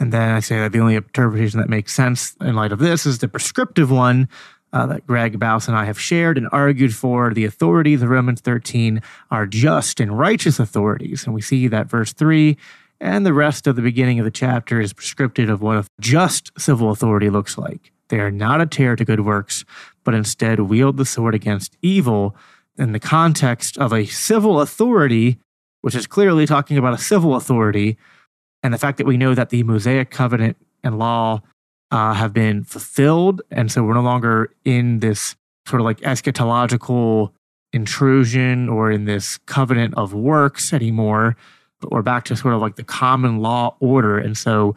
And 0.00 0.12
then 0.12 0.30
I 0.30 0.40
say 0.40 0.58
that 0.58 0.72
the 0.72 0.80
only 0.80 0.94
interpretation 0.94 1.60
that 1.60 1.68
makes 1.68 1.92
sense 1.92 2.36
in 2.40 2.54
light 2.54 2.72
of 2.72 2.78
this 2.78 3.04
is 3.04 3.18
the 3.18 3.28
prescriptive 3.28 3.90
one 3.90 4.28
uh, 4.72 4.86
that 4.86 5.06
Greg 5.06 5.38
Baus 5.38 5.66
and 5.66 5.76
I 5.76 5.86
have 5.86 6.00
shared 6.00 6.38
and 6.38 6.48
argued 6.52 6.94
for. 6.94 7.32
The 7.34 7.44
authorities 7.44 8.02
of 8.02 8.10
Romans 8.10 8.40
13 8.40 9.02
are 9.30 9.46
just 9.46 9.98
and 9.98 10.16
righteous 10.16 10.60
authorities. 10.60 11.24
And 11.24 11.34
we 11.34 11.40
see 11.40 11.66
that 11.68 11.88
verse 11.88 12.12
3 12.12 12.56
and 13.00 13.24
the 13.24 13.32
rest 13.32 13.66
of 13.66 13.76
the 13.76 13.82
beginning 13.82 14.18
of 14.18 14.24
the 14.24 14.30
chapter 14.30 14.80
is 14.80 14.92
prescriptive 14.92 15.48
of 15.48 15.62
what 15.62 15.76
a 15.76 15.86
just 16.00 16.50
civil 16.58 16.90
authority 16.90 17.30
looks 17.30 17.56
like. 17.56 17.92
They 18.08 18.18
are 18.20 18.30
not 18.30 18.60
a 18.60 18.66
terror 18.66 18.96
to 18.96 19.04
good 19.04 19.20
works, 19.20 19.64
but 20.02 20.14
instead 20.14 20.60
wield 20.60 20.96
the 20.96 21.04
sword 21.04 21.34
against 21.34 21.76
evil 21.82 22.34
in 22.78 22.92
the 22.92 23.00
context 23.00 23.76
of 23.78 23.92
a 23.92 24.06
civil 24.06 24.60
authority, 24.60 25.38
which 25.82 25.94
is 25.94 26.06
clearly 26.06 26.46
talking 26.46 26.78
about 26.78 26.94
a 26.94 26.98
civil 26.98 27.34
authority 27.34 27.96
and 28.62 28.74
the 28.74 28.78
fact 28.78 28.98
that 28.98 29.06
we 29.06 29.16
know 29.16 29.34
that 29.34 29.50
the 29.50 29.62
Mosaic 29.62 30.10
covenant 30.10 30.56
and 30.82 30.98
law 30.98 31.40
uh, 31.90 32.14
have 32.14 32.32
been 32.32 32.64
fulfilled. 32.64 33.42
And 33.50 33.70
so 33.70 33.82
we're 33.82 33.94
no 33.94 34.02
longer 34.02 34.52
in 34.64 35.00
this 35.00 35.36
sort 35.66 35.80
of 35.80 35.84
like 35.84 36.00
eschatological 36.00 37.32
intrusion 37.72 38.68
or 38.68 38.90
in 38.90 39.04
this 39.04 39.38
covenant 39.46 39.94
of 39.94 40.14
works 40.14 40.72
anymore, 40.72 41.36
but 41.80 41.90
we're 41.90 42.02
back 42.02 42.24
to 42.24 42.36
sort 42.36 42.54
of 42.54 42.60
like 42.60 42.76
the 42.76 42.84
common 42.84 43.40
law 43.40 43.76
order. 43.80 44.18
And 44.18 44.36
so 44.36 44.74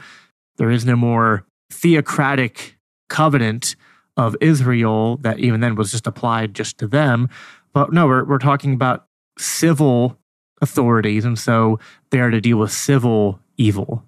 there 0.58 0.70
is 0.70 0.86
no 0.86 0.96
more 0.96 1.46
theocratic 1.72 2.78
covenant 3.10 3.76
of 4.18 4.36
Israel 4.42 5.18
that 5.18 5.40
even 5.40 5.62
then 5.62 5.76
was 5.76 5.92
just 5.92 6.06
applied 6.06 6.54
just 6.54 6.78
to 6.80 6.88
them. 6.88 7.30
But 7.74 7.94
no, 7.94 8.08
we're, 8.08 8.24
we're 8.26 8.38
talking 8.38 8.74
about 8.74 9.08
civil 9.38 10.18
authorities. 10.62 11.26
And 11.26 11.38
so 11.38 11.80
they 12.12 12.20
are 12.20 12.30
to 12.30 12.42
deal 12.42 12.58
with 12.58 12.72
civil 12.72 13.40
evil. 13.58 14.04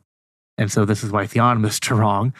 And 0.57 0.71
so 0.71 0.85
this 0.85 1.03
is 1.03 1.11
why 1.11 1.25
theonomists 1.25 1.89
are 1.91 1.95
wrong. 1.95 2.33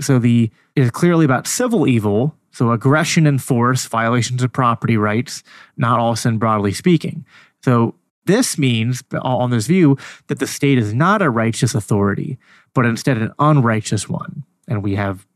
So 0.00 0.18
the 0.18 0.50
is 0.74 0.90
clearly 0.90 1.24
about 1.24 1.46
civil 1.46 1.86
evil, 1.86 2.34
so 2.52 2.72
aggression 2.72 3.26
and 3.26 3.42
force, 3.42 3.86
violations 3.86 4.42
of 4.42 4.52
property 4.52 4.96
rights, 4.96 5.42
not 5.76 6.00
all 6.00 6.16
sin 6.16 6.38
broadly 6.38 6.72
speaking. 6.72 7.24
So 7.62 7.94
this 8.24 8.58
means, 8.58 9.02
on 9.20 9.50
this 9.50 9.66
view, 9.66 9.98
that 10.28 10.38
the 10.38 10.46
state 10.46 10.78
is 10.78 10.94
not 10.94 11.22
a 11.22 11.30
righteous 11.30 11.74
authority, 11.74 12.38
but 12.74 12.86
instead 12.86 13.18
an 13.18 13.32
unrighteous 13.38 14.08
one. 14.08 14.44
And 14.68 14.82
we 14.82 14.94
have 14.94 15.26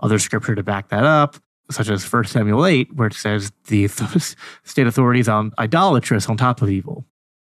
other 0.00 0.18
scripture 0.18 0.54
to 0.54 0.62
back 0.62 0.88
that 0.88 1.04
up, 1.04 1.36
such 1.70 1.88
as 1.88 2.10
1 2.10 2.24
Samuel 2.24 2.66
8, 2.66 2.94
where 2.94 3.08
it 3.08 3.14
says 3.14 3.52
the 3.68 3.88
state 4.64 4.86
authorities 4.86 5.28
on 5.28 5.52
idolatrous 5.58 6.28
on 6.28 6.36
top 6.36 6.62
of 6.62 6.70
evil. 6.70 7.04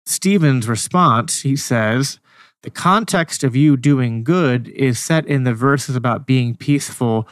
Stephen's 0.06 0.68
response, 0.68 1.42
he 1.42 1.56
says, 1.56 2.20
the 2.64 2.70
context 2.70 3.44
of 3.44 3.58
you 3.58 3.76
doing 3.76 4.24
good 4.24 4.70
is 4.70 4.98
set 4.98 5.28
in 5.28 5.44
the 5.44 5.54
verses 5.54 5.98
about 5.98 6.26
being 6.26 6.56
peaceful 6.56 7.28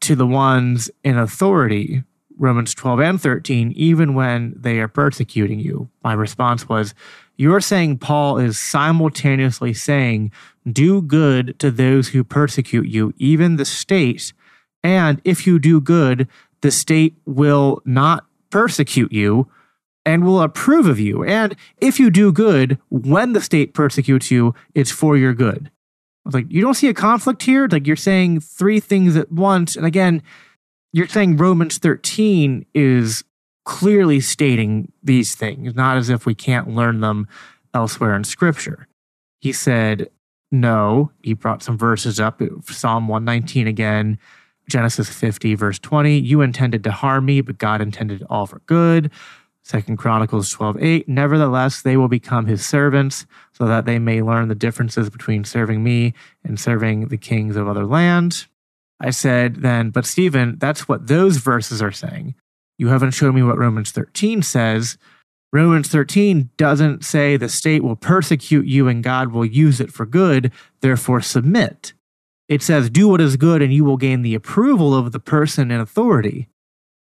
to 0.00 0.14
the 0.14 0.26
ones 0.26 0.90
in 1.02 1.16
authority, 1.16 2.04
Romans 2.36 2.74
12 2.74 3.00
and 3.00 3.20
13, 3.20 3.72
even 3.76 4.12
when 4.12 4.52
they 4.54 4.80
are 4.80 4.88
persecuting 4.88 5.58
you. 5.58 5.88
My 6.02 6.12
response 6.12 6.68
was, 6.68 6.94
You're 7.36 7.62
saying 7.62 7.98
Paul 7.98 8.36
is 8.36 8.58
simultaneously 8.58 9.72
saying, 9.72 10.32
Do 10.70 11.00
good 11.00 11.58
to 11.60 11.70
those 11.70 12.08
who 12.08 12.22
persecute 12.22 12.86
you, 12.86 13.14
even 13.16 13.56
the 13.56 13.64
state. 13.64 14.34
And 14.84 15.20
if 15.24 15.46
you 15.46 15.58
do 15.58 15.80
good, 15.80 16.28
the 16.60 16.70
state 16.70 17.16
will 17.26 17.82
not 17.84 18.26
persecute 18.50 19.12
you 19.12 19.48
and 20.06 20.24
will 20.24 20.40
approve 20.40 20.86
of 20.86 21.00
you. 21.00 21.24
And 21.24 21.56
if 21.78 21.98
you 21.98 22.10
do 22.10 22.30
good, 22.30 22.78
when 22.90 23.32
the 23.32 23.40
state 23.40 23.74
persecutes 23.74 24.30
you, 24.30 24.54
it's 24.74 24.90
for 24.90 25.16
your 25.16 25.32
good. 25.32 25.70
I 26.24 26.28
was 26.28 26.34
like, 26.34 26.50
you 26.50 26.60
don't 26.60 26.74
see 26.74 26.88
a 26.88 26.94
conflict 26.94 27.42
here? 27.42 27.66
Like 27.70 27.86
you're 27.86 27.96
saying 27.96 28.40
three 28.40 28.80
things 28.80 29.16
at 29.16 29.32
once. 29.32 29.76
And 29.76 29.86
again, 29.86 30.22
you're 30.92 31.08
saying 31.08 31.38
Romans 31.38 31.78
13 31.78 32.66
is 32.74 33.24
clearly 33.64 34.20
stating 34.20 34.92
these 35.02 35.34
things, 35.34 35.74
not 35.74 35.96
as 35.96 36.10
if 36.10 36.26
we 36.26 36.34
can't 36.34 36.68
learn 36.68 37.00
them 37.00 37.26
elsewhere 37.72 38.14
in 38.14 38.24
scripture. 38.24 38.86
He 39.40 39.52
said, 39.52 40.08
no. 40.52 41.10
He 41.22 41.34
brought 41.34 41.62
some 41.62 41.76
verses 41.76 42.20
up, 42.20 42.40
Psalm 42.64 43.08
119 43.08 43.66
again, 43.66 44.18
Genesis 44.68 45.08
50, 45.08 45.54
verse 45.54 45.78
20. 45.78 46.18
You 46.18 46.40
intended 46.40 46.84
to 46.84 46.90
harm 46.90 47.26
me, 47.26 47.40
but 47.40 47.58
God 47.58 47.80
intended 47.80 48.22
it 48.22 48.26
all 48.30 48.46
for 48.46 48.60
good. 48.66 49.10
Second 49.62 49.96
Chronicles 49.96 50.50
12, 50.50 50.82
8. 50.82 51.08
Nevertheless, 51.08 51.80
they 51.80 51.96
will 51.96 52.08
become 52.08 52.46
his 52.46 52.64
servants, 52.64 53.24
so 53.52 53.66
that 53.66 53.86
they 53.86 53.98
may 53.98 54.20
learn 54.20 54.48
the 54.48 54.54
differences 54.54 55.08
between 55.08 55.44
serving 55.44 55.82
me 55.82 56.12
and 56.44 56.60
serving 56.60 57.08
the 57.08 57.16
kings 57.16 57.56
of 57.56 57.66
other 57.66 57.86
lands. 57.86 58.46
I 59.00 59.10
said 59.10 59.56
then, 59.56 59.90
but 59.90 60.06
Stephen, 60.06 60.56
that's 60.58 60.86
what 60.86 61.06
those 61.06 61.38
verses 61.38 61.80
are 61.80 61.92
saying. 61.92 62.34
You 62.78 62.88
haven't 62.88 63.12
shown 63.12 63.34
me 63.34 63.42
what 63.42 63.58
Romans 63.58 63.90
13 63.90 64.42
says. 64.42 64.98
Romans 65.52 65.88
13 65.88 66.50
doesn't 66.56 67.04
say 67.04 67.36
the 67.36 67.48
state 67.48 67.82
will 67.82 67.96
persecute 67.96 68.66
you 68.66 68.88
and 68.88 69.04
God 69.04 69.32
will 69.32 69.44
use 69.44 69.80
it 69.80 69.92
for 69.92 70.04
good, 70.04 70.52
therefore 70.80 71.20
submit. 71.20 71.92
It 72.48 72.62
says, 72.62 72.90
do 72.90 73.08
what 73.08 73.20
is 73.20 73.36
good 73.36 73.62
and 73.62 73.72
you 73.72 73.84
will 73.84 73.96
gain 73.96 74.22
the 74.22 74.34
approval 74.34 74.94
of 74.94 75.12
the 75.12 75.20
person 75.20 75.70
in 75.70 75.80
authority. 75.80 76.48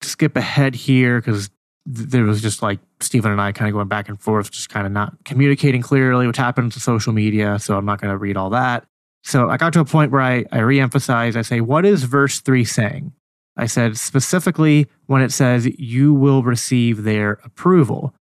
Skip 0.02 0.36
ahead 0.36 0.76
here 0.76 1.22
because 1.22 1.50
there 1.86 2.24
was 2.24 2.42
just 2.42 2.62
like 2.62 2.80
Stephen 3.00 3.32
and 3.32 3.42
I 3.42 3.52
kind 3.52 3.70
of 3.70 3.74
going 3.74 3.88
back 3.88 4.10
and 4.10 4.20
forth, 4.20 4.52
just 4.52 4.70
kind 4.70 4.86
of 4.86 4.92
not 4.92 5.14
communicating 5.26 5.82
clearly, 5.82 6.28
which 6.28 6.38
happens 6.38 6.74
to 6.74 6.80
social 6.80 7.14
media. 7.14 7.58
So 7.58 7.78
I'm 7.78 7.86
not 7.86 8.02
going 8.02 8.12
to 8.12 8.18
read 8.18 8.38
all 8.38 8.50
that. 8.52 8.86
So 9.24 9.50
I 9.50 9.58
got 9.58 9.74
to 9.74 9.80
a 9.80 9.86
point 9.86 10.12
where 10.12 10.22
I, 10.22 10.46
I 10.52 10.60
reemphasize, 10.60 11.36
I 11.36 11.42
say, 11.42 11.62
what 11.62 11.86
is 11.86 12.04
verse 12.04 12.42
three 12.42 12.66
saying? 12.66 13.14
I 13.58 13.66
said 13.66 13.98
specifically 13.98 14.88
when 15.08 15.22
it 15.22 15.32
says 15.32 15.68
you 15.80 16.14
will 16.14 16.44
receive 16.44 17.04
their 17.04 17.40
approval. 17.44 18.14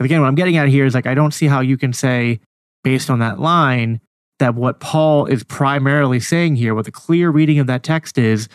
Again, 0.00 0.20
what 0.20 0.26
I'm 0.26 0.34
getting 0.34 0.56
at 0.56 0.68
here 0.68 0.84
is 0.84 0.94
like, 0.94 1.06
I 1.06 1.14
don't 1.14 1.32
see 1.32 1.46
how 1.46 1.60
you 1.60 1.76
can 1.76 1.92
say, 1.92 2.40
based 2.82 3.08
on 3.08 3.20
that 3.20 3.38
line, 3.38 4.00
that 4.42 4.56
what 4.56 4.80
Paul 4.80 5.26
is 5.26 5.44
primarily 5.44 6.18
saying 6.18 6.56
here, 6.56 6.74
what 6.74 6.84
the 6.84 6.90
clear 6.90 7.30
reading 7.30 7.60
of 7.60 7.68
that 7.68 7.84
text 7.84 8.18
is, 8.18 8.48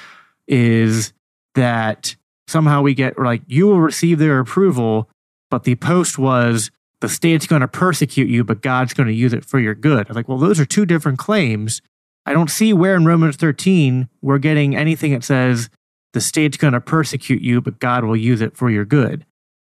is 0.46 1.14
that 1.56 2.16
somehow 2.48 2.82
we 2.82 2.94
get 2.94 3.18
like, 3.18 3.42
you 3.48 3.68
will 3.68 3.80
receive 3.80 4.20
their 4.20 4.40
approval, 4.40 5.10
but 5.50 5.64
the 5.64 5.76
post 5.76 6.20
was, 6.20 6.72
the 7.00 7.08
state's 7.08 7.48
going 7.48 7.62
to 7.62 7.70
persecute 7.70 8.28
you, 8.28 8.44
but 8.44 8.62
God's 8.62 8.94
going 8.94 9.08
to 9.08 9.14
use 9.14 9.32
it 9.32 9.46
for 9.46 9.60
your 9.60 9.76
good. 9.76 10.10
I 10.10 10.14
like, 10.14 10.28
well, 10.28 10.38
those 10.38 10.60
are 10.60 10.66
two 10.66 10.86
different 10.86 11.20
claims. 11.20 11.82
I 12.26 12.34
don't 12.34 12.52
see 12.52 12.74
where 12.74 12.96
in 12.96 13.06
Romans 13.06 13.38
13 13.38 14.10
we're 14.22 14.40
getting 14.40 14.76
anything 14.76 15.14
that 15.14 15.24
says 15.24 15.70
the 16.12 16.20
state's 16.20 16.58
going 16.58 16.74
to 16.74 16.82
persecute 16.82 17.42
you, 17.42 17.62
but 17.62 17.80
God 17.80 18.04
will 18.04 18.18
use 18.18 18.42
it 18.42 18.58
for 18.58 18.70
your 18.70 18.84
good. 18.84 19.26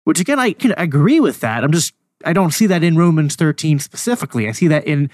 Which 0.02 0.18
again, 0.18 0.40
I 0.40 0.54
can 0.54 0.74
agree 0.76 1.20
with 1.20 1.38
that. 1.38 1.62
I'm 1.62 1.70
just, 1.70 1.94
I 2.24 2.32
don't 2.32 2.52
see 2.52 2.66
that 2.66 2.82
in 2.82 2.96
Romans 2.96 3.36
13 3.36 3.78
specifically. 3.78 4.48
I 4.48 4.52
see 4.52 4.66
that 4.66 4.84
in 4.88 5.08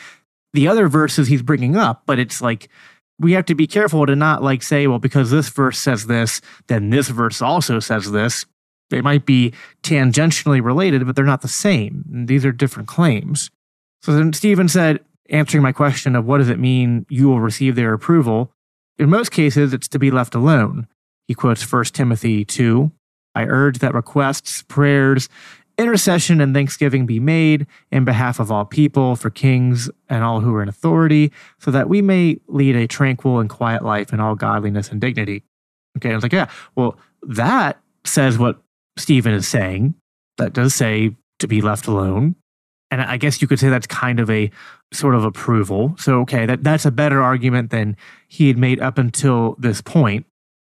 the 0.56 0.66
other 0.66 0.88
verses 0.88 1.28
he's 1.28 1.42
bringing 1.42 1.76
up, 1.76 2.02
but 2.06 2.18
it's 2.18 2.42
like, 2.42 2.68
we 3.18 3.32
have 3.32 3.46
to 3.46 3.54
be 3.54 3.66
careful 3.66 4.04
to 4.06 4.16
not 4.16 4.42
like 4.42 4.62
say, 4.62 4.86
well, 4.86 4.98
because 4.98 5.30
this 5.30 5.48
verse 5.48 5.78
says 5.78 6.06
this, 6.06 6.40
then 6.66 6.90
this 6.90 7.08
verse 7.08 7.40
also 7.40 7.78
says 7.78 8.10
this. 8.10 8.44
They 8.90 9.00
might 9.00 9.26
be 9.26 9.52
tangentially 9.82 10.62
related, 10.62 11.06
but 11.06 11.16
they're 11.16 11.24
not 11.24 11.42
the 11.42 11.48
same. 11.48 12.04
These 12.26 12.44
are 12.44 12.52
different 12.52 12.88
claims. 12.88 13.50
So 14.02 14.12
then 14.12 14.32
Stephen 14.32 14.68
said, 14.68 15.04
answering 15.28 15.62
my 15.62 15.72
question 15.72 16.14
of 16.14 16.24
what 16.24 16.38
does 16.38 16.48
it 16.48 16.58
mean 16.58 17.04
you 17.08 17.28
will 17.28 17.40
receive 17.40 17.74
their 17.74 17.92
approval, 17.92 18.52
in 18.98 19.10
most 19.10 19.30
cases, 19.30 19.72
it's 19.72 19.88
to 19.88 19.98
be 19.98 20.10
left 20.10 20.34
alone. 20.34 20.86
He 21.26 21.34
quotes 21.34 21.70
1 21.70 21.84
Timothy 21.86 22.44
2 22.44 22.90
I 23.34 23.44
urge 23.44 23.80
that 23.80 23.92
requests, 23.92 24.62
prayers, 24.62 25.28
intercession, 25.78 26.40
and 26.40 26.54
thanksgiving 26.54 27.06
be 27.06 27.20
made 27.20 27.66
in 27.90 28.04
behalf 28.04 28.40
of 28.40 28.50
all 28.50 28.64
people, 28.64 29.16
for 29.16 29.30
kings 29.30 29.90
and 30.08 30.24
all 30.24 30.40
who 30.40 30.54
are 30.54 30.62
in 30.62 30.68
authority, 30.68 31.32
so 31.58 31.70
that 31.70 31.88
we 31.88 32.02
may 32.02 32.40
lead 32.48 32.76
a 32.76 32.86
tranquil 32.86 33.40
and 33.40 33.50
quiet 33.50 33.84
life 33.84 34.12
in 34.12 34.20
all 34.20 34.34
godliness 34.34 34.90
and 34.90 35.00
dignity. 35.00 35.42
Okay, 35.96 36.12
I 36.12 36.14
was 36.14 36.22
like, 36.22 36.32
yeah, 36.32 36.48
well, 36.74 36.98
that 37.22 37.80
says 38.04 38.38
what 38.38 38.60
Stephen 38.96 39.34
is 39.34 39.48
saying. 39.48 39.94
That 40.38 40.52
does 40.52 40.74
say 40.74 41.16
to 41.38 41.46
be 41.46 41.60
left 41.60 41.86
alone. 41.86 42.36
And 42.90 43.02
I 43.02 43.16
guess 43.16 43.42
you 43.42 43.48
could 43.48 43.58
say 43.58 43.68
that's 43.68 43.86
kind 43.86 44.20
of 44.20 44.30
a 44.30 44.50
sort 44.92 45.14
of 45.14 45.24
approval. 45.24 45.96
So, 45.98 46.20
okay, 46.20 46.46
that, 46.46 46.62
that's 46.62 46.84
a 46.84 46.90
better 46.90 47.20
argument 47.20 47.70
than 47.70 47.96
he 48.28 48.48
had 48.48 48.58
made 48.58 48.80
up 48.80 48.96
until 48.98 49.56
this 49.58 49.80
point. 49.80 50.26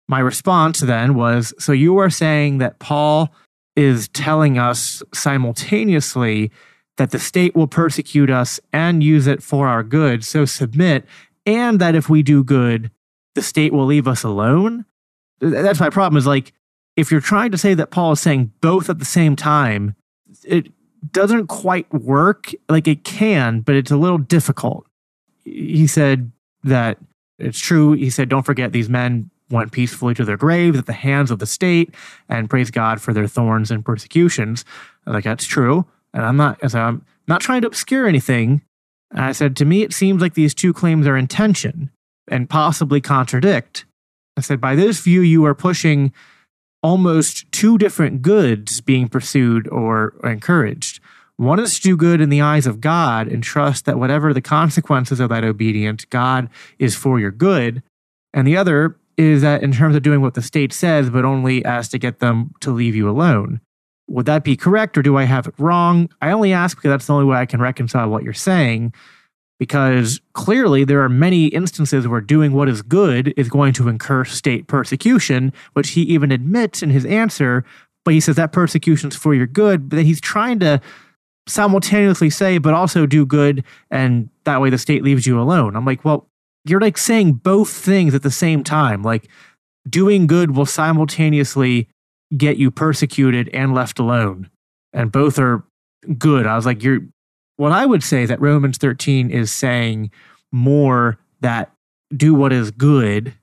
My 0.08 0.20
response 0.20 0.80
then 0.80 1.16
was 1.16 1.54
so 1.60 1.74
you 1.74 1.98
are 1.98 2.10
saying 2.10 2.60
that 2.60 2.80
Paul 2.80 3.34
is 3.78 4.10
telling 4.10 4.58
us 4.58 5.02
simultaneously 5.14 6.52
that 6.98 7.12
the 7.12 7.20
state 7.20 7.56
will 7.56 7.68
persecute 7.68 8.30
us 8.30 8.60
and 8.74 9.04
use 9.04 9.28
it 9.28 9.44
for 9.44 9.68
our 9.68 9.84
good. 9.84 10.26
So 10.26 10.46
submit, 10.46 11.06
and 11.46 11.80
that 11.80 11.94
if 11.96 12.10
we 12.10 12.24
do 12.24 12.44
good, 12.44 12.90
the 13.36 13.44
state 13.44 13.72
will 13.72 13.86
leave 13.86 14.08
us 14.08 14.24
alone. 14.24 14.86
That's 15.40 15.80
my 15.80 15.92
problem 15.92 16.18
is 16.18 16.26
like, 16.26 16.54
if 16.96 17.12
you're 17.12 17.22
trying 17.22 17.52
to 17.52 17.58
say 17.60 17.76
that 17.76 17.92
Paul 17.92 18.14
is 18.14 18.20
saying 18.20 18.52
both 18.62 18.90
at 18.90 18.98
the 18.98 19.06
same 19.06 19.36
time, 19.36 19.96
it 20.44 20.72
doesn't 21.12 21.46
quite 21.46 21.94
work. 21.94 22.52
Like 22.68 22.88
it 22.88 23.04
can, 23.04 23.62
but 23.62 23.76
it's 23.76 23.92
a 23.92 23.98
little 23.98 24.18
difficult. 24.18 24.88
He 25.46 25.86
said 25.86 26.32
that 26.64 26.98
it's 27.38 27.60
true. 27.60 27.94
He 27.94 28.10
said, 28.10 28.28
don't 28.28 28.46
forget 28.46 28.72
these 28.72 28.90
men 28.90 29.30
went 29.50 29.72
peacefully 29.72 30.14
to 30.16 30.26
their 30.26 30.38
graves 30.38 30.78
at 30.78 30.86
the 30.86 30.94
hands 30.94 31.32
of 31.32 31.40
the 31.40 31.46
state 31.46 31.94
and 32.28 32.50
praise 32.50 32.72
God 32.72 33.02
for 33.02 33.14
their 33.14 33.28
thorns 33.28 33.72
and 33.72 33.86
persecutions. 33.86 34.66
like, 35.06 35.24
that's 35.24 35.46
true. 35.46 35.86
And 36.14 36.26
I'm 36.26 36.38
not, 36.38 36.60
I 36.64 36.80
I'm 36.80 37.06
not 37.28 37.42
trying 37.42 37.62
to 37.62 37.68
obscure 37.68 38.08
anything. 38.08 38.62
And 39.12 39.22
I 39.22 39.32
said, 39.32 39.56
to 39.58 39.66
me, 39.66 39.84
it 39.84 39.94
seems 39.94 40.22
like 40.22 40.34
these 40.34 40.54
two 40.54 40.74
claims 40.74 41.08
are 41.08 41.18
in 41.18 41.28
tension 41.28 41.92
and 42.28 42.50
possibly 42.50 43.00
contradict. 43.00 43.86
I 44.36 44.42
said, 44.42 44.60
by 44.60 44.76
this 44.76 45.00
view, 45.00 45.22
you 45.22 45.46
are 45.46 45.56
pushing 45.56 46.14
almost 46.84 47.52
two 47.52 47.78
different 47.78 48.22
goods 48.22 48.82
being 48.82 49.08
pursued 49.08 49.68
or 49.70 50.14
encouraged. 50.24 51.00
One 51.38 51.60
is 51.60 51.76
to 51.76 51.82
do 51.82 51.98
good 51.98 52.20
in 52.20 52.30
the 52.30 52.42
eyes 52.42 52.66
of 52.66 52.82
God 52.82 53.28
and 53.28 53.44
trust 53.44 53.86
that 53.86 54.00
whatever 54.00 54.34
the 54.34 54.42
consequences 54.42 55.20
of 55.20 55.30
that 55.30 55.44
obedience, 55.44 56.06
God 56.06 56.50
is 56.80 56.96
for 56.96 57.20
your 57.20 57.32
good. 57.32 57.84
And 58.34 58.48
the 58.48 58.58
other 58.58 58.98
is 59.18 59.42
that 59.42 59.64
in 59.64 59.72
terms 59.72 59.96
of 59.96 60.04
doing 60.04 60.22
what 60.22 60.36
the 60.36 60.42
state 60.42 60.72
says, 60.72 61.10
but 61.10 61.26
only 61.26 61.66
as 61.66 61.90
to 61.90 61.98
get 61.98 62.20
them 62.20 62.54
to 62.62 62.72
leave 62.72 62.96
you 62.96 63.10
alone. 63.10 63.60
Would 64.08 64.28
that 64.28 64.44
be 64.44 64.56
correct 64.56 64.98
or 64.98 65.02
do 65.02 65.18
I 65.18 65.24
have 65.24 65.48
it 65.48 65.56
wrong? 65.58 66.10
I 66.22 66.32
only 66.32 66.54
ask 66.54 66.78
because 66.78 66.90
that's 66.90 67.08
the 67.08 67.14
only 67.14 67.26
way 67.26 67.38
I 67.38 67.46
can 67.46 67.60
reconcile 67.60 68.10
what 68.10 68.24
you're 68.24 68.34
saying 68.34 68.94
because 69.60 70.22
clearly 70.34 70.84
there 70.84 71.02
are 71.02 71.10
many 71.10 71.48
instances 71.48 72.08
where 72.08 72.22
doing 72.22 72.54
what 72.54 72.70
is 72.70 72.82
good 72.82 73.34
is 73.38 73.50
going 73.50 73.74
to 73.74 73.90
incur 73.90 74.24
state 74.24 74.68
persecution, 74.68 75.52
which 75.74 75.90
he 75.90 76.02
even 76.04 76.32
admits 76.32 76.84
in 76.84 76.90
his 76.90 77.06
answer. 77.06 77.66
But 78.06 78.14
he 78.14 78.20
says 78.20 78.36
that 78.36 78.52
persecution's 78.52 79.16
for 79.16 79.34
your 79.34 79.48
good, 79.48 79.90
but 79.90 79.98
then 79.98 80.06
he's 80.06 80.22
trying 80.22 80.60
to 80.60 80.80
simultaneously 81.48 82.30
say, 82.30 82.58
but 82.58 82.74
also 82.74 83.06
do 83.06 83.26
good, 83.26 83.64
and 83.90 84.30
that 84.44 84.62
way 84.62 84.70
the 84.70 84.78
state 84.78 85.04
leaves 85.04 85.26
you 85.26 85.40
alone. 85.40 85.76
I'm 85.76 85.86
like, 85.86 86.06
well, 86.06 86.30
you're 86.70 86.82
like 86.82 86.98
saying 86.98 87.34
both 87.34 87.70
things 87.70 88.14
at 88.14 88.24
the 88.24 88.32
same 88.32 88.64
time. 88.64 89.04
Like 89.04 89.30
doing 89.90 90.28
good 90.28 90.56
will 90.56 90.66
simultaneously 90.66 91.88
get 92.36 92.58
you 92.58 92.72
persecuted 92.72 93.50
and 93.54 93.74
left 93.74 94.00
alone. 94.00 94.50
And 94.94 95.12
both 95.12 95.40
are 95.40 95.64
good. 96.18 96.46
I 96.46 96.56
was 96.56 96.66
like, 96.66 96.84
you're 96.84 97.02
what 97.58 97.72
I 97.72 97.86
would 97.86 98.04
say 98.04 98.26
that 98.26 98.40
Romans 98.40 98.78
13 98.78 99.32
is 99.32 99.52
saying 99.52 100.12
more 100.52 101.18
that 101.42 101.72
do 102.16 102.34
what 102.34 102.54
is 102.54 102.72
good 102.72 103.34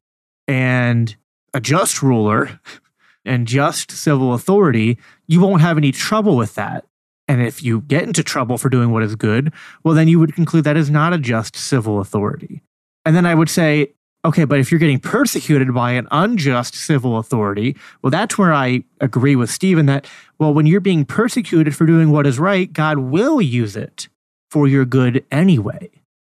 and 0.46 1.14
a 1.52 1.60
just 1.60 2.02
ruler 2.02 2.60
and 3.24 3.46
just 3.46 3.90
civil 3.90 4.34
authority, 4.34 4.98
you 5.26 5.40
won't 5.40 5.62
have 5.62 5.76
any 5.76 5.92
trouble 5.92 6.36
with 6.36 6.54
that. 6.54 6.84
And 7.26 7.42
if 7.42 7.62
you 7.62 7.80
get 7.80 8.02
into 8.02 8.22
trouble 8.22 8.58
for 8.58 8.68
doing 8.68 8.90
what 8.90 9.02
is 9.02 9.16
good, 9.16 9.52
well, 9.82 9.94
then 9.94 10.08
you 10.08 10.18
would 10.18 10.34
conclude 10.34 10.64
that 10.64 10.76
is 10.76 10.90
not 10.90 11.12
a 11.12 11.18
just 11.18 11.56
civil 11.56 11.98
authority. 11.98 12.62
And 13.04 13.14
then 13.14 13.26
I 13.26 13.34
would 13.34 13.50
say, 13.50 13.92
okay, 14.24 14.44
but 14.44 14.58
if 14.58 14.70
you're 14.70 14.78
getting 14.78 14.98
persecuted 14.98 15.74
by 15.74 15.92
an 15.92 16.08
unjust 16.10 16.74
civil 16.74 17.18
authority, 17.18 17.76
well, 18.02 18.10
that's 18.10 18.38
where 18.38 18.52
I 18.52 18.84
agree 19.00 19.36
with 19.36 19.50
Stephen 19.50 19.86
that, 19.86 20.06
well, 20.38 20.54
when 20.54 20.66
you're 20.66 20.80
being 20.80 21.04
persecuted 21.04 21.76
for 21.76 21.84
doing 21.86 22.10
what 22.10 22.26
is 22.26 22.38
right, 22.38 22.72
God 22.72 22.98
will 22.98 23.42
use 23.42 23.76
it 23.76 24.08
for 24.50 24.66
your 24.66 24.84
good 24.84 25.24
anyway. 25.30 25.90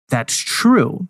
That's 0.09 0.37
true. 0.37 1.07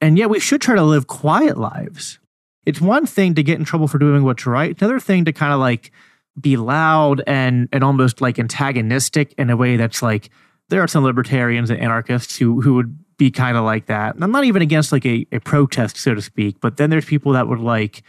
And 0.00 0.18
yet 0.18 0.30
we 0.30 0.40
should 0.40 0.60
try 0.60 0.74
to 0.74 0.82
live 0.82 1.06
quiet 1.06 1.56
lives. 1.56 2.18
It's 2.66 2.80
one 2.80 3.06
thing 3.06 3.34
to 3.34 3.42
get 3.42 3.58
in 3.58 3.64
trouble 3.64 3.88
for 3.88 3.98
doing 3.98 4.24
what's 4.24 4.46
right, 4.46 4.80
another 4.80 5.00
thing 5.00 5.24
to 5.24 5.32
kind 5.32 5.52
of 5.52 5.58
like 5.58 5.90
be 6.38 6.56
loud 6.56 7.22
and 7.26 7.68
and 7.72 7.82
almost 7.82 8.20
like 8.20 8.38
antagonistic 8.38 9.34
in 9.38 9.50
a 9.50 9.56
way 9.56 9.76
that's 9.76 10.02
like 10.02 10.30
there 10.68 10.82
are 10.82 10.86
some 10.86 11.02
libertarians 11.02 11.70
and 11.70 11.80
anarchists 11.80 12.36
who 12.36 12.60
who 12.60 12.74
would 12.74 12.98
be 13.18 13.30
kind 13.30 13.56
of 13.56 13.64
like 13.64 13.86
that. 13.86 14.16
I'm 14.20 14.30
not 14.30 14.44
even 14.44 14.62
against 14.62 14.92
like 14.92 15.04
a, 15.04 15.26
a 15.32 15.40
protest, 15.40 15.96
so 15.96 16.14
to 16.14 16.22
speak, 16.22 16.60
but 16.60 16.76
then 16.76 16.88
there's 16.88 17.04
people 17.04 17.32
that 17.32 17.48
would 17.48 17.60
like 17.60 18.02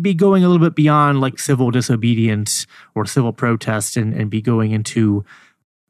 be 0.00 0.12
going 0.12 0.44
a 0.44 0.48
little 0.48 0.64
bit 0.64 0.74
beyond 0.74 1.20
like 1.20 1.38
civil 1.38 1.70
disobedience 1.70 2.66
or 2.94 3.06
civil 3.06 3.32
protest 3.32 3.96
and, 3.96 4.12
and 4.12 4.30
be 4.30 4.40
going 4.40 4.72
into 4.72 5.24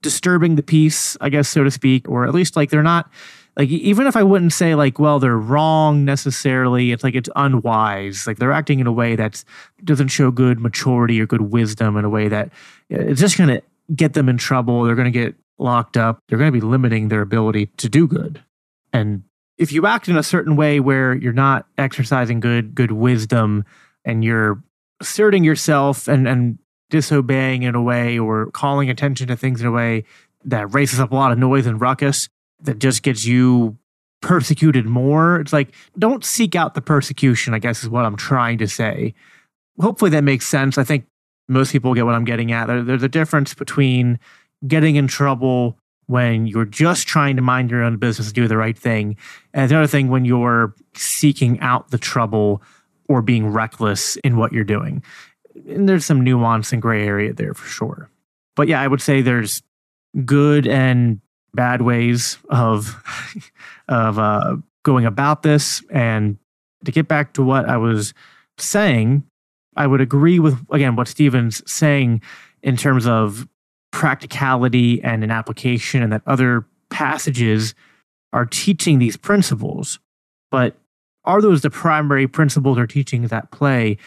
disturbing 0.02 0.54
the 0.54 0.62
peace, 0.62 1.16
I 1.20 1.28
guess, 1.28 1.48
so 1.48 1.64
to 1.64 1.70
speak, 1.70 2.08
or 2.08 2.24
at 2.26 2.34
least 2.34 2.56
like 2.56 2.70
they're 2.70 2.82
not 2.82 3.10
like 3.56 3.68
even 3.68 4.06
if 4.06 4.16
I 4.16 4.22
wouldn't 4.22 4.52
say 4.52 4.74
like, 4.74 4.98
well, 4.98 5.18
they're 5.18 5.36
wrong 5.36 6.04
necessarily, 6.04 6.92
it's 6.92 7.04
like 7.04 7.14
it's 7.14 7.28
unwise. 7.36 8.26
Like 8.26 8.38
they're 8.38 8.52
acting 8.52 8.80
in 8.80 8.86
a 8.86 8.92
way 8.92 9.16
that 9.16 9.42
doesn't 9.84 10.08
show 10.08 10.30
good 10.30 10.60
maturity 10.60 11.20
or 11.20 11.26
good 11.26 11.42
wisdom 11.42 11.96
in 11.96 12.04
a 12.04 12.10
way 12.10 12.28
that 12.28 12.50
it's 12.88 13.20
just 13.20 13.36
going 13.36 13.50
to 13.50 13.62
get 13.94 14.14
them 14.14 14.28
in 14.28 14.38
trouble. 14.38 14.84
They're 14.84 14.94
going 14.94 15.12
to 15.12 15.18
get 15.18 15.34
locked 15.58 15.96
up. 15.96 16.20
They're 16.28 16.38
going 16.38 16.52
to 16.52 16.58
be 16.58 16.64
limiting 16.64 17.08
their 17.08 17.20
ability 17.20 17.66
to 17.76 17.88
do 17.88 18.06
good. 18.06 18.42
And 18.92 19.22
if 19.58 19.72
you 19.72 19.86
act 19.86 20.08
in 20.08 20.16
a 20.16 20.22
certain 20.22 20.56
way 20.56 20.80
where 20.80 21.14
you're 21.14 21.32
not 21.32 21.66
exercising 21.76 22.40
good 22.40 22.74
good 22.74 22.92
wisdom 22.92 23.64
and 24.04 24.24
you're 24.24 24.62
asserting 25.00 25.44
yourself 25.44 26.08
and 26.08 26.26
and 26.26 26.58
disobeying 26.88 27.62
in 27.62 27.74
a 27.74 27.82
way 27.82 28.18
or 28.18 28.50
calling 28.50 28.90
attention 28.90 29.28
to 29.28 29.36
things 29.36 29.60
in 29.60 29.66
a 29.66 29.70
way 29.70 30.04
that 30.44 30.74
raises 30.74 30.98
up 30.98 31.12
a 31.12 31.14
lot 31.14 31.30
of 31.30 31.38
noise 31.38 31.66
and 31.66 31.80
ruckus 31.80 32.28
that 32.62 32.78
just 32.78 33.02
gets 33.02 33.24
you 33.24 33.76
persecuted 34.22 34.86
more. 34.86 35.40
It's 35.40 35.52
like 35.52 35.74
don't 35.98 36.24
seek 36.24 36.54
out 36.54 36.74
the 36.74 36.80
persecution, 36.80 37.54
I 37.54 37.58
guess 37.58 37.82
is 37.82 37.88
what 37.88 38.04
I'm 38.04 38.16
trying 38.16 38.58
to 38.58 38.68
say. 38.68 39.14
Hopefully 39.78 40.10
that 40.10 40.24
makes 40.24 40.46
sense. 40.46 40.78
I 40.78 40.84
think 40.84 41.06
most 41.48 41.72
people 41.72 41.94
get 41.94 42.06
what 42.06 42.14
I'm 42.14 42.24
getting 42.24 42.52
at. 42.52 42.66
There's 42.66 43.02
a 43.02 43.08
difference 43.08 43.54
between 43.54 44.18
getting 44.66 44.96
in 44.96 45.08
trouble 45.08 45.76
when 46.10 46.44
you're 46.44 46.64
just 46.64 47.06
trying 47.06 47.36
to 47.36 47.42
mind 47.42 47.70
your 47.70 47.84
own 47.84 47.96
business 47.96 48.26
and 48.28 48.34
do 48.34 48.48
the 48.48 48.56
right 48.56 48.76
thing. 48.76 49.16
And 49.54 49.70
the 49.70 49.76
other 49.76 49.86
thing 49.86 50.08
when 50.08 50.24
you're 50.24 50.74
seeking 50.96 51.60
out 51.60 51.92
the 51.92 51.98
trouble 51.98 52.62
or 53.08 53.22
being 53.22 53.46
reckless 53.46 54.16
in 54.16 54.36
what 54.36 54.52
you're 54.52 54.64
doing. 54.64 55.04
And 55.68 55.88
there's 55.88 56.04
some 56.04 56.24
nuance 56.24 56.72
and 56.72 56.82
gray 56.82 57.06
area 57.06 57.32
there 57.32 57.54
for 57.54 57.68
sure. 57.68 58.10
But 58.56 58.66
yeah, 58.66 58.80
I 58.80 58.88
would 58.88 59.00
say 59.00 59.22
there's 59.22 59.62
good 60.24 60.66
and 60.66 61.20
bad 61.54 61.82
ways 61.82 62.38
of 62.48 63.00
of 63.88 64.18
uh, 64.18 64.56
going 64.82 65.06
about 65.06 65.44
this. 65.44 65.80
And 65.90 66.38
to 66.84 66.90
get 66.90 67.06
back 67.06 67.34
to 67.34 67.42
what 67.42 67.68
I 67.68 67.76
was 67.76 68.14
saying, 68.58 69.22
I 69.76 69.86
would 69.86 70.00
agree 70.00 70.40
with 70.40 70.58
again 70.72 70.96
what 70.96 71.06
Stephen's 71.06 71.62
saying 71.70 72.20
in 72.64 72.76
terms 72.76 73.06
of 73.06 73.46
practicality 73.92 75.02
and 75.02 75.24
an 75.24 75.30
application, 75.30 76.02
and 76.02 76.12
that 76.12 76.22
other 76.26 76.64
passages 76.90 77.74
are 78.32 78.46
teaching 78.46 78.98
these 78.98 79.16
principles. 79.16 79.98
But 80.50 80.76
are 81.24 81.40
those 81.40 81.62
the 81.62 81.70
primary 81.70 82.26
principles 82.26 82.78
or 82.78 82.86
teachings 82.86 83.32
at 83.32 83.50
play 83.50 83.98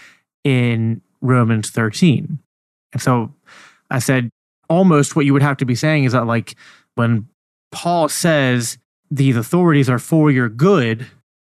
in 0.43 1.01
Romans 1.21 1.69
13? 1.69 2.39
And 2.93 3.01
so 3.01 3.33
I 3.89 3.99
said, 3.99 4.29
almost 4.69 5.15
what 5.15 5.25
you 5.25 5.33
would 5.33 5.41
have 5.41 5.57
to 5.57 5.65
be 5.65 5.75
saying 5.75 6.05
is 6.05 6.13
that, 6.13 6.25
like, 6.25 6.55
when 6.95 7.27
Paul 7.71 8.09
says 8.09 8.77
these 9.11 9.35
authorities 9.35 9.89
are 9.89 9.99
for 9.99 10.31
your 10.31 10.49
good, 10.49 11.07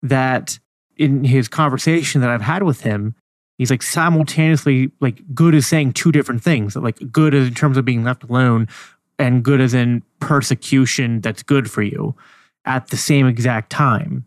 that 0.02 0.60
in 0.98 1.24
his 1.24 1.48
conversation 1.48 2.22
that 2.22 2.30
I've 2.30 2.42
had 2.42 2.64
with 2.64 2.82
him, 2.82 3.16
he's 3.58 3.70
like 3.70 3.84
simultaneously 3.84 4.91
like 5.02 5.22
good 5.34 5.56
is 5.56 5.68
saying 5.68 5.94
two 5.94 6.12
different 6.12 6.44
things 6.44 6.76
like 6.76 6.98
good 7.12 7.34
is 7.34 7.48
in 7.48 7.54
terms 7.54 7.78
of 7.78 7.86
being 7.86 8.04
left 8.04 8.24
alone 8.24 8.68
and 9.18 9.44
good 9.44 9.62
as 9.62 9.74
in 9.74 10.04
persecution 10.20 11.22
that's 11.22 11.44
good 11.44 11.70
for 11.70 11.82
you 11.82 12.15
at 12.65 12.88
the 12.88 12.98
same 12.98 13.28
exact 13.28 13.70
time. 13.70 14.26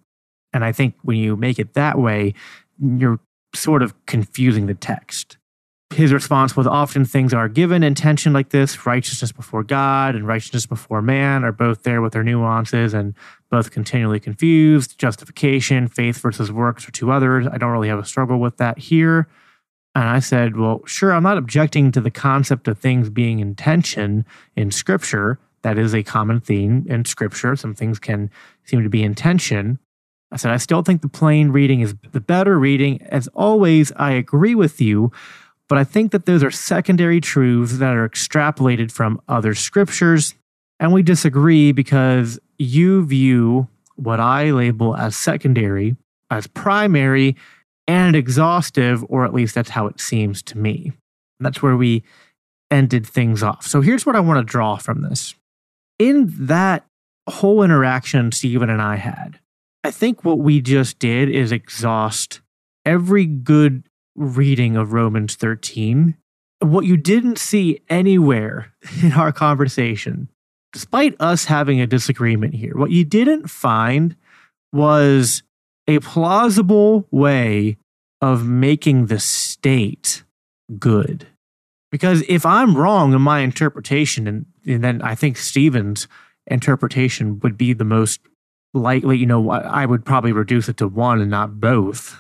And 0.53 0.65
i 0.65 0.73
think 0.73 0.95
when 1.03 1.17
you 1.17 1.37
make 1.37 1.59
it 1.59 1.75
that 1.75 1.99
way 1.99 2.35
you're 2.79 3.21
sort 3.55 3.83
of 3.83 3.95
confusing 4.07 4.67
the 4.67 4.75
text 4.75 5.38
his 5.95 6.13
response 6.13 6.55
was 6.55 6.67
often 6.67 7.05
things 7.05 7.33
are 7.33 7.49
given 7.49 7.83
in 7.83 7.95
tension 7.95 8.33
like 8.33 8.51
this 8.51 8.87
righteousness 8.87 9.33
before 9.33 9.63
god 9.63 10.15
and 10.15 10.27
righteousness 10.27 10.67
before 10.67 11.01
man 11.01 11.45
are 11.45 11.53
both 11.53 11.83
there 11.83 12.03
with 12.03 12.13
their 12.13 12.23
nuances 12.23 12.93
and 12.93 13.15
both 13.51 13.71
continually 13.71 14.21
confused. 14.21 14.99
Justification 14.99 15.89
faith 15.89 16.19
versus 16.19 16.53
works 16.53 16.87
are 16.87 16.93
two 16.93 17.11
others. 17.11 17.47
I 17.51 17.57
don't 17.57 17.71
really 17.71 17.89
have 17.89 17.99
a 17.99 18.05
struggle 18.05 18.39
with 18.39 18.59
that 18.59 18.79
here. 18.79 19.29
And 19.95 20.05
i 20.05 20.21
said 20.21 20.57
well 20.57 20.83
sure 20.85 21.13
i'm 21.13 21.23
not 21.23 21.39
objecting 21.39 21.91
to 21.93 22.01
the 22.01 22.11
concept 22.11 22.69
of 22.69 22.79
things 22.79 23.09
being 23.09 23.41
in 23.41 23.55
tension 23.55 24.27
in 24.55 24.71
scripture. 24.71 25.39
That 25.63 25.79
is 25.79 25.95
a 25.95 26.05
common 26.05 26.41
theme 26.41 26.87
in 26.89 27.05
scripture. 27.07 27.57
Some 27.57 27.75
things 27.75 27.99
can 27.99 28.31
seem 28.65 28.83
to 28.83 28.91
be 28.91 29.03
in 29.03 29.15
tension 29.15 29.79
I 30.31 30.37
said, 30.37 30.53
I 30.53 30.59
still 30.59 30.83
think 30.83 31.01
the 31.01 31.09
plain 31.09 31.51
reading 31.51 31.81
is 31.81 31.95
the 32.13 32.21
better 32.21 32.59
reading. 32.59 33.01
As 33.03 33.29
always, 33.29 33.93
I 33.97 34.13
agree 34.13 34.55
with 34.55 34.81
you, 34.81 35.11
but 35.69 35.79
I 35.79 35.85
think 35.85 36.13
that 36.13 36.27
those 36.27 36.43
are 36.43 36.51
secondary 36.51 37.21
truths 37.21 37.79
that 37.79 37.95
are 37.95 38.09
extrapolated 38.09 38.91
from 38.91 39.21
other 39.29 39.55
scriptures. 39.55 40.35
And 40.81 40.93
we 40.93 41.03
disagree 41.03 41.73
because 41.73 42.39
you 42.59 43.05
view 43.05 43.69
what 43.97 44.21
I 44.21 44.51
label 44.51 44.97
as 44.97 45.17
secondary 45.17 45.97
as 46.31 46.47
primary 46.47 47.37
and 47.87 48.15
exhaustive, 48.15 49.05
or 49.09 49.25
at 49.25 49.35
least 49.35 49.55
that's 49.55 49.71
how 49.71 49.87
it 49.87 50.01
seems 50.01 50.43
to 50.43 50.59
me. 50.59 50.93
That's 51.41 51.63
where 51.63 51.77
we 51.77 52.03
ended 52.71 53.07
things 53.07 53.43
off. 53.43 53.67
So 53.67 53.81
here's 53.81 54.05
what 54.05 54.17
I 54.17 54.21
want 54.21 54.39
to 54.39 54.51
draw 54.51 54.77
from 54.77 55.03
this. 55.03 55.35
In 55.99 56.47
that 56.47 56.85
whole 57.29 57.63
interaction 57.63 58.31
Stephen 58.33 58.71
and 58.71 58.83
I 58.83 58.97
had, 58.97 59.41
I 59.85 59.91
think 59.91 60.25
what 60.25 60.39
we 60.39 60.61
just 60.61 60.99
did 60.99 61.31
is 61.31 61.51
exhaust 61.51 62.41
every 62.85 63.27
good 63.27 63.85
reading 64.19 64.77
of 64.77 64.93
Romans 64.93 65.37
13. 65.37 66.17
What 66.61 66.85
you 66.85 66.97
didn't 66.97 67.39
see 67.39 67.81
anywhere 67.89 68.73
in 69.03 69.13
our 69.13 69.33
conversation, 69.33 70.29
despite 70.73 71.15
us 71.21 71.45
having 71.47 71.81
a 71.81 71.87
disagreement 71.87 72.55
here, 72.55 72.75
what 72.75 72.91
you 72.91 73.05
didn't 73.05 73.49
find 73.49 74.17
was 74.73 75.43
a 75.87 76.01
plausible 76.01 77.07
way 77.11 77.79
of 78.21 78.47
making 78.47 79.07
the 79.07 79.21
state 79.21 80.25
good. 80.79 81.27
Because 81.91 82.23
if 82.29 82.45
I'm 82.45 82.77
wrong 82.77 83.15
in 83.15 83.23
my 83.23 83.41
interpretation, 83.41 84.27
and, 84.27 84.47
and 84.67 84.85
then 84.85 85.01
I 85.01 85.15
think 85.15 85.39
Stephen's 85.39 86.07
interpretation 86.47 87.41
would 87.41 87.57
be 87.57 87.73
the 87.73 87.85
most 87.85 88.21
likely, 88.75 89.17
you 89.17 89.27
know, 89.27 89.51
I 89.51 89.87
would 89.87 90.05
probably 90.05 90.33
reduce 90.33 90.69
it 90.69 90.77
to 90.79 90.89
one 90.89 91.21
and 91.21 91.31
not 91.31 91.61
both. 91.61 92.19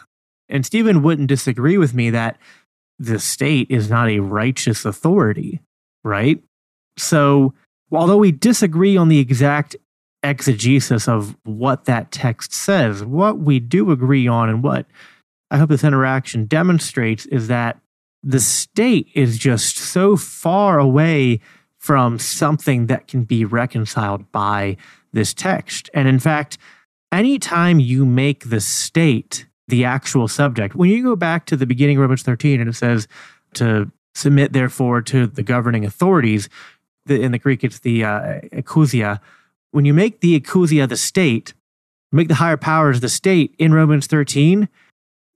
And 0.49 0.64
Stephen 0.64 1.03
wouldn't 1.03 1.28
disagree 1.28 1.78
with 1.78 1.94
me 1.94 2.11
that 2.11 2.38
the 2.99 3.18
state 3.18 3.70
is 3.70 3.90
not 3.90 4.09
a 4.09 4.20
righteous 4.20 4.84
authority, 4.84 5.61
right? 6.05 6.42
So, 6.96 7.55
although 7.92 8.16
we 8.16 8.32
disagree 8.32 8.96
on 8.96 9.09
the 9.09 9.20
exact 9.20 9.76
exegesis 10.22 11.07
of 11.07 11.36
what 11.44 11.84
that 11.84 12.11
text 12.11 12.53
says, 12.53 13.05
what 13.05 13.38
we 13.38 13.61
do 13.61 13.90
agree 13.90 14.26
on 14.26 14.49
and 14.49 14.62
what 14.62 14.86
I 15.51 15.59
hope 15.59 15.70
this 15.70 15.84
interaction 15.84 16.46
demonstrates 16.46 17.24
is 17.26 17.49
that 17.49 17.80
the 18.22 18.40
state 18.40 19.09
is 19.14 19.38
just 19.38 19.76
so 19.76 20.16
far 20.16 20.78
away 20.78 21.40
from 21.78 22.18
something 22.18 22.86
that 22.86 23.07
can 23.07 23.24
be 23.24 23.44
reconciled 23.44 24.30
by 24.32 24.76
this 25.12 25.32
text. 25.32 25.88
And 25.94 26.09
in 26.09 26.18
fact, 26.18 26.59
anytime 27.12 27.78
you 27.80 28.05
make 28.05 28.51
the 28.51 28.61
state 28.61 29.46
the 29.69 29.85
actual 29.85 30.29
subject, 30.29 30.75
when 30.75 30.91
you 30.91 31.03
go 31.03 31.16
back 31.16 31.47
to 31.47 31.57
the 31.57 31.66
beginning 31.66 31.97
of 31.97 32.03
Romans 32.03 32.23
13 32.23 32.61
and 32.61 32.69
it 32.69 32.75
says 32.75 33.07
to 33.55 33.91
submit, 34.14 34.53
therefore, 34.53 35.03
to 35.03 35.27
the 35.27 35.43
governing 35.43 35.85
authorities, 35.85 36.49
the, 37.07 37.21
in 37.21 37.33
the 37.33 37.39
Greek, 37.39 37.64
it's 37.64 37.79
the 37.81 38.05
uh. 38.05 39.16
When 39.71 39.85
you 39.85 39.93
make 39.93 40.21
the 40.21 40.39
exousia 40.39 40.89
the 40.89 40.97
state, 40.97 41.53
make 42.11 42.29
the 42.29 42.37
higher 42.37 42.57
powers 42.57 43.01
the 43.01 43.09
state 43.09 43.55
in 43.59 43.75
Romans 43.75 44.07
13, 44.07 44.69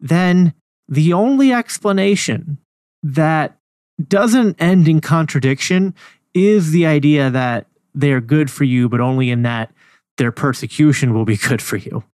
then 0.00 0.54
the 0.88 1.12
only 1.12 1.52
explanation 1.52 2.58
that 3.02 3.58
doesn't 4.08 4.60
end 4.60 4.88
in 4.88 5.00
contradiction 5.00 5.94
is 6.34 6.70
the 6.70 6.86
idea 6.86 7.30
that 7.30 7.66
they're 7.94 8.20
good 8.20 8.50
for 8.50 8.64
you, 8.64 8.88
but 8.88 9.00
only 9.00 9.30
in 9.30 9.42
that 9.42 9.70
their 10.16 10.32
persecution 10.32 11.12
will 11.12 11.24
be 11.24 11.36
good 11.48 11.60
for 11.60 11.76
you. 11.76 12.04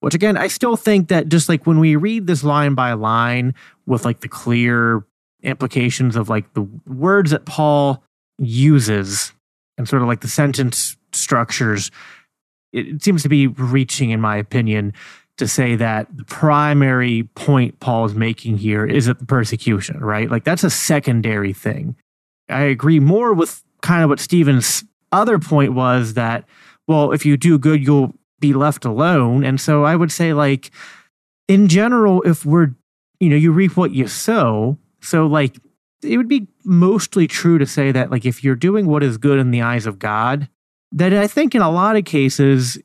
Which 0.00 0.14
again, 0.14 0.36
I 0.36 0.48
still 0.48 0.76
think 0.76 1.08
that 1.08 1.28
just 1.28 1.48
like 1.48 1.66
when 1.66 1.78
we 1.78 1.96
read 1.96 2.26
this 2.26 2.42
line 2.42 2.74
by 2.74 2.94
line 2.94 3.54
with 3.86 4.04
like 4.04 4.20
the 4.20 4.28
clear 4.28 5.04
implications 5.42 6.16
of 6.16 6.28
like 6.28 6.52
the 6.54 6.62
words 6.86 7.30
that 7.30 7.44
Paul 7.44 8.02
uses 8.38 9.32
and 9.76 9.88
sort 9.88 10.02
of 10.02 10.08
like 10.08 10.20
the 10.20 10.28
sentence 10.28 10.96
structures, 11.12 11.90
it, 12.72 13.02
seems 13.02 13.22
to 13.22 13.28
be 13.28 13.46
reaching, 13.46 14.10
in 14.10 14.20
my 14.20 14.36
opinion, 14.36 14.94
to 15.36 15.46
say 15.46 15.76
that 15.76 16.06
the 16.16 16.24
primary 16.24 17.24
point 17.34 17.80
Paul 17.80 18.06
is 18.06 18.14
making 18.14 18.58
here 18.58 18.86
is 18.86 19.06
that 19.06 19.18
the 19.18 19.26
persecution, 19.26 19.98
right? 20.00 20.30
Like 20.30 20.44
that's 20.44 20.64
a 20.64 20.70
secondary 20.70 21.52
thing. 21.52 21.96
I 22.48 22.62
agree 22.62 23.00
more 23.00 23.32
with 23.32 23.62
kind 23.82 24.02
of 24.02 24.10
what 24.10 24.20
Stephen's 24.20 24.84
other 25.12 25.38
point 25.38 25.72
was 25.72 26.14
that, 26.14 26.44
well, 26.86 27.12
if 27.12 27.24
you 27.24 27.36
do 27.36 27.58
good, 27.58 27.82
you'll 27.82 28.14
be 28.40 28.52
left 28.52 28.84
alone. 28.84 29.44
And 29.44 29.60
so 29.60 29.84
I 29.84 29.94
would 29.94 30.10
say, 30.10 30.32
like, 30.32 30.70
in 31.48 31.68
general, 31.68 32.22
if 32.22 32.44
we're, 32.44 32.70
you 33.18 33.28
know, 33.28 33.36
you 33.36 33.52
reap 33.52 33.76
what 33.76 33.92
you 33.92 34.08
sow. 34.08 34.78
So, 35.02 35.26
like, 35.26 35.56
it 36.02 36.16
would 36.16 36.28
be 36.28 36.48
mostly 36.64 37.26
true 37.26 37.58
to 37.58 37.66
say 37.66 37.92
that, 37.92 38.10
like, 38.10 38.24
if 38.24 38.42
you're 38.42 38.54
doing 38.54 38.86
what 38.86 39.02
is 39.02 39.18
good 39.18 39.38
in 39.38 39.50
the 39.50 39.62
eyes 39.62 39.86
of 39.86 39.98
God, 39.98 40.48
that 40.92 41.12
I 41.12 41.26
think 41.26 41.54
in 41.54 41.62
a 41.62 41.70
lot 41.70 41.96
of 41.96 42.04
cases, 42.04 42.78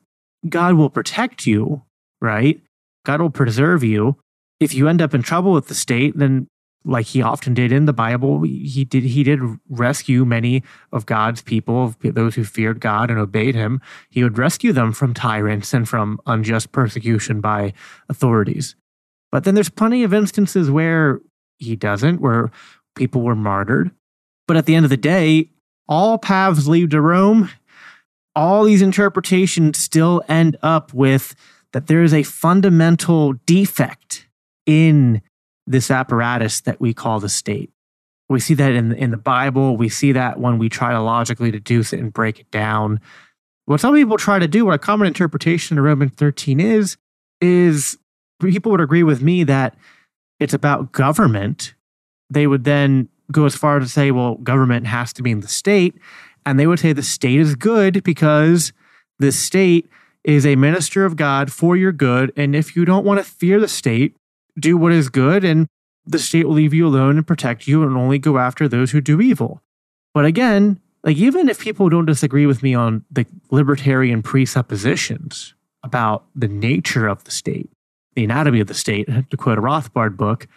God 0.48 0.74
will 0.74 0.90
protect 0.90 1.46
you, 1.46 1.82
right? 2.20 2.60
God 3.04 3.20
will 3.20 3.30
preserve 3.30 3.82
you. 3.82 4.16
If 4.60 4.74
you 4.74 4.88
end 4.88 5.02
up 5.02 5.14
in 5.14 5.22
trouble 5.22 5.52
with 5.52 5.68
the 5.68 5.74
state, 5.74 6.16
then 6.16 6.48
like 6.86 7.06
he 7.06 7.20
often 7.20 7.52
did 7.52 7.72
in 7.72 7.86
the 7.86 7.92
Bible, 7.92 8.42
he 8.42 8.84
did 8.84 9.02
he 9.02 9.22
did 9.24 9.40
rescue 9.68 10.24
many 10.24 10.62
of 10.92 11.04
God's 11.04 11.42
people, 11.42 11.94
those 12.00 12.36
who 12.36 12.44
feared 12.44 12.80
God 12.80 13.10
and 13.10 13.18
obeyed 13.18 13.54
him. 13.56 13.80
He 14.08 14.22
would 14.22 14.38
rescue 14.38 14.72
them 14.72 14.92
from 14.92 15.12
tyrants 15.12 15.74
and 15.74 15.88
from 15.88 16.20
unjust 16.26 16.72
persecution 16.72 17.40
by 17.40 17.72
authorities. 18.08 18.76
But 19.32 19.44
then 19.44 19.54
there's 19.54 19.68
plenty 19.68 20.04
of 20.04 20.14
instances 20.14 20.70
where 20.70 21.20
he 21.58 21.74
doesn't, 21.74 22.20
where 22.20 22.50
people 22.94 23.22
were 23.22 23.34
martyred. 23.34 23.90
But 24.46 24.56
at 24.56 24.66
the 24.66 24.76
end 24.76 24.86
of 24.86 24.90
the 24.90 24.96
day, 24.96 25.50
all 25.88 26.18
paths 26.18 26.68
lead 26.68 26.92
to 26.92 27.00
Rome. 27.00 27.50
All 28.36 28.64
these 28.64 28.82
interpretations 28.82 29.78
still 29.78 30.22
end 30.28 30.56
up 30.62 30.94
with 30.94 31.34
that 31.72 31.88
there 31.88 32.02
is 32.02 32.14
a 32.14 32.22
fundamental 32.22 33.32
defect 33.44 34.28
in 34.66 35.22
this 35.66 35.90
apparatus 35.90 36.60
that 36.62 36.80
we 36.80 36.94
call 36.94 37.20
the 37.20 37.28
state. 37.28 37.70
We 38.28 38.40
see 38.40 38.54
that 38.54 38.72
in, 38.72 38.92
in 38.92 39.10
the 39.10 39.16
Bible. 39.16 39.76
We 39.76 39.88
see 39.88 40.12
that 40.12 40.40
when 40.40 40.58
we 40.58 40.68
try 40.68 40.92
to 40.92 41.00
logically 41.00 41.50
deduce 41.50 41.92
it 41.92 42.00
and 42.00 42.12
break 42.12 42.40
it 42.40 42.50
down. 42.50 43.00
What 43.66 43.80
some 43.80 43.94
people 43.94 44.16
try 44.16 44.38
to 44.38 44.48
do, 44.48 44.66
what 44.66 44.74
a 44.74 44.78
common 44.78 45.06
interpretation 45.06 45.78
of 45.78 45.84
Romans 45.84 46.12
13 46.16 46.60
is, 46.60 46.96
is 47.40 47.98
people 48.40 48.72
would 48.72 48.80
agree 48.80 49.02
with 49.02 49.22
me 49.22 49.44
that 49.44 49.76
it's 50.40 50.54
about 50.54 50.92
government. 50.92 51.74
They 52.30 52.46
would 52.46 52.64
then 52.64 53.08
go 53.32 53.44
as 53.44 53.56
far 53.56 53.78
as 53.78 53.84
to 53.84 53.92
say, 53.92 54.10
well, 54.10 54.36
government 54.36 54.86
has 54.86 55.12
to 55.14 55.22
be 55.22 55.30
in 55.30 55.40
the 55.40 55.48
state. 55.48 55.94
And 56.44 56.58
they 56.58 56.66
would 56.66 56.78
say 56.78 56.92
the 56.92 57.02
state 57.02 57.40
is 57.40 57.54
good 57.54 58.04
because 58.04 58.72
the 59.18 59.32
state 59.32 59.88
is 60.22 60.46
a 60.46 60.56
minister 60.56 61.04
of 61.04 61.16
God 61.16 61.52
for 61.52 61.76
your 61.76 61.92
good. 61.92 62.32
And 62.36 62.54
if 62.54 62.76
you 62.76 62.84
don't 62.84 63.04
want 63.04 63.18
to 63.18 63.24
fear 63.24 63.58
the 63.60 63.68
state, 63.68 64.16
do 64.58 64.76
what 64.76 64.92
is 64.92 65.08
good, 65.08 65.44
and 65.44 65.66
the 66.06 66.18
state 66.18 66.46
will 66.46 66.54
leave 66.54 66.74
you 66.74 66.86
alone 66.86 67.16
and 67.16 67.26
protect 67.26 67.66
you 67.66 67.82
and 67.82 67.96
only 67.96 68.18
go 68.18 68.38
after 68.38 68.68
those 68.68 68.90
who 68.90 69.00
do 69.00 69.20
evil. 69.20 69.60
But 70.14 70.24
again, 70.24 70.80
like 71.02 71.16
even 71.16 71.48
if 71.48 71.60
people 71.60 71.88
don't 71.88 72.06
disagree 72.06 72.46
with 72.46 72.62
me 72.62 72.74
on 72.74 73.04
the 73.10 73.26
libertarian 73.50 74.22
presuppositions 74.22 75.54
about 75.82 76.24
the 76.34 76.48
nature 76.48 77.06
of 77.06 77.24
the 77.24 77.30
state, 77.30 77.70
the 78.14 78.24
anatomy 78.24 78.60
of 78.60 78.66
the 78.66 78.74
state, 78.74 79.08
to 79.30 79.36
quote 79.36 79.58
a 79.58 79.62
Rothbard 79.62 80.16
book, 80.16 80.48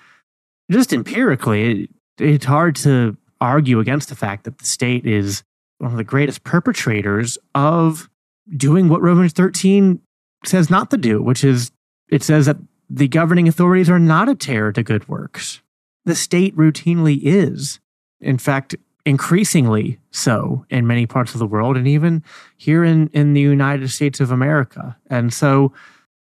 just 0.72 0.94
empirically, 0.94 1.84
it, 1.84 1.90
it's 2.20 2.46
hard 2.46 2.76
to 2.78 3.18
argue 3.42 3.80
against 3.80 4.10
the 4.10 4.16
fact 4.16 4.44
that 4.44 4.58
the 4.60 4.66
state 4.66 5.06
is 5.06 5.44
one 5.80 5.92
of 5.92 5.98
the 5.98 6.04
greatest 6.04 6.44
perpetrators 6.44 7.38
of 7.56 8.10
doing 8.56 8.90
what 8.90 9.02
Romans 9.02 9.34
13 9.34 10.00
says 10.46 10.70
not 10.70 10.92
to 10.92 10.98
do, 10.98 11.22
which 11.22 11.44
is 11.44 11.72
it 12.10 12.24
says 12.24 12.48
that 12.48 12.58
the 12.90 13.08
governing 13.08 13.48
authorities 13.48 13.90
are 13.90 14.00
not 14.00 14.30
a 14.30 14.36
terror 14.36 14.72
to 14.74 14.84
good 14.84 15.08
works. 15.08 15.62
The 16.06 16.16
state 16.16 16.56
routinely 16.56 17.20
is. 17.22 17.80
In 18.20 18.38
fact, 18.38 18.76
increasingly 19.06 20.00
so 20.12 20.66
in 20.70 20.88
many 20.88 21.06
parts 21.06 21.34
of 21.34 21.40
the 21.40 21.48
world 21.48 21.78
and 21.78 21.88
even 21.88 22.24
here 22.58 22.84
in, 22.84 23.08
in 23.10 23.34
the 23.34 23.42
United 23.42 23.90
States 23.90 24.20
of 24.20 24.32
America. 24.32 24.98
And 25.10 25.34
so 25.34 25.74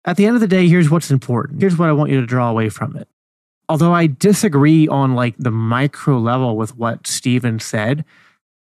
at 0.06 0.18
the 0.18 0.26
end 0.26 0.36
of 0.36 0.42
the 0.42 0.48
day, 0.48 0.68
here's 0.68 0.90
what's 0.90 1.12
important. 1.12 1.62
Here's 1.62 1.78
what 1.78 1.90
I 1.90 1.94
want 1.94 2.12
you 2.12 2.20
to 2.20 2.28
draw 2.28 2.50
away 2.50 2.70
from 2.70 2.96
it. 2.96 3.08
Although 3.68 3.94
I 3.94 4.08
disagree 4.08 4.88
on 4.88 5.14
like 5.14 5.36
the 5.38 5.52
micro 5.52 6.18
level 6.18 6.58
with 6.58 6.76
what 6.76 7.06
Stephen 7.06 7.60
said, 7.60 8.04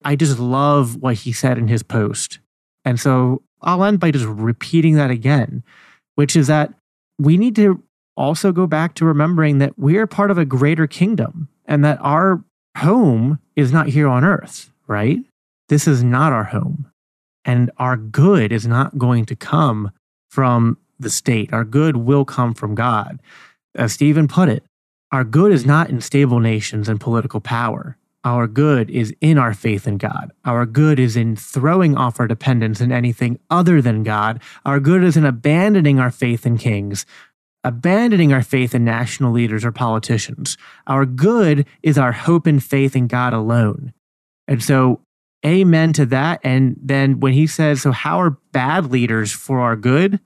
I 0.05 0.17
just 0.17 0.39
love 0.39 0.97
what 0.97 1.15
he 1.15 1.33
said 1.33 1.59
in 1.59 1.69
his 1.69 1.83
post. 1.83 2.39
And 2.85 3.01
so 3.01 3.43
I'll 3.63 3.85
end 3.85 4.01
by 4.01 4.11
just 4.11 4.27
repeating 4.27 4.95
that 4.95 5.11
again, 5.11 5.63
which 6.15 6.37
is 6.37 6.47
that 6.47 6.75
we 7.19 7.37
need 7.37 7.57
to 7.57 7.83
also 8.17 8.53
go 8.53 8.67
back 8.67 8.95
to 8.95 9.05
remembering 9.05 9.59
that 9.59 9.79
we're 9.79 10.07
part 10.07 10.31
of 10.31 10.39
a 10.39 10.45
greater 10.45 10.87
kingdom 10.87 11.49
and 11.67 11.85
that 11.85 11.99
our 12.01 12.43
home 12.77 13.39
is 13.57 13.73
not 13.73 13.89
here 13.89 14.09
on 14.09 14.25
earth, 14.25 14.71
right? 14.87 15.19
This 15.69 15.87
is 15.87 16.03
not 16.03 16.33
our 16.33 16.45
home. 16.45 16.91
And 17.45 17.71
our 17.79 17.97
good 17.97 18.53
is 18.53 18.67
not 18.67 18.99
going 18.99 19.25
to 19.27 19.37
come 19.37 19.93
from 20.31 20.79
the 20.99 21.11
state. 21.11 21.53
Our 21.53 21.65
good 21.65 21.97
will 21.97 22.25
come 22.25 22.55
from 22.55 22.75
God. 22.75 23.21
As 23.75 23.93
Stephen 23.93 24.29
put 24.29 24.49
it, 24.49 24.65
our 25.13 25.25
good 25.25 25.53
is 25.53 25.65
not 25.65 25.89
in 25.89 26.01
stable 26.01 26.41
nations 26.41 26.89
and 26.89 27.01
political 27.01 27.41
power. 27.41 27.97
Our 28.29 28.47
good 28.47 28.91
is 28.91 29.15
in 29.23 29.39
our 29.39 29.55
faith 29.55 29.89
in 29.89 29.97
God. 29.97 30.33
Our 30.45 30.67
good 30.67 31.01
is 31.01 31.17
in 31.17 31.35
throwing 31.35 31.97
off 31.97 32.21
our 32.21 32.29
dependence 32.29 32.79
in 32.79 32.93
anything 32.93 33.39
other 33.49 33.81
than 33.81 34.03
God. 34.03 34.43
Our 34.67 34.81
good 34.81 35.03
is 35.03 35.17
in 35.17 35.25
abandoning 35.25 35.99
our 35.99 36.11
faith 36.11 36.45
in 36.45 36.59
kings, 36.59 37.07
abandoning 37.65 38.35
our 38.35 38.43
faith 38.43 38.75
in 38.75 38.85
national 38.85 39.33
leaders 39.33 39.65
or 39.65 39.73
politicians. 39.73 40.59
Our 40.87 41.07
good 41.07 41.65
is 41.83 41.97
our 41.97 42.13
hope 42.13 42.47
and 42.47 42.63
faith 42.63 42.95
in 42.95 43.07
God 43.07 43.33
alone. 43.33 43.95
And 44.47 44.63
so, 44.63 45.01
amen 45.47 45.95
to 45.95 46.05
that. 46.05 46.41
And 46.45 46.77
then 46.83 47.21
when 47.21 47.33
he 47.33 47.47
says, 47.47 47.81
So, 47.81 47.93
how 47.93 48.21
are 48.21 48.37
bad 48.53 48.91
leaders 48.91 49.33
for 49.33 49.61
our 49.61 49.75
good? 49.75 50.21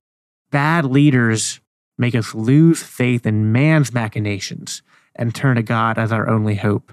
Bad 0.51 0.87
leaders 0.87 1.61
make 1.99 2.17
us 2.17 2.35
lose 2.35 2.83
faith 2.83 3.27
in 3.27 3.53
man's 3.53 3.95
machinations 3.95 4.83
and 5.15 5.33
turn 5.33 5.55
to 5.55 5.63
God 5.63 5.99
as 5.99 6.11
our 6.11 6.29
only 6.29 6.57
hope. 6.57 6.93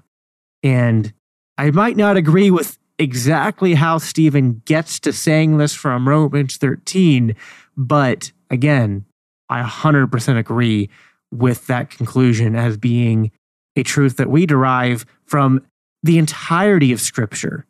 And 0.63 1.13
I 1.57 1.71
might 1.71 1.97
not 1.97 2.17
agree 2.17 2.51
with 2.51 2.77
exactly 2.97 3.75
how 3.75 3.97
Stephen 3.97 4.61
gets 4.65 4.99
to 5.01 5.13
saying 5.13 5.57
this 5.57 5.73
from 5.73 6.07
Romans 6.07 6.57
13, 6.57 7.35
but 7.77 8.31
again, 8.49 9.05
I 9.49 9.63
100% 9.63 10.37
agree 10.37 10.89
with 11.31 11.67
that 11.67 11.89
conclusion 11.89 12.55
as 12.55 12.77
being 12.77 13.31
a 13.75 13.83
truth 13.83 14.17
that 14.17 14.29
we 14.29 14.45
derive 14.45 15.05
from 15.25 15.65
the 16.03 16.17
entirety 16.17 16.91
of 16.91 17.01
Scripture. 17.01 17.65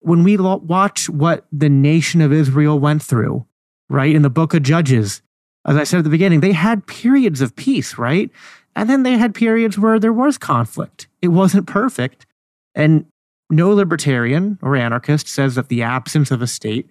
When 0.00 0.22
we 0.22 0.36
watch 0.36 1.08
what 1.08 1.46
the 1.50 1.70
nation 1.70 2.20
of 2.20 2.32
Israel 2.32 2.78
went 2.78 3.02
through, 3.02 3.46
right, 3.88 4.14
in 4.14 4.22
the 4.22 4.30
book 4.30 4.52
of 4.52 4.62
Judges, 4.62 5.22
as 5.66 5.76
I 5.76 5.84
said 5.84 5.98
at 5.98 6.04
the 6.04 6.10
beginning, 6.10 6.40
they 6.40 6.52
had 6.52 6.86
periods 6.86 7.40
of 7.40 7.56
peace, 7.56 7.96
right? 7.96 8.30
And 8.76 8.90
then 8.90 9.02
they 9.02 9.16
had 9.16 9.34
periods 9.34 9.78
where 9.78 9.98
there 9.98 10.12
was 10.12 10.36
conflict. 10.36 11.08
It 11.22 11.28
wasn't 11.28 11.66
perfect, 11.66 12.26
and 12.74 13.06
no 13.50 13.72
libertarian 13.72 14.58
or 14.62 14.76
anarchist 14.76 15.28
says 15.28 15.54
that 15.54 15.68
the 15.68 15.82
absence 15.82 16.30
of 16.30 16.42
a 16.42 16.46
state 16.46 16.88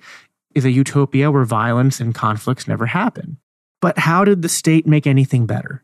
is 0.55 0.65
a 0.65 0.71
utopia 0.71 1.31
where 1.31 1.45
violence 1.45 1.99
and 1.99 2.13
conflicts 2.13 2.67
never 2.67 2.86
happen. 2.86 3.38
But 3.81 3.99
how 3.99 4.23
did 4.23 4.41
the 4.41 4.49
state 4.49 4.88
make 4.88 5.07
anything 5.07 5.45
better? 5.45 5.84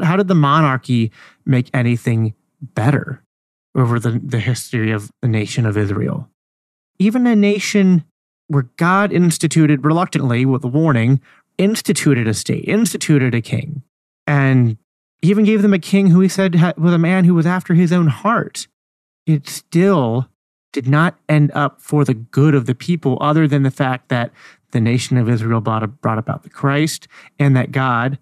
How 0.00 0.16
did 0.16 0.28
the 0.28 0.34
monarchy 0.34 1.12
make 1.44 1.68
anything 1.74 2.34
better 2.60 3.22
over 3.74 3.98
the, 3.98 4.20
the 4.24 4.40
history 4.40 4.92
of 4.92 5.10
the 5.20 5.28
nation 5.28 5.66
of 5.66 5.76
Israel? 5.76 6.28
Even 6.98 7.26
a 7.26 7.36
nation 7.36 8.04
where 8.48 8.68
God 8.76 9.12
instituted 9.12 9.84
reluctantly, 9.84 10.44
with 10.46 10.64
a 10.64 10.68
warning, 10.68 11.20
instituted 11.58 12.26
a 12.26 12.34
state, 12.34 12.64
instituted 12.66 13.34
a 13.34 13.40
king, 13.40 13.82
and 14.26 14.76
even 15.22 15.44
gave 15.44 15.62
them 15.62 15.72
a 15.72 15.78
king 15.78 16.08
who 16.08 16.20
he 16.20 16.28
said 16.28 16.54
was 16.76 16.92
a 16.92 16.98
man 16.98 17.24
who 17.24 17.34
was 17.34 17.46
after 17.46 17.74
his 17.74 17.92
own 17.92 18.08
heart. 18.08 18.66
It 19.26 19.48
still 19.48 20.28
did 20.72 20.88
not 20.88 21.18
end 21.28 21.52
up 21.54 21.80
for 21.80 22.04
the 22.04 22.14
good 22.14 22.54
of 22.54 22.66
the 22.66 22.74
people, 22.74 23.16
other 23.20 23.46
than 23.46 23.62
the 23.62 23.70
fact 23.70 24.08
that 24.08 24.32
the 24.72 24.80
nation 24.80 25.16
of 25.16 25.28
Israel 25.28 25.60
brought, 25.60 26.00
brought 26.00 26.18
about 26.18 26.42
the 26.42 26.50
Christ 26.50 27.06
and 27.38 27.56
that 27.56 27.72
God, 27.72 28.18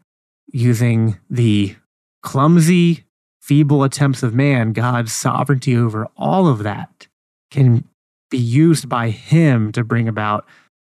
using 0.52 1.18
the 1.30 1.74
clumsy, 2.22 3.04
feeble 3.40 3.82
attempts 3.82 4.22
of 4.22 4.34
man, 4.34 4.72
God's 4.72 5.12
sovereignty 5.12 5.76
over 5.76 6.08
all 6.16 6.46
of 6.46 6.62
that 6.62 7.08
can 7.50 7.84
be 8.30 8.38
used 8.38 8.88
by 8.88 9.10
him 9.10 9.72
to 9.72 9.82
bring 9.82 10.08
about 10.08 10.46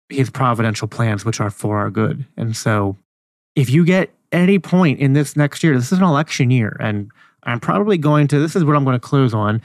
his 0.09 0.29
providential 0.29 0.87
plans, 0.87 1.25
which 1.25 1.39
are 1.39 1.49
for 1.49 1.79
our 1.79 1.89
good. 1.89 2.25
And 2.37 2.55
so, 2.55 2.97
if 3.55 3.69
you 3.69 3.85
get 3.85 4.13
any 4.31 4.59
point 4.59 4.99
in 4.99 5.13
this 5.13 5.35
next 5.35 5.63
year, 5.63 5.75
this 5.75 5.91
is 5.91 5.97
an 5.97 6.03
election 6.03 6.51
year, 6.51 6.77
and 6.79 7.09
I'm 7.43 7.59
probably 7.59 7.97
going 7.97 8.27
to, 8.27 8.39
this 8.39 8.55
is 8.55 8.63
what 8.63 8.75
I'm 8.75 8.83
going 8.83 8.95
to 8.95 8.99
close 8.99 9.33
on. 9.33 9.61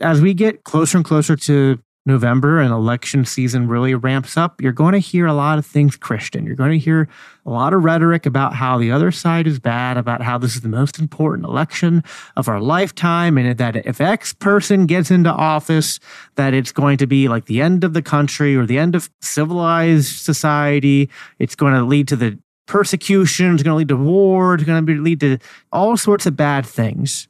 As 0.00 0.20
we 0.20 0.32
get 0.34 0.64
closer 0.64 0.98
and 0.98 1.04
closer 1.04 1.36
to 1.36 1.78
November 2.06 2.60
and 2.60 2.72
election 2.72 3.26
season 3.26 3.68
really 3.68 3.94
ramps 3.94 4.38
up, 4.38 4.62
you're 4.62 4.72
going 4.72 4.92
to 4.92 4.98
hear 4.98 5.26
a 5.26 5.34
lot 5.34 5.58
of 5.58 5.66
things 5.66 5.96
Christian. 5.96 6.46
You're 6.46 6.56
going 6.56 6.72
to 6.72 6.78
hear 6.78 7.08
a 7.44 7.50
lot 7.50 7.74
of 7.74 7.84
rhetoric 7.84 8.24
about 8.24 8.54
how 8.54 8.78
the 8.78 8.90
other 8.90 9.10
side 9.10 9.46
is 9.46 9.58
bad, 9.58 9.98
about 9.98 10.22
how 10.22 10.38
this 10.38 10.54
is 10.54 10.62
the 10.62 10.68
most 10.68 10.98
important 10.98 11.46
election 11.46 12.02
of 12.36 12.48
our 12.48 12.60
lifetime, 12.60 13.36
and 13.36 13.58
that 13.58 13.76
if 13.86 14.00
X 14.00 14.32
person 14.32 14.86
gets 14.86 15.10
into 15.10 15.30
office, 15.30 16.00
that 16.36 16.54
it's 16.54 16.72
going 16.72 16.96
to 16.96 17.06
be 17.06 17.28
like 17.28 17.44
the 17.44 17.60
end 17.60 17.84
of 17.84 17.92
the 17.92 18.02
country 18.02 18.56
or 18.56 18.64
the 18.64 18.78
end 18.78 18.94
of 18.94 19.10
civilized 19.20 20.16
society. 20.16 21.10
It's 21.38 21.54
going 21.54 21.74
to 21.74 21.84
lead 21.84 22.08
to 22.08 22.16
the 22.16 22.38
persecution, 22.66 23.52
it's 23.52 23.62
going 23.62 23.74
to 23.74 23.78
lead 23.78 23.88
to 23.88 23.96
war, 23.96 24.54
it's 24.54 24.64
going 24.64 24.86
to 24.86 25.02
lead 25.02 25.20
to 25.20 25.38
all 25.70 25.98
sorts 25.98 26.24
of 26.24 26.36
bad 26.36 26.64
things. 26.64 27.28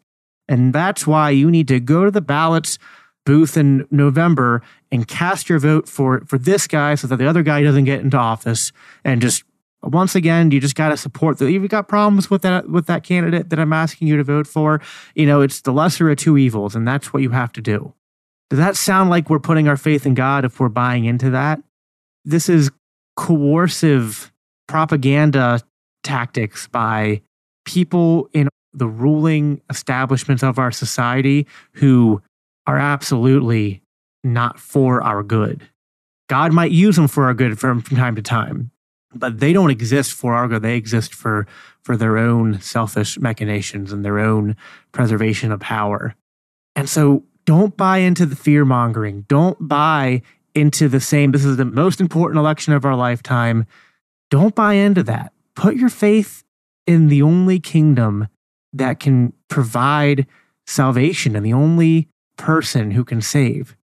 And 0.51 0.75
that's 0.75 1.07
why 1.07 1.31
you 1.31 1.51
need 1.51 1.69
to 1.69 1.79
go 1.79 2.05
to 2.05 2.11
the 2.11 2.21
ballots 2.21 2.77
booth 3.25 3.57
in 3.57 3.87
November 3.91 4.61
and 4.91 5.07
cast 5.07 5.49
your 5.49 5.61
vote 5.61 5.89
for 5.89 6.23
for 6.27 6.37
this 6.37 6.67
guy 6.67 6.97
so 6.97 7.07
that 7.07 7.17
the 7.17 7.29
other 7.29 7.45
guy 7.45 7.63
doesn't 7.63 7.85
get 7.85 8.01
into 8.01 8.17
office. 8.17 8.73
And 9.05 9.23
just 9.23 9.45
once 9.83 10.15
again 10.17 10.51
you 10.51 10.61
just 10.61 10.75
got 10.75 10.89
to 10.89 10.97
support 10.97 11.39
the 11.39 11.51
you've 11.51 11.69
got 11.69 11.87
problems 11.87 12.29
with 12.29 12.43
that 12.43 12.69
with 12.69 12.87
that 12.87 13.05
candidate 13.05 13.49
that 13.51 13.61
I'm 13.61 13.73
asking 13.73 14.09
you 14.09 14.17
to 14.17 14.25
vote 14.25 14.49
for. 14.49 14.81
You 15.15 15.27
know 15.27 15.41
it's 15.41 15.61
the 15.61 15.73
lesser 15.73 16.11
of 16.11 16.19
two 16.19 16.37
evils 16.37 16.75
and 16.75 16.87
that's 16.87 17.13
what 17.13 17.23
you 17.23 17.31
have 17.31 17.53
to 17.53 17.63
do. 17.63 17.95
Does 18.51 18.59
that 18.59 18.75
sound 18.75 19.09
like 19.09 19.31
we're 19.31 19.39
putting 19.39 19.69
our 19.69 19.77
faith 19.77 20.05
in 20.05 20.15
God 20.15 20.45
if 20.45 20.59
we're 20.59 20.69
buying 20.69 21.05
into 21.05 21.31
that? 21.31 21.63
This 22.25 22.49
is 22.49 22.73
coercive 23.15 24.33
propaganda 24.67 25.61
tactics 26.03 26.67
by 26.67 27.23
people 27.65 28.29
in 28.33 28.49
the 28.73 28.87
ruling 28.87 29.61
establishments 29.69 30.43
of 30.43 30.59
our 30.59 30.71
society 30.71 31.47
who 31.73 32.23
are 32.67 32.79
absolutely 32.79 33.83
not 34.23 34.59
for 34.59 35.03
our 35.03 35.23
good. 35.23 35.69
God 36.29 36.53
might 36.53 36.71
use 36.71 36.97
them 36.97 37.09
for 37.09 37.25
our 37.25 37.35
good 37.35 37.59
from, 37.59 37.81
from 37.81 37.97
time 37.97 38.15
to 38.17 38.23
time, 38.23 38.71
but 39.15 39.41
they 39.41 39.53
don't 39.53 39.71
exist 39.71 40.13
for 40.13 40.35
our 40.35 40.47
good. 40.47 40.63
They 40.63 40.77
exist 40.77 41.15
for, 41.15 41.47
for 41.83 41.97
their 41.97 42.19
own 42.19 42.61
selfish 42.61 43.19
machinations 43.19 43.93
and 43.93 44.05
their 44.05 44.19
own 44.19 44.57
preservation 44.93 45.51
of 45.51 45.61
power. 45.61 46.15
And 46.77 46.89
so 46.89 47.25
don't 47.47 47.77
buy 47.77 47.99
into 47.99 48.27
the 48.27 48.37
fear 48.37 48.65
mongering. 48.65 49.23
Don't 49.23 49.57
buy 49.67 50.23
into 50.55 50.89
the 50.89 51.01
same, 51.01 51.33
this 51.33 51.45
is 51.45 51.57
the 51.57 51.65
most 51.65 52.01
important 52.01 52.39
election 52.39 52.73
of 52.73 52.85
our 52.85 52.97
lifetime. 52.97 53.67
Don't 54.31 54.55
buy 54.55 54.75
into 54.75 55.03
that. 55.05 55.33
Put 55.55 55.77
your 55.77 55.89
faith 55.89 56.45
in 56.87 57.09
the 57.09 57.23
only 57.23 57.61
kingdom 57.61 58.29
that 58.73 59.01
can 59.01 59.33
provide 59.49 60.27
salvation 60.67 61.35
and 61.37 61.45
the 61.45 61.53
only 61.53 62.09
person 62.37 62.93
who 62.93 63.05
can 63.05 63.21
save 63.21 63.77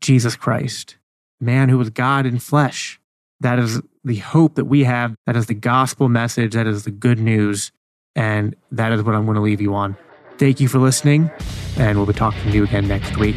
Jesus 0.00 0.36
Christ, 0.36 0.96
man 1.40 1.68
who 1.68 1.78
was 1.78 1.90
God 1.90 2.26
in 2.26 2.38
flesh. 2.38 3.00
That 3.40 3.58
is 3.58 3.80
the 4.04 4.16
hope 4.16 4.56
that 4.56 4.64
we 4.64 4.84
have. 4.84 5.14
That 5.26 5.36
is 5.36 5.46
the 5.46 5.54
gospel 5.54 6.08
message. 6.08 6.54
That 6.54 6.66
is 6.66 6.84
the 6.84 6.90
good 6.90 7.18
news. 7.18 7.72
And 8.14 8.56
that 8.72 8.92
is 8.92 9.02
what 9.02 9.14
I'm 9.14 9.24
going 9.24 9.36
to 9.36 9.40
leave 9.40 9.60
you 9.60 9.74
on. 9.74 9.96
Thank 10.38 10.60
you 10.60 10.68
for 10.68 10.78
listening, 10.78 11.30
and 11.76 11.98
we'll 11.98 12.06
be 12.06 12.12
talking 12.12 12.40
to 12.42 12.56
you 12.56 12.62
again 12.62 12.86
next 12.86 13.16
week. 13.16 13.36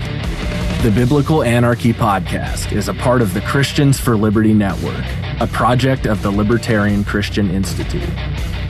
The 0.81 0.89
Biblical 0.89 1.43
Anarchy 1.43 1.93
Podcast 1.93 2.71
is 2.71 2.89
a 2.89 2.93
part 2.95 3.21
of 3.21 3.35
the 3.35 3.41
Christians 3.41 3.99
for 3.99 4.17
Liberty 4.17 4.51
Network, 4.51 5.05
a 5.39 5.45
project 5.45 6.07
of 6.07 6.23
the 6.23 6.31
Libertarian 6.31 7.03
Christian 7.03 7.51
Institute. 7.51 8.09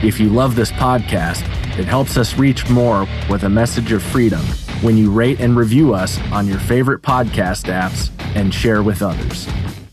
If 0.02 0.20
you 0.20 0.28
love 0.28 0.54
this 0.54 0.70
podcast, 0.72 1.40
it 1.78 1.86
helps 1.86 2.18
us 2.18 2.36
reach 2.36 2.68
more 2.68 3.08
with 3.30 3.44
a 3.44 3.48
message 3.48 3.92
of 3.92 4.02
freedom 4.02 4.42
when 4.82 4.98
you 4.98 5.10
rate 5.10 5.40
and 5.40 5.56
review 5.56 5.94
us 5.94 6.20
on 6.32 6.46
your 6.46 6.58
favorite 6.58 7.00
podcast 7.00 7.72
apps 7.72 8.10
and 8.36 8.52
share 8.52 8.82
with 8.82 9.00
others. 9.00 9.48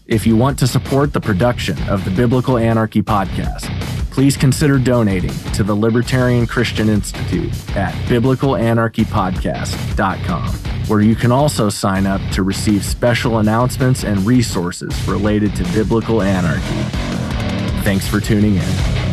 If 0.05 0.27
you 0.27 0.35
want 0.35 0.59
to 0.59 0.67
support 0.67 1.13
the 1.13 1.21
production 1.21 1.81
of 1.87 2.03
the 2.03 2.11
Biblical 2.11 2.57
Anarchy 2.57 3.01
podcast, 3.01 3.69
please 4.19 4.35
consider 4.35 4.77
donating 4.77 5.31
to 5.53 5.63
the 5.63 5.73
Libertarian 5.73 6.45
Christian 6.45 6.89
Institute 6.89 7.53
at 7.77 7.93
biblicalanarchypodcast.com, 8.09 10.49
where 10.89 10.99
you 10.99 11.15
can 11.15 11.31
also 11.31 11.69
sign 11.69 12.05
up 12.05 12.19
to 12.33 12.43
receive 12.43 12.83
special 12.83 13.37
announcements 13.37 14.03
and 14.03 14.19
resources 14.25 15.07
related 15.07 15.55
to 15.55 15.63
biblical 15.71 16.21
anarchy. 16.21 16.83
Thanks 17.85 18.09
for 18.09 18.19
tuning 18.19 18.57
in. 18.57 19.08